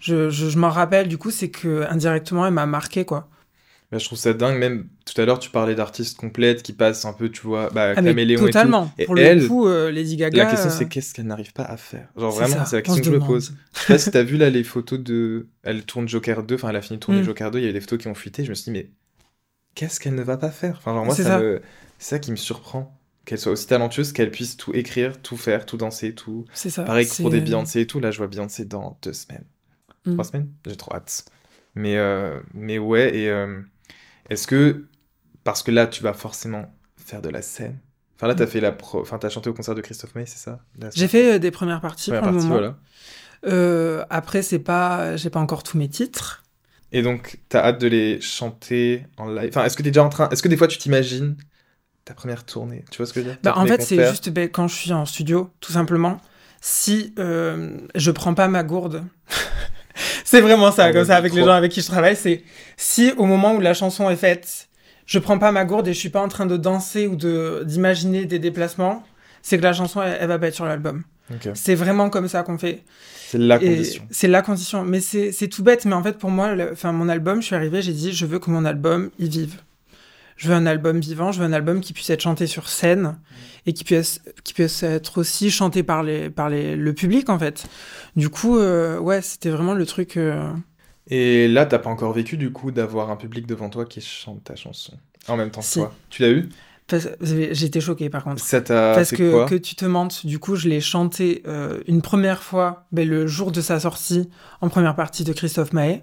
Je, 0.00 0.30
je, 0.30 0.48
je 0.48 0.58
m'en 0.58 0.70
rappelle, 0.70 1.08
du 1.08 1.18
coup, 1.18 1.30
c'est 1.30 1.50
que 1.50 1.86
indirectement, 1.90 2.46
elle 2.46 2.52
m'a 2.54 2.66
marqué, 2.66 3.04
quoi. 3.04 3.28
Bah, 3.92 3.98
je 3.98 4.04
trouve 4.04 4.18
ça 4.18 4.32
dingue, 4.32 4.58
même 4.58 4.88
tout 5.04 5.20
à 5.20 5.24
l'heure 5.24 5.38
tu 5.38 5.50
parlais 5.50 5.76
d'artistes 5.76 6.16
complètes 6.18 6.62
qui 6.64 6.72
passent 6.72 7.04
un 7.04 7.12
peu, 7.12 7.30
tu 7.30 7.42
vois, 7.42 7.70
bah, 7.70 7.94
Ah, 7.94 8.02
Caméléon 8.02 8.46
totalement. 8.46 8.92
et 8.98 9.04
tout. 9.04 9.06
Pour 9.06 9.18
et 9.18 9.22
elle, 9.22 9.38
le 9.38 9.46
coup, 9.48 9.66
euh, 9.68 9.92
Lady 9.92 10.16
Gaga. 10.16 10.44
la 10.44 10.46
question 10.46 10.70
euh, 10.70 10.70
c'est 10.70 10.88
qu'est-ce 10.88 11.14
qu'elle 11.14 11.26
n'arrive 11.26 11.52
pas 11.52 11.62
à 11.62 11.76
faire? 11.76 12.08
Genre 12.16 12.32
vraiment, 12.32 12.54
ça, 12.56 12.64
c'est 12.64 12.76
la 12.76 12.80
on 12.80 12.82
question 12.82 13.00
que 13.02 13.06
je 13.06 13.10
me 13.12 13.20
pose. 13.20 13.54
Je 13.74 13.78
sais 13.80 13.86
pas 13.86 13.98
si 13.98 14.10
t'as 14.10 14.22
vu 14.24 14.36
là 14.38 14.50
les 14.50 14.64
photos 14.64 14.98
de. 14.98 15.46
Elle 15.62 15.84
tourne 15.84 16.08
Joker 16.08 16.42
2, 16.42 16.56
enfin 16.56 16.70
elle 16.70 16.76
a 16.76 16.82
fini 16.82 16.98
de 16.98 17.04
tourner 17.04 17.20
Mm. 17.20 17.24
Joker 17.26 17.50
2, 17.52 17.58
il 17.60 17.62
y 17.62 17.64
avait 17.66 17.74
des 17.74 17.80
photos 17.80 18.00
qui 18.00 18.08
ont 18.08 18.14
fuité, 18.14 18.44
je 18.44 18.50
me 18.50 18.54
suis 18.54 18.64
dit, 18.64 18.70
mais 18.72 18.90
qu'est-ce 19.74 20.00
qu'elle 20.00 20.14
ne 20.14 20.22
va 20.22 20.36
pas 20.36 20.50
faire? 20.50 20.76
Enfin, 20.78 20.92
genre 20.94 21.04
moi, 21.04 21.14
C'est 21.14 21.22
ça, 21.22 21.30
ça. 21.30 21.38
me- 21.40 21.62
c'est 21.98 22.10
ça 22.10 22.18
qui 22.18 22.30
me 22.32 22.36
surprend. 22.36 22.98
Qu'elle 23.24 23.38
soit 23.40 23.52
aussi 23.52 23.66
talentueuse, 23.66 24.12
qu'elle 24.12 24.30
puisse 24.30 24.56
tout 24.56 24.72
écrire, 24.74 25.20
tout 25.20 25.36
faire, 25.36 25.66
tout 25.66 25.76
danser, 25.76 26.14
tout. 26.14 26.44
C'est 26.52 26.70
ça. 26.70 26.84
Pareil 26.84 27.08
que 27.08 27.14
pour 27.16 27.30
des 27.30 27.40
Beyoncé 27.40 27.80
et 27.82 27.86
tout, 27.86 27.98
là 28.00 28.10
je 28.12 28.18
vois 28.18 28.28
Beyoncé 28.28 28.64
dans 28.64 28.98
deux 29.02 29.12
semaines. 29.12 29.44
Mm. 30.06 30.12
Trois 30.14 30.24
semaines 30.24 30.48
J'ai 30.66 30.76
trop 30.76 30.94
hâte. 30.94 31.24
Mais, 31.74 31.96
euh, 31.96 32.40
mais 32.54 32.78
ouais, 32.78 33.14
et 33.14 33.30
euh, 33.30 33.60
est-ce 34.30 34.46
que, 34.46 34.86
parce 35.44 35.62
que 35.62 35.70
là 35.70 35.86
tu 35.86 36.02
vas 36.02 36.14
forcément 36.14 36.74
faire 36.96 37.20
de 37.20 37.28
la 37.28 37.42
scène, 37.42 37.78
enfin 38.14 38.28
là 38.28 38.34
t'as 38.34 38.46
fait 38.46 38.60
la 38.60 38.72
pro... 38.72 39.00
enfin 39.00 39.18
t'as 39.18 39.28
chanté 39.28 39.50
au 39.50 39.54
concert 39.54 39.74
de 39.74 39.82
Christophe 39.82 40.14
May, 40.14 40.26
c'est 40.26 40.38
ça? 40.38 40.60
Mm. 40.78 40.88
J'ai 40.94 41.08
fait 41.08 41.34
euh, 41.34 41.38
des 41.38 41.50
premières 41.50 41.80
parties 41.80 42.10
première 42.10 42.22
pour 42.22 42.32
le 42.32 42.38
moment. 42.38 42.76
voilà. 43.42 44.06
Après, 44.10 44.42
c'est 44.42 44.58
pas, 44.58 45.16
j'ai 45.16 45.30
pas 45.30 45.40
encore 45.40 45.62
tous 45.62 45.76
mes 45.76 45.88
titres. 45.88 46.44
Et 46.92 47.02
donc 47.02 47.40
t'as 47.48 47.64
hâte 47.64 47.80
de 47.80 47.88
les 47.88 48.20
chanter 48.20 49.06
en 49.18 49.28
live? 49.28 49.50
Enfin, 49.50 49.64
est-ce 49.64 49.76
que 49.76 49.82
t'es 49.82 49.90
déjà 49.90 50.04
en 50.04 50.08
train, 50.08 50.28
est-ce 50.30 50.42
que 50.42 50.48
des 50.48 50.56
fois 50.56 50.68
tu 50.68 50.78
t'imagines 50.78 51.36
ta 52.06 52.14
première 52.14 52.44
tournée? 52.44 52.84
Tu 52.90 52.98
vois 52.98 53.06
ce 53.06 53.12
que 53.12 53.20
je 53.20 53.26
veux 53.26 53.32
dire? 53.32 53.40
Bah, 53.42 53.54
en 53.56 53.66
fait, 53.66 53.82
c'est 53.82 54.08
juste 54.08 54.30
ben, 54.30 54.48
quand 54.48 54.68
je 54.68 54.74
suis 54.74 54.92
en 54.92 55.04
studio, 55.04 55.50
tout 55.60 55.72
simplement. 55.72 56.20
Si 56.62 57.14
euh, 57.18 57.76
je 57.94 58.10
prends 58.10 58.34
pas 58.34 58.48
ma 58.48 58.62
gourde, 58.64 59.04
c'est 60.26 60.40
vraiment 60.42 60.70
ça, 60.72 60.84
Ah, 60.84 60.92
comme 60.92 61.04
ça, 61.06 61.16
avec 61.16 61.32
les 61.32 61.40
gens 61.46 61.54
avec 61.54 61.72
qui 61.72 61.80
je 61.80 61.86
travaille, 61.86 62.16
c'est 62.16 62.42
si 62.76 63.12
au 63.16 63.24
moment 63.24 63.54
où 63.54 63.60
la 63.60 63.72
chanson 63.74 64.10
est 64.10 64.16
faite, 64.16 64.68
je 65.06 65.18
prends 65.18 65.38
pas 65.38 65.52
ma 65.52 65.64
gourde 65.64 65.86
et 65.88 65.94
je 65.94 65.98
suis 65.98 66.08
pas 66.10 66.20
en 66.20 66.28
train 66.28 66.46
de 66.46 66.56
danser 66.56 67.06
ou 67.06 67.16
de 67.16 67.62
d'imaginer 67.64 68.24
des 68.26 68.38
déplacements, 68.38 69.02
c'est 69.42 69.56
que 69.56 69.62
la 69.62 69.72
chanson, 69.72 70.02
elle, 70.02 70.18
elle 70.20 70.28
va 70.28 70.38
pas 70.38 70.48
être 70.48 70.54
sur 70.54 70.66
l'album. 70.66 71.04
C'est 71.54 71.74
vraiment 71.74 72.08
comme 72.10 72.28
ça 72.28 72.42
qu'on 72.42 72.58
fait. 72.58 72.82
C'est 73.28 73.38
la 73.38 73.58
condition. 73.58 74.04
C'est 74.10 74.28
la 74.28 74.42
condition. 74.42 74.84
Mais 74.84 75.00
c'est 75.00 75.48
tout 75.48 75.62
bête. 75.64 75.84
Mais 75.84 75.94
en 75.94 76.02
fait, 76.02 76.18
pour 76.18 76.30
moi, 76.30 76.54
le- 76.54 76.74
mon 76.92 77.08
album, 77.08 77.40
je 77.40 77.46
suis 77.46 77.54
arrivée, 77.56 77.82
j'ai 77.82 77.92
dit, 77.92 78.12
je 78.12 78.26
veux 78.26 78.38
que 78.38 78.50
mon 78.50 78.64
album, 78.64 79.10
il 79.18 79.28
vive. 79.28 79.56
Je 80.36 80.48
veux 80.48 80.54
un 80.54 80.66
album 80.66 81.00
vivant, 81.00 81.32
je 81.32 81.40
veux 81.40 81.46
un 81.46 81.52
album 81.52 81.80
qui 81.80 81.92
puisse 81.92 82.10
être 82.10 82.20
chanté 82.20 82.46
sur 82.46 82.68
scène 82.68 83.18
et 83.64 83.72
qui 83.72 83.84
puisse, 83.84 84.20
qui 84.44 84.52
puisse 84.54 84.82
être 84.82 85.18
aussi 85.18 85.50
chanté 85.50 85.82
par, 85.82 86.02
les, 86.02 86.28
par 86.30 86.50
les, 86.50 86.76
le 86.76 86.92
public, 86.92 87.28
en 87.30 87.38
fait. 87.38 87.66
Du 88.16 88.28
coup, 88.28 88.58
euh, 88.58 88.98
ouais, 88.98 89.22
c'était 89.22 89.50
vraiment 89.50 89.74
le 89.74 89.86
truc... 89.86 90.16
euh, 90.16 90.52
Et 91.08 91.48
là, 91.48 91.66
t'as 91.66 91.78
pas 91.78 91.90
encore 91.90 92.12
vécu 92.12 92.36
du 92.36 92.52
coup 92.52 92.70
d'avoir 92.70 93.10
un 93.10 93.16
public 93.16 93.46
devant 93.46 93.70
toi 93.70 93.84
qui 93.86 94.00
chante 94.00 94.44
ta 94.44 94.56
chanson 94.56 94.92
en 95.28 95.36
même 95.36 95.50
temps 95.50 95.60
que 95.62 95.66
Si. 95.66 95.74
toi. 95.74 95.94
Tu 96.10 96.22
l'as 96.22 96.30
eu? 96.30 96.48
J'étais 97.20 97.80
choquée 97.80 98.08
par 98.10 98.22
contre. 98.22 98.40
Ça 98.44 98.60
t'a 98.60 98.94
Parce 98.94 99.10
que, 99.10 99.30
quoi 99.32 99.46
que 99.46 99.56
tu 99.56 99.74
te 99.74 99.84
mentes, 99.84 100.24
du 100.24 100.38
coup, 100.38 100.54
je 100.54 100.68
l'ai 100.68 100.80
chanté 100.80 101.42
euh, 101.48 101.80
une 101.88 102.00
première 102.00 102.42
fois 102.44 102.86
ben, 102.92 103.08
le 103.08 103.26
jour 103.26 103.50
de 103.50 103.60
sa 103.60 103.80
sortie 103.80 104.30
en 104.60 104.68
première 104.68 104.94
partie 104.94 105.24
de 105.24 105.32
Christophe 105.32 105.72
Maé. 105.72 106.02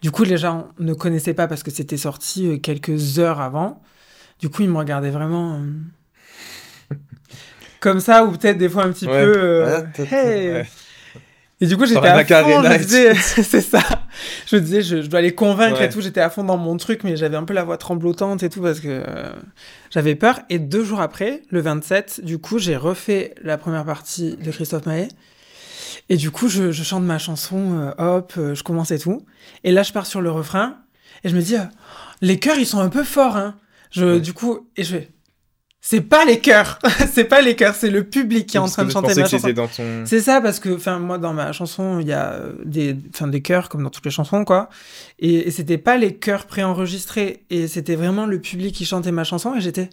Du 0.00 0.10
coup, 0.10 0.24
les 0.24 0.38
gens 0.38 0.68
ne 0.78 0.94
connaissaient 0.94 1.34
pas 1.34 1.48
parce 1.48 1.62
que 1.62 1.70
c'était 1.70 1.98
sorti 1.98 2.46
euh, 2.48 2.56
quelques 2.56 3.18
heures 3.18 3.40
avant. 3.42 3.82
Du 4.40 4.48
coup, 4.48 4.62
ils 4.62 4.70
me 4.70 4.78
regardaient 4.78 5.10
vraiment 5.10 5.60
euh, 6.90 6.96
comme 7.80 8.00
ça, 8.00 8.24
ou 8.24 8.32
peut-être 8.32 8.58
des 8.58 8.68
fois 8.68 8.84
un 8.84 8.92
petit 8.92 9.06
Ouais. 9.06 9.24
peu. 9.24 9.34
euh, 9.36 9.80
Ouais, 9.82 9.86
peut-être, 9.94 10.12
hey. 10.12 10.50
ouais. 10.52 10.68
Et 11.62 11.66
du 11.68 11.76
coup, 11.76 11.86
j'étais 11.86 12.00
à 12.08 12.24
fond, 12.24 12.62
je 12.64 12.78
disais, 12.78 13.14
c'est 13.42 13.60
ça. 13.60 13.80
Je 14.46 14.56
me 14.56 14.60
disais, 14.60 14.82
je, 14.82 15.00
je 15.00 15.06
dois 15.06 15.20
les 15.20 15.32
convaincre 15.32 15.78
Ouais. 15.78 15.86
et 15.86 15.88
tout. 15.88 16.00
J'étais 16.00 16.20
à 16.20 16.28
fond 16.28 16.42
dans 16.42 16.56
mon 16.56 16.76
truc, 16.76 17.04
mais 17.04 17.16
j'avais 17.16 17.36
un 17.36 17.44
peu 17.44 17.54
la 17.54 17.62
voix 17.62 17.76
tremblotante 17.78 18.42
et 18.42 18.48
tout 18.48 18.60
parce 18.60 18.80
que 18.80 18.88
euh, 18.88 19.30
j'avais 19.90 20.16
peur. 20.16 20.40
Et 20.50 20.58
deux 20.58 20.82
jours 20.82 21.00
après, 21.00 21.42
le 21.50 21.60
27, 21.60 22.20
du 22.24 22.38
coup, 22.38 22.58
j'ai 22.58 22.76
refait 22.76 23.34
la 23.42 23.56
première 23.58 23.84
partie 23.84 24.36
de 24.36 24.50
Christophe 24.50 24.86
Maé. 24.86 25.06
Et 26.08 26.16
du 26.16 26.32
coup, 26.32 26.48
je, 26.48 26.72
je 26.72 26.82
chante 26.82 27.04
ma 27.04 27.18
chanson, 27.18 27.78
euh, 27.78 27.92
hop, 28.16 28.32
euh, 28.38 28.54
je 28.56 28.62
commence 28.64 28.90
et 28.90 28.98
tout. 28.98 29.24
Et 29.62 29.70
là, 29.70 29.84
je 29.84 29.92
pars 29.92 30.06
sur 30.06 30.20
le 30.20 30.30
refrain 30.32 30.78
et 31.22 31.28
je 31.28 31.36
me 31.36 31.40
dis, 31.42 31.54
les 32.22 32.40
chœurs, 32.40 32.56
ils 32.58 32.66
sont 32.66 32.80
un 32.80 32.88
peu 32.88 33.04
forts, 33.04 33.36
hein. 33.36 33.54
Je, 33.92 34.04
Ouais. 34.14 34.20
Du 34.20 34.32
coup, 34.32 34.68
et 34.76 34.82
je 34.82 34.96
fais, 34.96 35.10
c'est 35.84 36.00
pas 36.00 36.24
les 36.24 36.38
chœurs, 36.38 36.78
c'est 37.12 37.24
pas 37.24 37.42
les 37.42 37.56
chœurs, 37.56 37.74
c'est 37.74 37.90
le 37.90 38.04
public 38.04 38.46
qui 38.46 38.56
est 38.56 38.60
en 38.60 38.68
train 38.68 38.84
de 38.84 38.90
chanter 38.92 39.14
ma 39.16 39.26
chanson. 39.26 39.52
ton. 39.52 40.04
C'est 40.06 40.20
ça 40.20 40.40
parce 40.40 40.60
que 40.60 40.76
enfin 40.76 41.00
moi 41.00 41.18
dans 41.18 41.32
ma 41.32 41.50
chanson 41.52 41.98
il 41.98 42.06
y 42.06 42.12
a 42.12 42.34
euh, 42.34 42.52
des 42.64 42.96
enfin 43.12 43.26
des 43.26 43.42
chœurs 43.42 43.68
comme 43.68 43.82
dans 43.82 43.90
toutes 43.90 44.04
les 44.04 44.10
chansons 44.12 44.44
quoi 44.44 44.68
et, 45.18 45.48
et 45.48 45.50
c'était 45.50 45.78
pas 45.78 45.96
les 45.98 46.14
chœurs 46.14 46.46
préenregistrés 46.46 47.42
et 47.50 47.66
c'était 47.66 47.96
vraiment 47.96 48.26
le 48.26 48.40
public 48.40 48.72
qui 48.74 48.84
chantait 48.84 49.10
ma 49.10 49.24
chanson 49.24 49.56
et 49.56 49.60
j'étais 49.60 49.90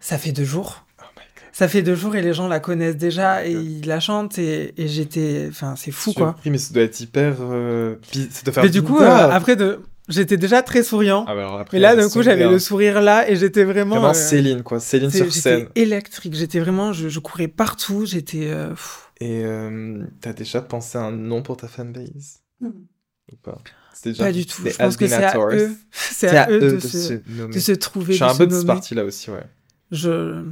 ça 0.00 0.18
fait 0.18 0.30
deux 0.32 0.44
jours 0.44 0.84
Oh 1.00 1.04
my 1.16 1.22
God. 1.22 1.44
ça 1.52 1.66
fait 1.66 1.82
deux 1.82 1.96
jours 1.96 2.14
et 2.14 2.22
les 2.22 2.32
gens 2.32 2.46
la 2.46 2.60
connaissent 2.60 2.96
déjà 2.96 3.44
et 3.44 3.50
ils 3.52 3.86
la 3.86 3.98
chantent 3.98 4.38
et, 4.38 4.72
et 4.80 4.86
j'étais 4.86 5.46
enfin 5.50 5.74
c'est 5.76 5.90
fou 5.90 6.12
quoi 6.12 6.28
Surpris, 6.34 6.50
mais 6.50 6.58
ça 6.58 6.72
doit 6.72 6.84
être 6.84 7.00
hyper. 7.00 7.34
euh, 7.40 7.96
Ça 8.30 8.42
doit 8.44 8.52
faire 8.54 8.62
mais 8.64 8.70
du 8.70 8.82
coup 8.82 9.00
euh, 9.00 9.30
après 9.30 9.56
de 9.56 9.80
j'étais 10.08 10.36
déjà 10.36 10.62
très 10.62 10.82
souriant 10.82 11.24
Ah 11.28 11.34
bah 11.34 11.40
alors 11.40 11.58
après, 11.58 11.76
et 11.76 11.80
là 11.80 11.96
d'un 11.96 12.08
coup 12.08 12.22
j'avais 12.22 12.48
le 12.48 12.58
sourire 12.58 13.00
là 13.00 13.28
et 13.30 13.36
j'étais 13.36 13.64
vraiment 13.64 13.96
Vraiment 13.96 14.10
euh, 14.10 14.14
Céline, 14.14 14.62
quoi. 14.62 14.80
Céline 14.80 15.10
sur 15.10 15.32
scène. 15.32 15.60
j'étais 15.68 15.80
électrique 15.82 16.34
j'étais 16.34 16.60
vraiment 16.60 16.92
je, 16.92 17.08
je 17.08 17.18
courais 17.20 17.48
partout 17.48 18.04
j'étais 18.06 18.48
euh. 18.50 18.72
Et 19.20 19.44
euh, 19.44 20.04
t'as 20.20 20.32
déjà 20.32 20.60
pensé 20.60 20.98
à 20.98 21.02
un 21.02 21.12
nom 21.12 21.42
pour 21.42 21.56
ta 21.56 21.68
fanbase? 21.68 22.40
Ou 22.62 23.36
pas? 23.42 23.58
C'était 23.94 24.10
déjà 24.10 24.24
pas 24.24 24.32
du 24.32 24.46
tout 24.46 24.62
je 24.64 24.76
pense 24.76 24.96
que 24.96 25.06
c'est 25.06 25.14
à 25.24 25.38
eux 25.38 25.70
c'est 25.90 26.36
à 26.36 26.50
eux 26.50 26.60
de, 26.60 26.78
se, 26.78 26.88
se 26.88 27.12
nommer. 27.30 27.54
de 27.54 27.58
se 27.60 27.72
trouver 27.72 28.12
Je 28.14 28.24
suis 28.24 28.24
de 28.26 28.30
un 28.30 28.36
peu 28.36 28.46
de 28.46 28.52
ce 28.52 28.56
nommer. 28.58 28.66
parti-là 28.66 29.04
aussi, 29.04 29.30
ouais. 29.30 29.44
Je... 29.90 30.42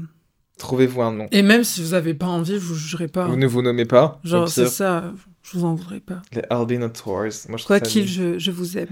Trouvez-vous 0.56 1.02
un 1.02 1.12
nom. 1.12 1.26
Et 1.32 1.42
même 1.42 1.64
si 1.64 1.82
vous 1.82 1.94
avez 1.94 2.14
pas 2.14 2.26
envie, 2.26 2.54
je 2.54 2.58
vous 2.60 2.76
jugerai 2.76 3.08
pas. 3.08 3.26
Vous 3.26 3.34
ne 3.36 3.46
vous 3.46 3.60
nommez 3.60 3.86
pas 3.86 4.20
Genre, 4.22 4.48
c'est 4.48 4.68
ça, 4.68 5.12
je 5.42 5.58
vous 5.58 5.64
en 5.64 5.74
voudrais 5.74 5.98
pas. 5.98 6.22
Les 6.32 6.42
Albinators. 6.48 7.16
Moi, 7.18 7.30
je 7.32 7.46
trouve 7.48 7.66
Quoi 7.66 7.78
ça 7.80 7.84
qu'il, 7.86 8.06
je, 8.06 8.38
je 8.38 8.50
vous 8.52 8.78
aime. 8.78 8.86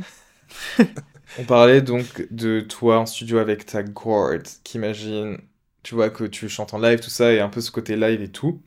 On 1.39 1.45
parlait 1.45 1.81
donc 1.81 2.27
de 2.31 2.61
toi 2.61 2.99
en 2.99 3.07
studio 3.07 3.39
avec 3.39 3.65
ta 3.67 3.83
gourd, 3.83 4.35
qu'imagine, 4.65 5.39
tu 5.83 5.95
vois, 5.95 6.11
que 6.11 6.25
tu 6.25 6.49
chantes 6.49 6.75
en 6.75 6.79
live, 6.79 7.01
tout 7.01 7.11
ça, 7.11 7.33
et 7.33 7.41
un 7.41 7.49
peu 7.49 7.61
ce 7.61 7.71
côté 7.71 7.97
live 7.97 8.23
et 8.23 8.31
tout. 8.31 8.61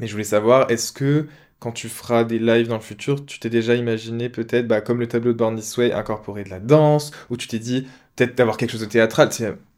Mais 0.00 0.06
je 0.06 0.12
voulais 0.12 0.24
savoir, 0.24 0.70
est-ce 0.70 0.92
que 0.92 1.28
quand 1.60 1.72
tu 1.72 1.88
feras 1.88 2.24
des 2.24 2.38
lives 2.38 2.68
dans 2.68 2.76
le 2.76 2.82
futur, 2.82 3.24
tu 3.26 3.38
t'es 3.38 3.50
déjà 3.50 3.74
imaginé 3.76 4.28
peut-être, 4.28 4.66
bah, 4.66 4.80
comme 4.80 5.00
le 5.00 5.08
tableau 5.08 5.32
de 5.32 5.38
Born 5.38 5.56
This 5.56 5.76
Way, 5.76 5.92
incorporer 5.92 6.44
de 6.44 6.50
la 6.50 6.60
danse, 6.60 7.12
ou 7.30 7.36
tu 7.36 7.48
t'es 7.48 7.60
dit 7.60 7.86
peut-être 8.16 8.36
d'avoir 8.36 8.56
quelque 8.56 8.72
chose 8.72 8.80
de 8.80 8.86
théâtral, 8.86 9.30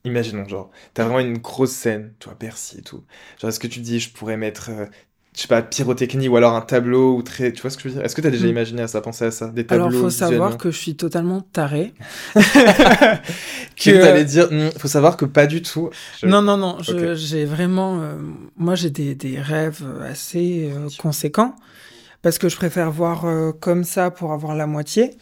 imaginons, 0.05 0.49
genre, 0.49 0.71
t'as 0.95 1.05
vraiment 1.05 1.21
une 1.21 1.39
grosse 1.39 1.73
scène, 1.73 2.15
tu 2.21 2.29
vois, 2.29 2.37
Bercy 2.39 2.79
et 2.79 2.83
tout. 2.83 3.05
Genre, 3.41 3.51
est-ce 3.51 3.61
que 3.61 3.67
tu 3.67 3.81
dis, 3.81 4.01
je 4.01 4.11
pourrais 4.11 4.37
mettre, 4.37 4.71
euh, 4.71 4.87
je 5.37 5.43
sais 5.43 5.49
pas, 5.49 5.63
pyrotechnie, 5.63 6.29
ou 6.29 6.37
alors 6.37 6.55
un 6.55 6.61
tableau, 6.61 7.17
ou 7.17 7.23
très, 7.23 7.53
tu 7.53 7.61
vois 7.63 7.71
ce 7.71 7.77
que 7.77 7.83
je 7.85 7.89
veux 7.89 7.95
dire? 7.95 8.05
Est-ce 8.05 8.15
que 8.15 8.21
t'as 8.21 8.31
déjà 8.31 8.47
Mm. 8.47 8.51
imaginé 8.51 8.83
à 8.83 8.89
ça, 8.89 9.01
pensé 9.01 9.25
à 9.25 9.31
ça? 9.31 9.49
Des 9.49 9.67
tableaux 9.67 9.89
Alors, 9.89 10.01
faut 10.01 10.11
savoir 10.11 10.59
que 10.59 10.71
je 10.71 10.79
suis 10.79 10.97
totalement 10.97 11.41
tarée. 11.41 11.93
Que 13.77 14.01
t'allais 14.01 14.25
dire, 14.25 14.49
Hmm, 14.51 14.71
faut 14.79 14.89
savoir 14.89 15.17
que 15.17 15.25
pas 15.25 15.47
du 15.47 15.63
tout. 15.63 15.91
Je- 16.21 16.27
Non, 16.27 16.43
non, 16.43 16.57
non, 16.57 16.79
j'ai 17.17 17.45
vraiment... 17.45 18.01
euh, 18.01 18.17
moi, 18.57 18.75
j'ai 18.77 18.91
des, 18.91 19.15
des 19.15 19.41
rêves 19.41 19.85
assez 20.09 20.71
euh, 20.73 20.89
conséquents, 20.99 21.57
parce 22.23 22.39
que 22.39 22.49
je 22.49 22.57
préfère 22.57 22.91
voir 22.91 23.25
euh, 23.27 23.53
comme 23.53 23.85
ça 23.85 24.11
pour 24.11 24.33
avoir 24.33 24.55
la 24.55 24.67
moitié. 24.67 25.17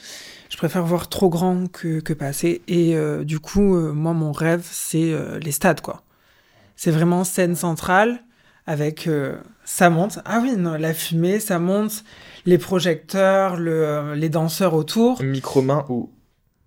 Je 0.50 0.56
préfère 0.58 0.84
voir 0.84 1.08
trop 1.08 1.30
grand 1.30 1.66
que, 1.72 2.00
que 2.00 2.12
pas 2.12 2.26
assez. 2.26 2.62
Et 2.68 2.94
euh, 2.96 3.24
du 3.24 3.40
coup, 3.40 3.76
euh, 3.76 3.92
moi, 3.92 4.12
mon 4.12 4.32
rêve, 4.32 4.66
c'est 4.70 5.12
euh, 5.12 5.38
les 5.38 5.52
stades, 5.52 5.80
quoi. 5.80 6.02
C'est 6.76 6.90
vraiment 6.90 7.24
scène 7.24 7.56
centrale, 7.56 8.22
avec... 8.66 9.06
euh, 9.06 9.36
ça 9.64 9.90
monte. 9.90 10.18
Ah 10.24 10.40
oui, 10.42 10.56
non, 10.56 10.74
la 10.74 10.92
fumée, 10.94 11.40
ça 11.40 11.58
monte. 11.58 12.04
Les 12.46 12.58
projecteurs, 12.58 13.56
le, 13.56 13.70
euh, 13.86 14.14
les 14.14 14.28
danseurs 14.28 14.74
autour. 14.74 15.22
Micro-main 15.22 15.84
ou 15.88 16.10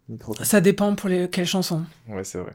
micro 0.07 0.33
Ça 0.43 0.61
dépend 0.61 0.95
pour 0.95 1.09
les, 1.09 1.29
quelles 1.29 1.45
chansons. 1.47 1.83
Ouais, 2.07 2.23
c'est 2.23 2.37
vrai. 2.39 2.53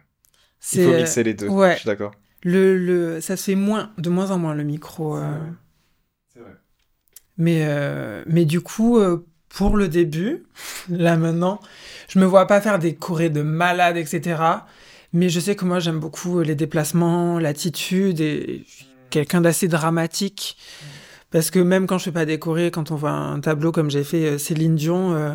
Il 0.74 0.85
faut 0.85 0.96
mixer 0.96 1.22
les 1.22 1.35
deux. 1.35 1.48
ouais. 1.48 1.74
Je 1.74 1.79
suis 1.81 1.87
d'accord. 1.87 2.12
le, 2.42 2.79
le, 2.79 3.20
ça 3.20 3.37
se 3.37 3.44
fait 3.44 3.55
moins, 3.55 3.90
de 3.98 4.09
moins 4.11 4.31
en 4.31 4.38
moins 4.38 4.55
le 4.55 4.64
micro. 4.64 5.16
euh. 5.16 5.37
C'est 6.33 6.40
vrai. 6.40 6.53
Mais, 7.37 7.64
euh, 7.66 8.22
mais 8.26 8.44
du 8.44 8.61
coup, 8.61 8.98
euh, 8.98 9.26
pour 9.48 9.76
le 9.76 9.88
début, 9.88 10.44
là 10.88 11.16
maintenant, 11.16 11.61
je 12.09 12.18
me 12.18 12.24
vois 12.24 12.46
pas 12.46 12.61
faire 12.61 12.79
des 12.79 12.94
chorés 12.94 13.31
de 13.31 13.42
malades, 13.42 13.96
etc. 13.96 14.42
Mais 15.12 15.29
je 15.29 15.40
sais 15.40 15.57
que 15.57 15.64
moi, 15.64 15.81
j'aime 15.81 15.98
beaucoup 15.98 16.40
les 16.40 16.55
déplacements, 16.55 17.38
l'attitude 17.38 18.20
et 18.20 18.64
quelqu'un 19.11 19.40
d'assez 19.40 19.68
dramatique. 19.68 20.57
Parce 21.31 21.51
que 21.51 21.59
même 21.61 21.87
quand 21.87 21.99
je 21.99 22.05
fais 22.05 22.12
pas 22.12 22.27
chorés, 22.38 22.70
quand 22.70 22.90
on 22.90 22.96
voit 22.96 23.11
un 23.12 23.38
tableau 23.40 23.70
comme 23.73 23.90
j'ai 23.90 24.03
fait 24.05 24.25
euh, 24.27 24.38
Céline 24.38 24.75
Dion, 24.75 25.14
euh, 25.14 25.35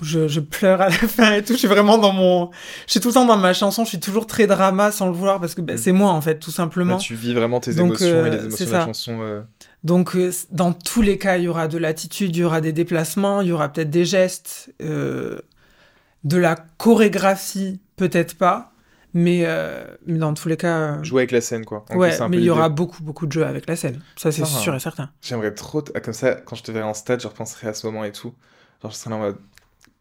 où 0.00 0.04
je, 0.04 0.26
je 0.28 0.40
pleure 0.40 0.80
à 0.80 0.86
la 0.88 0.90
fin 1.16 1.32
et 1.34 1.42
tout, 1.44 1.52
je 1.52 1.58
suis 1.58 1.68
vraiment 1.68 1.98
dans 1.98 2.12
mon... 2.12 2.50
Je 2.86 2.92
suis 2.92 3.00
tout 3.00 3.08
le 3.08 3.14
temps 3.14 3.26
dans 3.26 3.36
ma 3.36 3.52
chanson, 3.52 3.84
je 3.84 3.90
suis 3.90 4.00
toujours 4.00 4.26
très 4.26 4.46
drama 4.46 4.90
sans 4.90 5.06
le 5.06 5.12
vouloir 5.12 5.38
parce 5.40 5.54
que 5.54 5.60
ben, 5.60 5.74
Mm. 5.74 5.78
c'est 5.78 5.92
moi 5.92 6.12
en 6.12 6.20
fait, 6.22 6.38
tout 6.38 6.50
Là, 6.50 6.56
simplement. 6.56 6.96
tu 6.96 7.14
vis 7.14 7.34
vraiment 7.34 7.60
tes 7.60 7.74
Donc, 7.74 7.88
émotions 8.00 8.06
et 8.06 8.10
euh, 8.10 8.30
les 8.30 8.44
émotions 8.46 8.66
de 8.66 8.70
la 8.72 8.84
chanson. 8.86 9.18
euh, 9.20 9.42
Donc, 9.84 10.16
euh, 10.16 10.32
dans 10.50 10.72
tous 10.72 11.02
les 11.02 11.18
cas, 11.18 11.36
il 11.36 11.44
y 11.44 11.48
aura 11.48 11.68
de 11.68 11.76
l'attitude, 11.76 12.34
il 12.34 12.38
y 12.40 12.44
aura 12.44 12.60
des 12.62 12.72
déplacements, 12.72 13.42
il 13.42 13.48
y 13.48 13.52
aura 13.52 13.68
peut-être 13.70 13.90
des 13.90 14.04
gestes, 14.06 14.72
de 14.80 16.36
la 16.36 16.56
chorégraphie, 16.78 17.80
peut-être 17.96 18.36
pas, 18.36 18.72
mais, 19.14 19.42
euh, 19.44 19.84
mais 20.06 20.18
dans 20.18 20.34
tous 20.34 20.48
les 20.48 20.56
cas, 20.56 20.78
euh, 20.78 21.02
Jouer 21.02 21.22
avec 21.22 21.30
la 21.30 21.40
scène, 21.40 21.64
quoi. 21.64 21.84
En 21.90 21.96
ouais, 21.96 22.16
mais 22.28 22.36
il 22.36 22.44
y 22.44 22.50
aura 22.50 22.68
beaucoup, 22.68 23.02
beaucoup 23.02 23.26
de 23.26 23.32
jeux 23.32 23.46
avec 23.46 23.66
la 23.66 23.76
scène. 23.76 24.00
Ça, 24.16 24.30
c'est 24.32 24.44
sûr 24.44 24.74
et 24.74 24.80
certain. 24.80 25.10
J'aimerais 25.22 25.54
trop, 25.54 25.82
ah, 25.94 26.00
comme 26.00 26.14
ça, 26.14 26.34
quand 26.34 26.56
je 26.56 26.62
te 26.62 26.72
verrai 26.72 26.86
en 26.86 26.94
stade, 26.94 27.20
je 27.20 27.28
repenserai 27.28 27.68
à 27.68 27.74
ce 27.74 27.86
moment 27.86 28.04
et 28.04 28.12
tout. 28.12 28.34
Genre, 28.82 28.90
je 28.90 28.96
serai 28.96 29.10
là 29.10 29.16
en 29.16 29.20
mode 29.20 29.36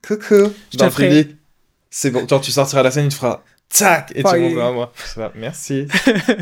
coucou 0.06 0.52
Je 0.72 0.90
public. 0.90 1.38
C'est 1.90 2.12
bon. 2.12 2.28
Genre, 2.28 2.42
tu 2.42 2.52
sortiras 2.52 2.84
la 2.84 2.92
scène, 2.92 3.06
il 3.06 3.10
te 3.10 3.16
fera 3.16 3.44
tac 3.70 4.12
et 4.16 4.24
tu 4.24 4.40
monteras 4.40 4.68
à 4.68 4.72
moi. 4.72 4.92
Ça 4.96 5.22
va, 5.22 5.32
merci. 5.36 5.88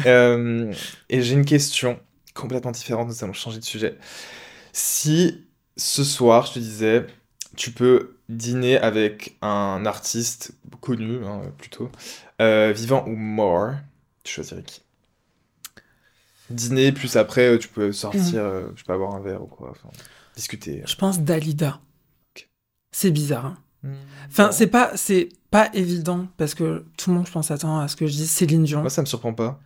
Euh, 0.06 0.72
et 1.10 1.22
j'ai 1.22 1.34
une 1.34 1.46
question 1.46 2.00
complètement 2.34 2.72
différente, 2.72 3.08
nous 3.08 3.24
allons 3.24 3.34
changer 3.34 3.60
de 3.60 3.64
sujet. 3.64 3.98
Si 4.72 5.46
ce 5.78 6.04
soir, 6.04 6.46
je 6.46 6.54
te 6.54 6.60
disais, 6.60 7.06
tu 7.56 7.72
peux 7.72 8.18
dîner 8.30 8.78
avec 8.78 9.38
un 9.42 9.86
artiste 9.86 10.52
connu, 10.82 11.24
hein, 11.26 11.42
plutôt, 11.58 11.90
euh, 12.42 12.72
vivant 12.76 13.06
ou 13.08 13.16
mort, 13.16 13.74
tu 14.24 14.34
choisirais 14.34 14.64
qui? 14.64 14.82
Dîner, 16.50 16.92
plus 16.92 17.16
après, 17.16 17.48
euh, 17.48 17.58
tu 17.58 17.68
peux 17.68 17.92
sortir, 17.92 18.44
euh, 18.44 18.68
je 18.76 18.84
pas, 18.84 18.98
boire 18.98 19.16
un 19.16 19.20
verre 19.20 19.42
ou 19.42 19.48
quoi, 19.48 19.72
enfin, 19.72 19.90
discuter. 20.36 20.84
Je 20.86 20.96
pense 20.96 21.20
Dalida. 21.22 21.80
C'est 22.92 23.12
bizarre. 23.12 23.46
hein. 23.46 23.58
Enfin, 24.28 24.52
c'est 24.52 24.68
pas, 24.68 24.96
c'est 24.96 25.30
pas 25.52 25.70
évident 25.74 26.28
parce 26.38 26.54
que 26.56 26.86
tout 26.98 27.10
le 27.10 27.18
monde, 27.18 27.28
je 27.28 27.32
pense, 27.32 27.52
attend 27.52 27.80
à 27.80 27.88
ce 27.88 27.96
que 27.96 28.08
je 28.08 28.14
dise 28.14 28.30
Céline 28.30 28.64
Dion. 28.64 28.82
Moi, 28.82 28.90
ça 28.90 29.02
me 29.02 29.06
surprend 29.06 29.34
pas. 29.34 29.60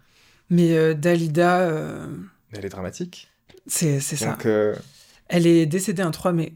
Mais 0.50 0.76
euh, 0.76 0.94
Dalida, 0.94 1.70
Mais 2.52 2.58
elle 2.58 2.66
est 2.66 2.70
dramatique. 2.70 3.30
c'est 3.68 4.00
ça. 4.02 4.32
Donc, 4.32 4.48
Elle 5.28 5.48
est 5.48 5.66
décédée 5.66 6.02
un 6.02 6.12
3 6.12 6.32
mai, 6.32 6.54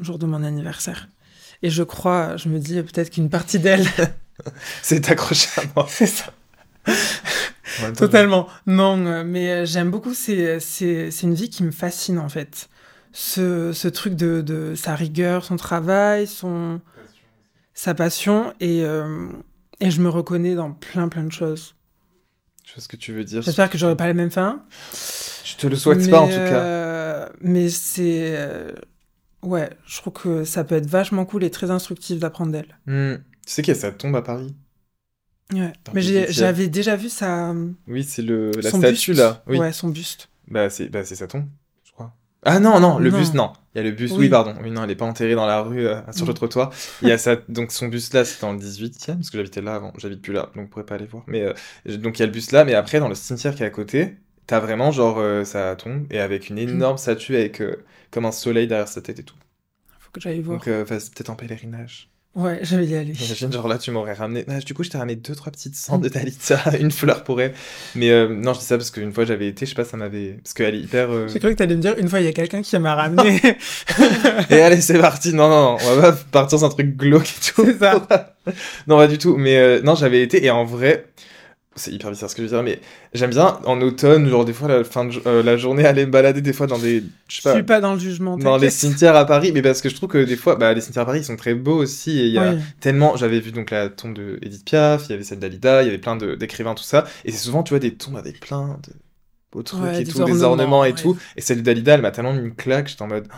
jour 0.00 0.18
de 0.18 0.26
mon 0.26 0.42
anniversaire. 0.44 1.08
Et 1.62 1.70
je 1.70 1.82
crois, 1.82 2.36
je 2.36 2.48
me 2.48 2.58
dis 2.58 2.80
peut-être 2.82 3.10
qu'une 3.10 3.30
partie 3.30 3.58
d'elle. 3.58 3.86
c'est 4.82 5.10
accroché 5.10 5.48
à 5.56 5.62
moi. 5.74 5.86
c'est 5.90 6.06
ça. 6.06 6.32
Totalement. 7.96 8.48
Non, 8.66 8.98
euh, 9.06 9.24
mais 9.24 9.50
euh, 9.50 9.66
j'aime 9.66 9.90
beaucoup. 9.90 10.14
C'est, 10.14 10.58
c'est, 10.60 11.10
c'est 11.10 11.26
une 11.26 11.34
vie 11.34 11.50
qui 11.50 11.62
me 11.64 11.70
fascine 11.70 12.18
en 12.18 12.28
fait. 12.28 12.68
Ce, 13.12 13.72
ce 13.72 13.88
truc 13.88 14.14
de, 14.14 14.40
de 14.40 14.74
sa 14.74 14.94
rigueur, 14.94 15.44
son 15.44 15.56
travail, 15.56 16.26
son, 16.26 16.80
sa 17.74 17.94
passion. 17.94 18.52
Et, 18.60 18.82
euh, 18.84 19.28
et 19.80 19.90
je 19.90 20.00
me 20.00 20.08
reconnais 20.08 20.54
dans 20.54 20.72
plein, 20.72 21.08
plein 21.08 21.24
de 21.24 21.32
choses. 21.32 21.74
Je 22.64 22.74
sais 22.74 22.80
ce 22.80 22.88
que 22.88 22.96
tu 22.96 23.12
veux 23.12 23.24
dire? 23.24 23.42
J'espère 23.42 23.70
que 23.70 23.78
j'aurai 23.78 23.96
pas 23.96 24.06
la 24.06 24.14
même 24.14 24.30
fin. 24.30 24.62
Je 25.44 25.56
te 25.56 25.66
le 25.66 25.76
souhaite 25.76 25.98
mais, 26.04 26.10
pas, 26.10 26.20
en 26.20 26.26
tout 26.28 26.34
cas. 26.34 26.40
euh, 26.40 27.28
mais 27.40 27.68
c'est. 27.70 28.34
euh, 28.36 28.72
ouais, 29.42 29.70
je 29.86 29.96
trouve 29.98 30.12
que 30.12 30.44
ça 30.44 30.64
peut 30.64 30.74
être 30.76 30.86
vachement 30.86 31.24
cool 31.24 31.44
et 31.44 31.50
très 31.50 31.70
instructif 31.70 32.18
d'apprendre 32.18 32.52
d'elle. 32.52 32.78
Hmm. 32.86 33.16
Tu 33.46 33.52
sais 33.52 33.62
qu'il 33.62 33.74
y 33.74 33.76
a 33.76 33.80
sa 33.80 33.92
tombe 33.92 34.14
à 34.16 34.22
Paris? 34.22 34.54
Ouais. 35.52 35.72
Mais 35.94 36.00
le 36.02 36.06
j'ai- 36.06 36.24
18e. 36.26 36.32
j'avais 36.32 36.68
déjà 36.68 36.96
vu 36.96 37.08
sa. 37.08 37.54
Oui, 37.86 38.04
c'est 38.04 38.20
le 38.22 38.50
la 38.60 38.70
son 38.70 38.78
statue 38.78 39.12
buste. 39.12 39.22
là. 39.22 39.42
Oui. 39.46 39.58
Ouais, 39.58 39.72
son 39.72 39.88
buste. 39.88 40.28
Bah 40.50 40.68
c'est 40.70 40.88
bah 40.88 41.04
sa 41.04 41.26
tombe, 41.26 41.46
je 41.84 41.92
crois. 41.92 42.14
Ah 42.44 42.58
non 42.60 42.80
non, 42.80 42.98
le 42.98 43.10
Non. 43.10 43.18
buste 43.18 43.34
non. 43.34 43.52
Il 43.74 43.78
y 43.78 43.80
a 43.80 43.84
le 43.84 43.92
buste. 43.92 44.14
Oui, 44.14 44.20
Oui. 44.24 44.28
pardon. 44.28 44.54
Oui 44.62 44.70
non, 44.70 44.84
elle 44.84 44.90
est 44.90 44.96
pas 44.96 45.06
enterrée 45.06 45.34
dans 45.34 45.46
la 45.46 45.62
rue 45.62 45.86
euh, 45.86 46.00
sur 46.12 46.26
le 46.26 46.30
Non. 46.32 46.34
trottoir. 46.34 46.70
Il 47.02 47.08
y 47.08 47.12
a 47.12 47.16
ça 47.18 47.36
donc 47.48 47.72
son 47.72 47.88
buste 47.88 48.12
là, 48.12 48.24
c'est 48.26 48.40
dans 48.42 48.52
le 48.52 48.58
18e 48.58 49.14
parce 49.16 49.30
que 49.30 49.38
j'habitais 49.38 49.62
là 49.62 49.76
avant. 49.76 49.92
J'habite 49.96 50.20
plus 50.20 50.34
là, 50.34 50.50
donc 50.54 50.66
je 50.66 50.70
pourrais 50.70 50.84
pas 50.86 50.96
aller 50.96 51.06
voir. 51.06 51.24
Mais 51.26 51.42
euh, 51.42 51.54
donc 51.96 52.18
il 52.18 52.20
y 52.20 52.22
a 52.24 52.26
le 52.26 52.32
buste 52.32 52.52
là, 52.52 52.64
mais 52.66 52.74
après 52.74 53.00
dans 53.00 53.08
le 53.08 53.14
cimetière 53.14 53.54
qui 53.54 53.62
est 53.62 53.66
à 53.66 53.70
côté, 53.70 54.18
t'as 54.48 54.58
vraiment 54.58 54.90
genre 54.90 55.18
euh, 55.20 55.44
sa 55.44 55.76
tombe 55.76 56.04
et 56.10 56.18
avec 56.18 56.48
une 56.50 56.58
énorme 56.58 56.98
statue 56.98 57.36
avec 57.36 57.60
euh, 57.62 57.76
comme 58.10 58.24
un 58.26 58.32
soleil 58.32 58.66
derrière 58.66 58.88
sa 58.88 59.00
tête 59.00 59.20
et 59.20 59.22
tout. 59.24 59.36
Faut 60.00 60.10
que 60.12 60.20
j'aille 60.20 60.40
voir. 60.40 60.58
Donc 60.58 60.66
euh, 60.66 60.82
vas- 60.82 60.96
peut-être 60.96 61.30
en 61.30 61.36
pèlerinage. 61.36 62.08
Ouais, 62.34 62.60
je 62.62 62.76
vais 62.76 62.86
y 62.86 62.94
aller. 62.94 63.14
J'imagine, 63.14 63.52
genre 63.52 63.68
là, 63.68 63.78
tu 63.78 63.90
m'aurais 63.90 64.12
ramené. 64.12 64.44
Ah, 64.48 64.58
du 64.60 64.74
coup, 64.74 64.84
je 64.84 64.90
t'ai 64.90 64.98
ramené 64.98 65.16
deux, 65.16 65.34
trois 65.34 65.50
petites 65.50 65.74
cendres 65.76 66.04
de 66.04 66.08
Talita, 66.08 66.60
une 66.80 66.90
fleur 66.90 67.24
pour 67.24 67.40
elle. 67.40 67.52
Mais 67.94 68.10
euh, 68.10 68.28
non, 68.28 68.52
je 68.54 68.60
dis 68.60 68.64
ça 68.64 68.76
parce 68.76 68.90
qu'une 68.90 69.12
fois 69.12 69.24
j'avais 69.24 69.48
été, 69.48 69.66
je 69.66 69.70
sais 69.70 69.74
pas, 69.74 69.84
ça 69.84 69.96
m'avait. 69.96 70.38
Parce 70.42 70.54
qu'elle 70.54 70.74
est 70.74 70.80
hyper. 70.80 71.10
euh, 71.10 71.28
J'ai 71.28 71.38
cru 71.40 71.50
que 71.50 71.54
t'allais 71.54 71.76
me 71.76 71.80
dire, 71.80 71.94
une 71.98 72.08
fois, 72.08 72.20
il 72.20 72.26
y 72.26 72.28
a 72.28 72.32
quelqu'un 72.32 72.62
qui 72.62 72.78
m'a 72.78 72.94
ramené. 72.94 73.40
Et 74.50 74.60
allez, 74.60 74.80
c'est 74.80 74.98
parti. 74.98 75.32
Non, 75.34 75.48
non, 75.48 75.62
non, 75.72 75.76
on 75.82 75.94
va 75.96 76.12
pas 76.12 76.18
partir 76.32 76.58
sur 76.58 76.66
un 76.68 76.70
truc 76.70 76.96
glauque 76.96 77.28
et 77.28 77.52
tout. 77.54 77.64
C'est 77.64 77.78
ça. 77.78 78.06
non, 78.86 78.96
pas 78.96 79.08
du 79.08 79.18
tout. 79.18 79.36
Mais 79.36 79.58
euh, 79.58 79.80
non, 79.82 79.94
j'avais 79.94 80.22
été, 80.22 80.44
et 80.44 80.50
en 80.50 80.64
vrai, 80.64 81.06
c'est 81.78 81.90
hyper 81.92 82.10
bizarre 82.10 82.28
ce 82.30 82.34
que 82.34 82.42
je 82.42 82.48
veux 82.48 82.54
dire, 82.56 82.62
mais 82.62 82.80
j'aime 83.14 83.30
bien 83.30 83.58
en 83.64 83.80
automne, 83.80 84.28
genre 84.28 84.44
des 84.44 84.52
fois, 84.52 84.68
la, 84.68 84.84
fin 84.84 85.04
de, 85.04 85.14
euh, 85.26 85.42
la 85.42 85.56
journée, 85.56 85.84
aller 85.86 86.04
me 86.06 86.10
balader 86.10 86.40
des 86.42 86.52
fois 86.52 86.66
dans 86.66 86.78
des. 86.78 87.02
Je 87.28 87.36
sais 87.36 87.42
pas. 87.42 87.54
suis 87.54 87.62
pas 87.62 87.80
dans 87.80 87.94
le 87.94 87.98
jugement. 88.00 88.36
Dans 88.36 88.56
les 88.56 88.70
cimetières 88.70 89.16
à 89.16 89.24
Paris, 89.24 89.52
mais 89.52 89.62
parce 89.62 89.80
que 89.80 89.88
je 89.88 89.94
trouve 89.94 90.08
que 90.08 90.18
des 90.24 90.36
fois, 90.36 90.56
bah, 90.56 90.74
les 90.74 90.80
cimetières 90.80 91.02
à 91.02 91.06
Paris, 91.06 91.20
ils 91.20 91.24
sont 91.24 91.36
très 91.36 91.54
beaux 91.54 91.76
aussi, 91.76 92.18
et 92.18 92.26
il 92.26 92.32
y 92.32 92.38
a 92.38 92.52
Oui. 92.52 92.58
tellement. 92.80 93.16
J'avais 93.16 93.40
vu 93.40 93.52
donc 93.52 93.70
la 93.70 93.88
tombe 93.88 94.14
de 94.14 94.38
Edith 94.42 94.64
Piaf, 94.64 95.06
il 95.08 95.12
y 95.12 95.14
avait 95.14 95.24
celle 95.24 95.38
d'Alida, 95.38 95.82
il 95.82 95.86
y 95.86 95.88
avait 95.88 95.98
plein 95.98 96.16
d'écrivains, 96.16 96.74
tout 96.74 96.82
ça, 96.84 97.04
et 97.24 97.32
c'est 97.32 97.38
souvent, 97.38 97.62
tu 97.62 97.70
vois, 97.70 97.78
des 97.80 97.94
tombes 97.94 98.16
avec 98.16 98.40
plein 98.40 98.78
de 98.86 98.92
beaux 99.52 99.62
trucs 99.62 99.80
Ouais, 99.82 100.00
et 100.02 100.04
des 100.04 100.10
tout, 100.12 100.18
des 100.24 100.42
ornements, 100.42 100.48
ornements 100.50 100.84
et 100.84 100.88
ouais. 100.90 100.94
tout, 100.94 101.16
et 101.36 101.40
celle 101.40 101.62
d'Alida, 101.62 101.94
elle 101.94 102.02
m'a 102.02 102.10
tellement 102.10 102.32
mis 102.34 102.40
une 102.40 102.54
claque, 102.54 102.88
j'étais 102.88 103.02
en 103.02 103.06
mode. 103.08 103.26
oh. 103.32 103.36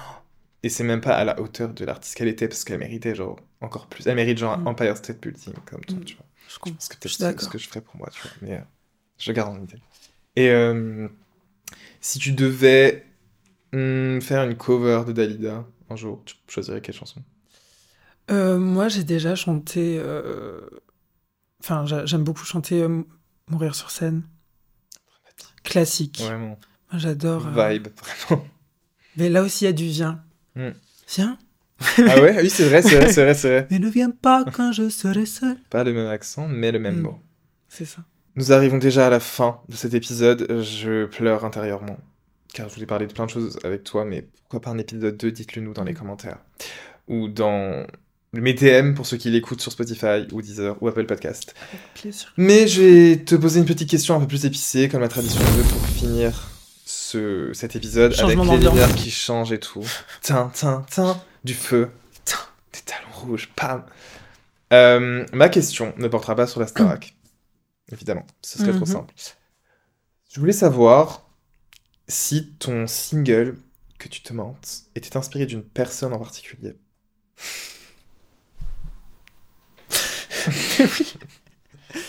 Et 0.63 0.69
c'est 0.69 0.85
même 0.85 1.01
pas 1.01 1.15
à 1.15 1.25
la 1.25 1.41
hauteur 1.41 1.71
de 1.71 1.85
l'artiste 1.87 2.17
qu'elle 2.17 2.29
était, 2.29 2.47
parce 2.47 2.65
qu'elle 2.65 2.79
méritait, 2.79 3.15
genre, 3.15 3.37
encore 3.63 3.87
plus. 3.87 4.07
Elle 4.07 4.15
mérite, 4.17 4.37
genre, 4.37 4.53
un 4.53 4.59
Mm. 4.59 4.67
Empire 4.69 4.97
State 4.97 5.19
Building, 5.23 5.55
comme 5.65 5.81
toi, 5.87 5.97
Mm. 5.99 6.05
tu 6.05 6.17
vois. 6.17 6.25
Je 6.53 6.59
comprends. 6.59 6.79
Peut-être 6.89 7.09
c'est 7.13 7.41
ce 7.41 7.49
que 7.49 7.59
je 7.59 7.69
ferais 7.69 7.81
pour 7.81 7.97
moi, 7.97 8.09
tu 8.11 8.21
vois. 8.23 8.31
Mais 8.43 8.57
euh, 8.57 8.61
je 9.19 9.33
garde 9.33 9.57
en 9.57 9.63
idée. 9.63 9.79
Et 10.37 10.49
euh, 10.51 11.09
si 12.01 12.19
tu 12.19 12.33
devais 12.33 13.07
hum, 13.73 14.21
faire 14.21 14.45
une 14.45 14.57
cover 14.57 15.05
de 15.07 15.13
Dalida 15.13 15.67
un 15.89 15.97
jour, 15.97 16.23
tu 16.25 16.35
choisirais 16.49 16.81
quelle 16.81 16.95
chanson? 16.95 17.23
Euh, 18.31 18.59
moi, 18.59 18.89
j'ai 18.89 19.05
déjà 19.05 19.35
chanté. 19.35 19.99
euh, 19.99 20.61
Enfin, 21.63 21.85
j'a- 21.87 22.07
j'aime 22.07 22.25
beaucoup 22.25 22.45
chanter 22.45 22.83
euh, 22.83 23.03
Mourir 23.49 23.75
sur 23.75 23.91
scène. 23.91 24.23
Classique. 25.63 26.21
Vraiment. 26.21 26.59
J'adore. 26.95 27.47
euh, 27.47 27.69
Vibe, 27.73 27.89
vraiment. 28.29 28.45
Mais 29.17 29.29
là 29.29 29.43
aussi, 29.43 29.65
il 29.65 29.67
y 29.67 29.71
a 29.71 29.73
du 29.73 29.85
viens. 29.87 30.23
Mm. 30.57 30.71
Viens. 31.15 31.39
Ah 31.81 32.21
ouais? 32.21 32.37
Oui, 32.43 32.51
c'est 32.51 32.69
vrai, 32.69 32.83
c'est 32.83 32.97
vrai, 32.97 33.13
c'est 33.13 33.23
vrai, 33.25 33.35
c'est 33.35 33.49
vrai. 33.49 33.67
Mais 33.71 33.79
ne 33.79 33.89
viens 33.89 34.11
pas 34.11 34.45
quand 34.53 34.73
je 34.73 34.89
serai 34.89 35.27
seul. 35.27 35.57
Pas 35.71 35.85
le 35.85 35.93
même 35.93 36.09
accent, 36.09 36.47
mais 36.49 36.73
le 36.73 36.79
même 36.79 36.97
Mm. 36.99 37.03
mot. 37.03 37.19
C'est 37.69 37.85
ça. 37.85 38.03
Nous 38.37 38.53
arrivons 38.53 38.79
déjà 38.79 39.07
à 39.07 39.11
la 39.11 39.21
fin 39.21 39.61
de 39.69 39.77
cet 39.77 39.95
épisode. 39.95 40.63
Je 40.63 41.07
pleure 41.07 41.45
intérieurement. 41.45 41.99
Car 42.53 42.69
je 42.69 42.75
voulais 42.75 42.87
parler 42.87 43.07
de 43.07 43.13
plein 43.13 43.27
de 43.27 43.31
choses 43.31 43.59
avec 43.65 43.85
toi, 43.85 44.05
mais 44.05 44.27
pourquoi 44.43 44.61
pas 44.61 44.71
un 44.71 44.79
épisode 44.79 45.17
2 45.17 45.31
Dites-le 45.31 45.63
nous 45.63 45.73
dans 45.73 45.85
les 45.85 45.95
commentaires. 45.95 46.39
Ou 47.09 47.29
dans 47.29 47.87
mes 48.33 48.55
DM 48.55 48.95
pour 48.95 49.07
ceux 49.07 49.17
qui 49.17 49.31
l'écoutent 49.31 49.61
sur 49.61 49.73
Spotify, 49.73 50.27
ou 50.33 50.43
Deezer, 50.43 50.77
ou 50.83 50.89
Apple 50.89 51.07
Podcast. 51.07 51.55
Mais 52.37 52.67
je 52.69 52.83
vais 52.83 53.17
te 53.25 53.35
poser 53.35 53.61
une 53.61 53.67
petite 53.67 53.89
question 53.91 54.15
un 54.17 54.21
peu 54.21 54.27
plus 54.27 54.45
épicée, 54.47 54.89
comme 54.89 55.01
la 55.01 55.09
tradition 55.09 55.41
veut, 55.41 55.63
pour 55.65 55.85
finir 55.87 56.49
ce, 56.85 57.51
cet 57.53 57.75
épisode 57.77 58.13
Changement 58.15 58.43
avec 58.49 58.61
les 58.63 58.69
lumières 58.69 58.95
qui 58.95 59.11
changent 59.11 59.53
et 59.53 59.59
tout. 59.61 59.85
Tin, 60.23 60.51
tin, 60.55 60.85
tin, 60.91 61.21
du 61.45 61.55
feu, 61.55 61.91
des 62.73 62.81
talons 62.85 63.13
rouges, 63.13 63.49
pam. 63.57 63.85
Euh, 64.73 65.25
ma 65.33 65.49
question 65.49 65.95
ne 65.97 66.09
portera 66.09 66.37
pas 66.37 66.47
sur 66.47 66.61
la 66.61 66.67
Starac. 66.67 67.15
Évidemment, 67.93 68.27
ce 68.43 68.59
serait 68.59 68.71
trop 68.73 68.81
Mhm. 68.81 68.87
simple. 68.87 69.15
Je 70.33 70.39
voulais 70.39 70.53
savoir 70.53 71.27
si 72.07 72.53
ton 72.59 72.87
single 72.87 73.57
que 73.99 74.09
tu 74.09 74.23
te 74.23 74.33
mentes 74.33 74.83
était 74.95 75.17
inspiré 75.17 75.47
d'une 75.47 75.65
personne 75.65 76.13
en 76.13 76.19
particulier. 76.19 76.77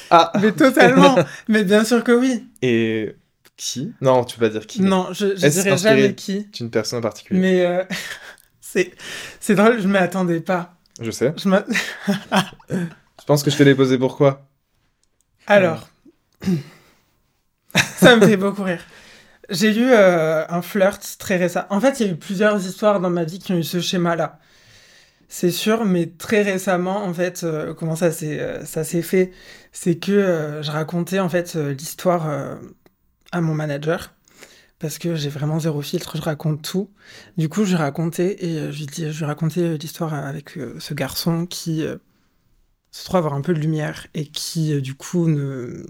ah, 0.10 0.32
Mais 0.42 0.52
totalement. 0.52 1.16
Mais 1.48 1.64
bien 1.64 1.84
sûr 1.84 2.04
que 2.04 2.12
oui. 2.12 2.48
et 2.62 3.16
qui? 3.58 3.94
Non, 4.02 4.24
tu 4.24 4.40
vas 4.40 4.50
dire 4.50 4.66
qui. 4.68 4.82
Non, 4.82 5.08
je, 5.14 5.36
je 5.36 5.48
dirais 5.48 5.78
jamais 5.78 6.16
qui. 6.16 6.46
D'une 6.54 6.70
personne 6.70 7.00
en 7.00 7.02
particulier? 7.02 7.40
Mais 7.40 7.66
euh, 7.66 7.84
c'est 8.72 8.92
c'est 9.40 9.56
drôle, 9.56 9.82
je 9.82 9.88
m'y 9.88 9.98
attendais 9.98 10.40
pas. 10.40 10.76
Je 11.00 11.12
sais. 11.12 11.34
Je 11.38 11.50
pense 13.26 13.44
que 13.44 13.52
je 13.52 13.58
te 13.58 13.64
l'ai 13.64 13.76
posé 13.76 13.98
pourquoi 13.98 14.48
Alors, 15.48 15.90
ça 17.96 18.16
me 18.16 18.28
fait 18.28 18.38
beaucoup 18.38 18.64
rire. 18.64 18.84
J'ai 19.50 19.76
eu 19.76 19.90
euh, 19.92 20.46
un 20.48 20.62
flirt 20.62 21.18
très 21.20 21.38
récent. 21.38 21.64
En 21.70 21.82
fait, 21.82 22.00
il 22.00 22.08
y 22.08 22.10
a 22.10 22.14
eu 22.14 22.16
plusieurs 22.16 22.66
histoires 22.66 23.00
dans 23.00 23.10
ma 23.10 23.24
vie 23.24 23.40
qui 23.40 23.52
ont 23.52 23.58
eu 23.58 23.64
ce 23.64 23.80
schéma-là. 23.82 24.40
C'est 25.34 25.52
sûr, 25.52 25.86
mais 25.86 26.08
très 26.08 26.42
récemment, 26.42 27.06
en 27.06 27.14
fait, 27.14 27.44
euh, 27.46 27.74
comment 27.74 27.96
ça 27.96 28.12
s'est 28.12 28.40
euh, 28.42 28.66
ça 28.66 28.84
s'est 28.84 29.02
fait? 29.02 29.32
C'est 29.72 29.96
que 29.96 30.12
euh, 30.12 30.62
je 30.62 30.72
racontais 30.72 31.20
en 31.20 31.30
fait 31.30 31.56
l'histoire 31.56 32.28
à 33.32 33.42
mon 33.42 33.54
manager 33.54 34.14
parce 34.82 34.98
que 34.98 35.16
j'ai 35.16 35.30
vraiment 35.30 35.60
zéro 35.60 35.82
filtre, 35.82 36.18
je 36.18 36.22
raconte 36.22 36.64
tout. 36.64 36.90
Du 37.38 37.50
coup, 37.50 37.64
je 37.66 37.72
lui 37.72 37.76
racontais 37.78 38.38
et 38.44 38.58
euh, 38.60 38.72
je 38.72 38.86
lui 38.86 39.12
je 39.12 39.26
racontais 39.26 39.62
euh, 39.62 39.78
l'histoire 39.78 40.14
avec 40.14 40.58
euh, 40.58 40.76
ce 40.80 40.94
garçon 40.94 41.46
qui 41.46 41.86
se 42.92 43.06
trouve 43.06 43.18
avoir 43.18 43.34
un 43.34 43.42
peu 43.42 43.54
de 43.54 43.60
lumière 43.60 44.08
et 44.14 44.26
qui 44.26 44.82
du 44.82 44.96
coup 44.96 45.28
ne 45.28 45.84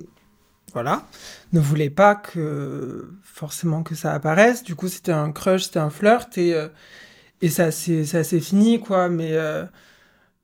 voilà 0.74 1.08
ne 1.54 1.60
voulait 1.60 1.90
pas 1.90 2.16
que 2.16 3.12
forcément 3.24 3.84
que 3.84 3.96
ça 3.96 4.14
apparaisse. 4.14 4.64
Du 4.64 4.76
coup, 4.76 4.88
c'était 4.88 5.12
un 5.12 5.32
crush, 5.32 5.64
c'était 5.64 5.80
un 5.80 5.90
flirt 5.90 6.38
et 6.38 6.54
euh, 6.54 6.68
et 7.42 7.50
ça 7.50 7.72
s'est 7.72 8.06
ça 8.06 8.24
s'est 8.24 8.40
fini 8.40 8.80
quoi. 8.80 9.10
Mais 9.10 9.34
euh, 9.34 9.66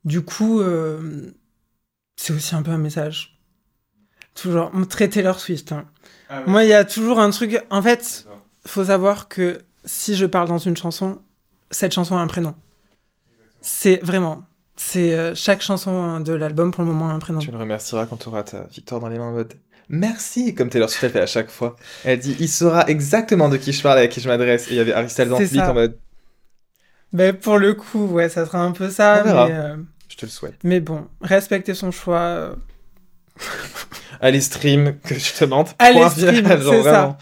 du 0.04 0.22
coup, 0.22 0.60
euh, 0.60 1.32
c'est 2.16 2.32
aussi 2.32 2.54
un 2.54 2.62
peu 2.62 2.70
un 2.72 2.78
message. 2.78 3.38
Toujours 4.34 4.70
très 4.88 5.08
Taylor 5.08 5.38
Swift. 5.40 5.72
hein. 5.72 5.86
Moi, 6.46 6.64
il 6.64 6.70
y 6.70 6.74
a 6.74 6.84
toujours 6.84 7.18
un 7.18 7.30
truc. 7.30 7.60
En 7.70 7.82
fait, 7.82 8.26
faut 8.68 8.84
savoir 8.84 9.28
que 9.28 9.60
si 9.84 10.14
je 10.16 10.26
parle 10.26 10.48
dans 10.48 10.58
une 10.58 10.76
chanson, 10.76 11.18
cette 11.70 11.92
chanson 11.92 12.16
a 12.16 12.20
un 12.20 12.26
prénom. 12.26 12.54
C'est 13.60 14.00
vraiment. 14.02 14.44
C'est 14.76 15.12
euh, 15.14 15.34
chaque 15.34 15.60
chanson 15.60 16.20
de 16.20 16.32
l'album 16.32 16.70
pour 16.70 16.84
le 16.84 16.90
moment 16.90 17.08
a 17.10 17.12
un 17.12 17.18
prénom. 17.18 17.40
Tu 17.40 17.50
le 17.50 17.58
remercieras 17.58 18.06
quand 18.06 18.16
tu 18.16 18.28
auras 18.28 18.44
ta 18.44 18.64
victoire 18.64 19.00
dans 19.00 19.08
les 19.08 19.18
mains 19.18 19.28
en 19.28 19.32
mode 19.32 19.54
Merci, 19.88 20.54
comme 20.54 20.68
Taylor 20.68 20.90
Swift 20.90 21.12
fait 21.12 21.20
à 21.20 21.26
chaque 21.26 21.50
fois. 21.50 21.76
Elle 22.04 22.18
dit 22.18 22.36
Il 22.38 22.48
saura 22.48 22.86
exactement 22.88 23.48
de 23.48 23.56
qui 23.56 23.72
je 23.72 23.82
parle 23.82 23.98
et 23.98 24.02
à 24.02 24.08
qui 24.08 24.20
je 24.20 24.28
m'adresse. 24.28 24.68
Et 24.68 24.72
il 24.72 24.76
y 24.76 24.80
avait 24.80 24.92
clip 24.92 25.48
ça. 25.48 25.70
en 25.70 25.74
mode 25.74 25.98
Mais 27.12 27.32
pour 27.32 27.58
le 27.58 27.74
coup, 27.74 28.06
ouais, 28.06 28.28
ça 28.28 28.44
sera 28.44 28.62
un 28.62 28.72
peu 28.72 28.90
ça. 28.90 29.20
On 29.22 29.24
verra. 29.24 29.48
Mais, 29.48 29.54
euh, 29.54 29.76
Je 30.08 30.16
te 30.16 30.26
le 30.26 30.30
souhaite. 30.30 30.56
mais 30.62 30.80
bon, 30.80 31.08
respecter 31.22 31.74
son 31.74 31.90
choix. 31.90 32.18
euh, 32.18 32.54
Allez, 34.20 34.40
stream, 34.40 34.98
que 35.00 35.14
je 35.18 35.32
te 35.32 35.44
mente. 35.44 35.74
Allez, 35.78 36.08
stream, 36.10 36.46
c'est 36.46 36.82
ça. 36.82 37.16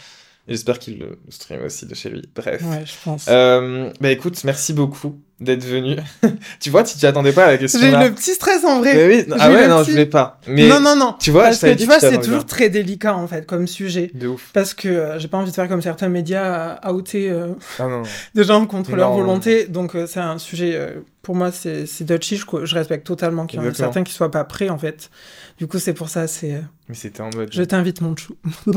J'espère 0.48 0.78
qu'il 0.78 0.98
le 0.98 1.18
stream 1.28 1.62
aussi 1.64 1.86
de 1.86 1.94
chez 1.94 2.08
lui. 2.08 2.22
Bref. 2.34 2.62
Ouais, 2.62 2.84
je 2.86 2.94
pense. 3.04 3.26
Euh, 3.28 3.92
bah 4.00 4.10
écoute, 4.10 4.44
merci 4.44 4.72
beaucoup 4.72 5.20
d'être 5.38 5.64
venu. 5.64 5.96
tu 6.60 6.70
vois, 6.70 6.82
tu 6.82 6.96
t'y 6.96 7.06
attendais 7.06 7.32
pas 7.32 7.44
à 7.44 7.46
la 7.48 7.58
question 7.58 7.78
J'ai 7.78 7.88
eu 7.88 7.90
le 7.90 8.10
petit 8.14 8.32
stress 8.32 8.64
en 8.64 8.78
vrai. 8.78 8.94
Mais 8.94 9.06
oui, 9.26 9.34
ah 9.38 9.50
ouais, 9.50 9.68
non, 9.68 9.78
petit- 9.80 9.86
je 9.86 9.90
voulais 9.92 10.06
pas. 10.06 10.40
Mais 10.46 10.66
Non, 10.68 10.80
non, 10.80 10.96
non. 10.96 11.14
tu 11.20 11.30
vois, 11.30 11.44
Parce 11.44 11.60
je 11.60 11.66
que 11.72 11.78
tu 11.78 11.84
vois, 11.84 12.00
c'est 12.00 12.20
toujours 12.20 12.46
très 12.46 12.70
délicat 12.70 13.14
en 13.14 13.26
fait 13.28 13.44
comme 13.46 13.66
sujet. 13.66 14.10
de 14.14 14.28
ouf. 14.28 14.50
Parce 14.54 14.72
que 14.72 14.88
euh, 14.88 15.18
j'ai 15.18 15.28
pas 15.28 15.36
envie 15.38 15.50
de 15.50 15.54
faire 15.54 15.68
comme 15.68 15.82
certains 15.82 16.08
médias 16.08 16.72
à 16.82 16.92
outer 16.92 17.30
euh, 17.30 17.48
Ah 17.78 17.86
non. 17.86 18.02
des 18.34 18.44
gens 18.44 18.64
contre 18.66 18.96
leur 18.96 19.12
volonté. 19.12 19.66
Donc 19.66 19.94
euh, 19.94 20.06
c'est 20.06 20.20
un 20.20 20.38
sujet, 20.38 20.72
euh, 20.74 21.00
pour 21.22 21.34
moi, 21.34 21.52
c'est 21.52 21.84
c'est. 21.86 22.06
Je, 22.08 22.36
je 22.64 22.74
respecte 22.74 23.06
totalement 23.06 23.46
qu'il 23.46 23.58
y 23.58 23.60
en 23.60 23.64
a 23.64 23.68
Exactement. 23.68 23.92
certains 23.92 24.04
qui 24.04 24.14
soient 24.14 24.30
pas 24.30 24.44
prêts 24.44 24.68
en 24.70 24.78
fait. 24.78 25.10
Du 25.58 25.66
coup, 25.66 25.78
c'est 25.78 25.92
pour 25.94 26.08
ça, 26.08 26.26
c'est. 26.28 26.62
Mais 26.88 26.94
c'était 26.94 27.20
en 27.20 27.30
mode. 27.34 27.50
je 27.52 27.62
t'invite 27.62 28.00
mon 28.00 28.16
chou. 28.16 28.36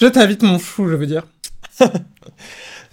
je 0.00 0.06
t'invite 0.06 0.42
mon 0.42 0.58
chou, 0.58 0.88
je 0.88 0.94
veux 0.96 1.06
dire. 1.06 1.24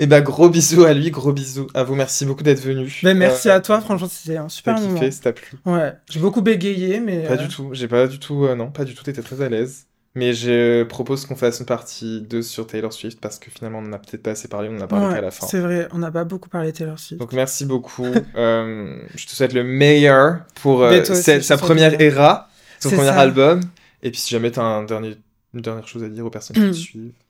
Et 0.02 0.08
bah 0.08 0.20
gros 0.20 0.50
bisous 0.50 0.84
à 0.84 0.94
lui, 0.94 1.12
gros 1.12 1.32
bisous 1.32 1.68
à 1.76 1.84
vous. 1.84 1.94
Merci 1.96 2.26
beaucoup 2.26 2.42
d'être 2.44 2.60
venu. 2.60 2.92
Ben, 3.04 3.16
merci 3.18 3.50
Euh, 3.50 3.56
à 3.56 3.60
toi, 3.62 3.80
franchement, 3.82 4.08
c'était 4.12 4.38
un 4.38 4.50
super 4.50 4.76
T'as 4.76 4.82
moment. 4.82 4.96
kiffé, 4.96 5.12
ça 5.12 5.22
t'a 5.22 5.34
plu 5.34 5.58
Ouais, 5.66 5.94
j'ai 6.10 6.20
beaucoup 6.20 6.42
bégayé, 6.42 7.00
mais. 7.00 7.24
Pas 7.28 7.34
euh, 7.36 7.38
du 7.38 7.48
tout, 7.48 7.70
j'ai 7.74 7.88
pas 7.88 8.08
du 8.08 8.18
tout, 8.18 8.46
euh, 8.46 8.56
non, 8.56 8.72
pas 8.72 8.84
du 8.84 8.96
tout, 8.96 9.04
t'étais 9.04 9.22
très 9.22 9.42
à 9.42 9.48
l'aise. 9.50 9.86
Mais 10.16 10.34
je 10.34 10.84
propose 10.84 11.26
qu'on 11.26 11.36
fasse 11.38 11.60
une 11.62 11.66
partie 11.66 12.20
2 12.22 12.42
sur 12.42 12.68
Taylor 12.68 12.92
Swift 12.92 13.22
parce 13.22 13.40
que 13.40 13.50
finalement 13.50 13.80
on 13.80 13.86
en 13.88 13.94
a 13.94 13.98
peut-être 13.98 14.22
pas 14.24 14.32
assez 14.32 14.50
parlé, 14.50 14.68
on 14.70 14.76
en 14.78 14.82
a 14.82 14.88
parlé 14.88 15.06
ouais, 15.06 15.14
qu'à 15.14 15.22
la 15.22 15.32
fin. 15.32 15.46
C'est 15.48 15.60
vrai, 15.62 15.88
on 15.94 16.00
n'a 16.00 16.12
pas 16.12 16.26
beaucoup 16.26 16.50
parlé 16.50 16.74
Taylor 16.74 17.00
Swift. 17.00 17.18
Donc 17.22 17.32
merci 17.32 17.64
beaucoup. 17.64 18.08
Euh, 18.36 18.98
je 19.16 19.26
te 19.26 19.32
souhaite 19.32 19.54
le 19.54 19.64
meilleur 19.64 20.40
pour 20.62 20.84
euh, 20.84 20.90
Mais 20.90 21.06
cette- 21.06 21.42
je 21.44 21.46
sa 21.46 21.56
première 21.58 22.02
era, 22.02 22.50
son 22.80 22.90
premier 22.90 23.06
ça. 23.06 23.20
album. 23.20 23.62
Et 24.04 24.10
puis 24.12 24.20
si 24.20 24.32
jamais 24.32 24.52
tu 24.52 24.60
as 24.60 24.64
un 24.64 24.84
dernier, 24.84 25.16
une 25.54 25.62
dernière 25.62 25.88
chose 25.88 26.04
à 26.04 26.10
dire 26.10 26.26
aux 26.26 26.30
personnes 26.30 26.56
qui 26.58 26.62
te 26.64 26.72
suivent, 26.74 27.12
tout 27.12 27.21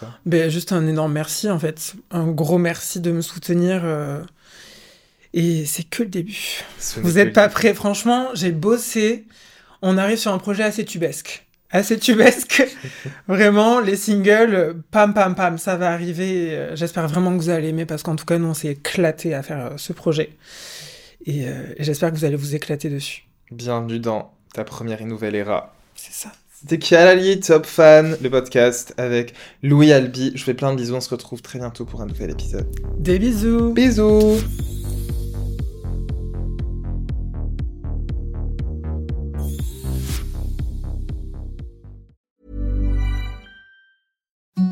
ça. 0.00 0.18
Ben, 0.26 0.50
juste 0.50 0.72
un 0.72 0.86
énorme 0.86 1.12
merci 1.12 1.48
en 1.50 1.58
fait. 1.58 1.94
Un 2.10 2.26
gros 2.28 2.58
merci 2.58 3.00
de 3.00 3.10
me 3.12 3.20
soutenir. 3.20 3.82
euh, 3.84 4.22
Et 5.32 5.64
c'est 5.66 5.84
que 5.84 6.02
le 6.02 6.08
début. 6.08 6.62
Ce 6.78 6.98
Vous 7.00 7.12
que 7.14 7.18
êtes 7.18 7.26
le 7.28 7.32
pas 7.32 7.48
prêts, 7.48 7.74
franchement, 7.74 8.28
j'ai 8.34 8.50
bossé. 8.52 9.26
On 9.82 9.96
arrive 9.98 10.18
sur 10.18 10.32
un 10.32 10.38
projet 10.38 10.62
assez 10.64 10.84
tubesque. 10.84 11.46
Assez 11.70 11.98
tubesque. 11.98 12.64
vraiment, 13.28 13.78
les 13.80 13.94
singles, 13.96 14.74
pam 14.90 15.14
pam 15.14 15.34
pam, 15.36 15.56
ça 15.56 15.76
va 15.76 15.90
arriver. 15.92 16.70
J'espère 16.74 17.06
vraiment 17.06 17.30
que 17.30 17.36
vous 17.42 17.48
allez 17.50 17.68
aimer 17.68 17.86
parce 17.86 18.02
qu'en 18.02 18.16
tout 18.16 18.24
cas, 18.24 18.38
nous, 18.38 18.48
on 18.48 18.54
s'est 18.54 18.68
éclaté 18.72 19.34
à 19.34 19.42
faire 19.44 19.66
euh, 19.66 19.76
ce 19.76 19.92
projet. 19.92 20.30
Et, 21.26 21.46
euh, 21.46 21.74
et 21.76 21.84
j'espère 21.84 22.10
que 22.10 22.16
vous 22.16 22.24
allez 22.24 22.34
vous 22.36 22.54
éclater 22.56 22.88
dessus. 22.88 23.24
Bienvenue 23.52 24.00
dans 24.00 24.32
ta 24.52 24.64
première 24.64 25.00
et 25.00 25.04
nouvelle 25.04 25.36
era. 25.36 25.72
C'est 25.94 26.12
ça. 26.12 26.32
C'était 26.60 26.78
Kialali, 26.78 27.40
Top 27.40 27.64
Fan, 27.64 28.18
le 28.20 28.28
podcast 28.28 28.92
avec 28.98 29.32
Louis 29.62 29.94
Albi. 29.94 30.32
Je 30.34 30.44
fais 30.44 30.52
plein 30.52 30.72
de 30.72 30.76
bisous, 30.76 30.94
on 30.94 31.00
se 31.00 31.08
retrouve 31.08 31.40
très 31.40 31.58
bientôt 31.58 31.86
pour 31.86 32.02
un 32.02 32.06
nouvel 32.06 32.32
épisode. 32.32 32.66
Des 32.98 33.18
bisous. 33.18 33.72
Bisous 33.72 34.42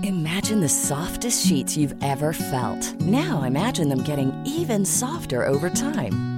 Imagine 0.02 0.60
the 0.60 0.68
softest 0.68 1.46
sheets 1.46 1.74
you've 1.74 1.94
ever 2.02 2.34
felt. 2.34 2.94
Now 3.00 3.44
imagine 3.44 3.88
them 3.88 4.02
getting 4.02 4.30
even 4.44 4.84
softer 4.84 5.46
over 5.46 5.70
time. 5.70 6.37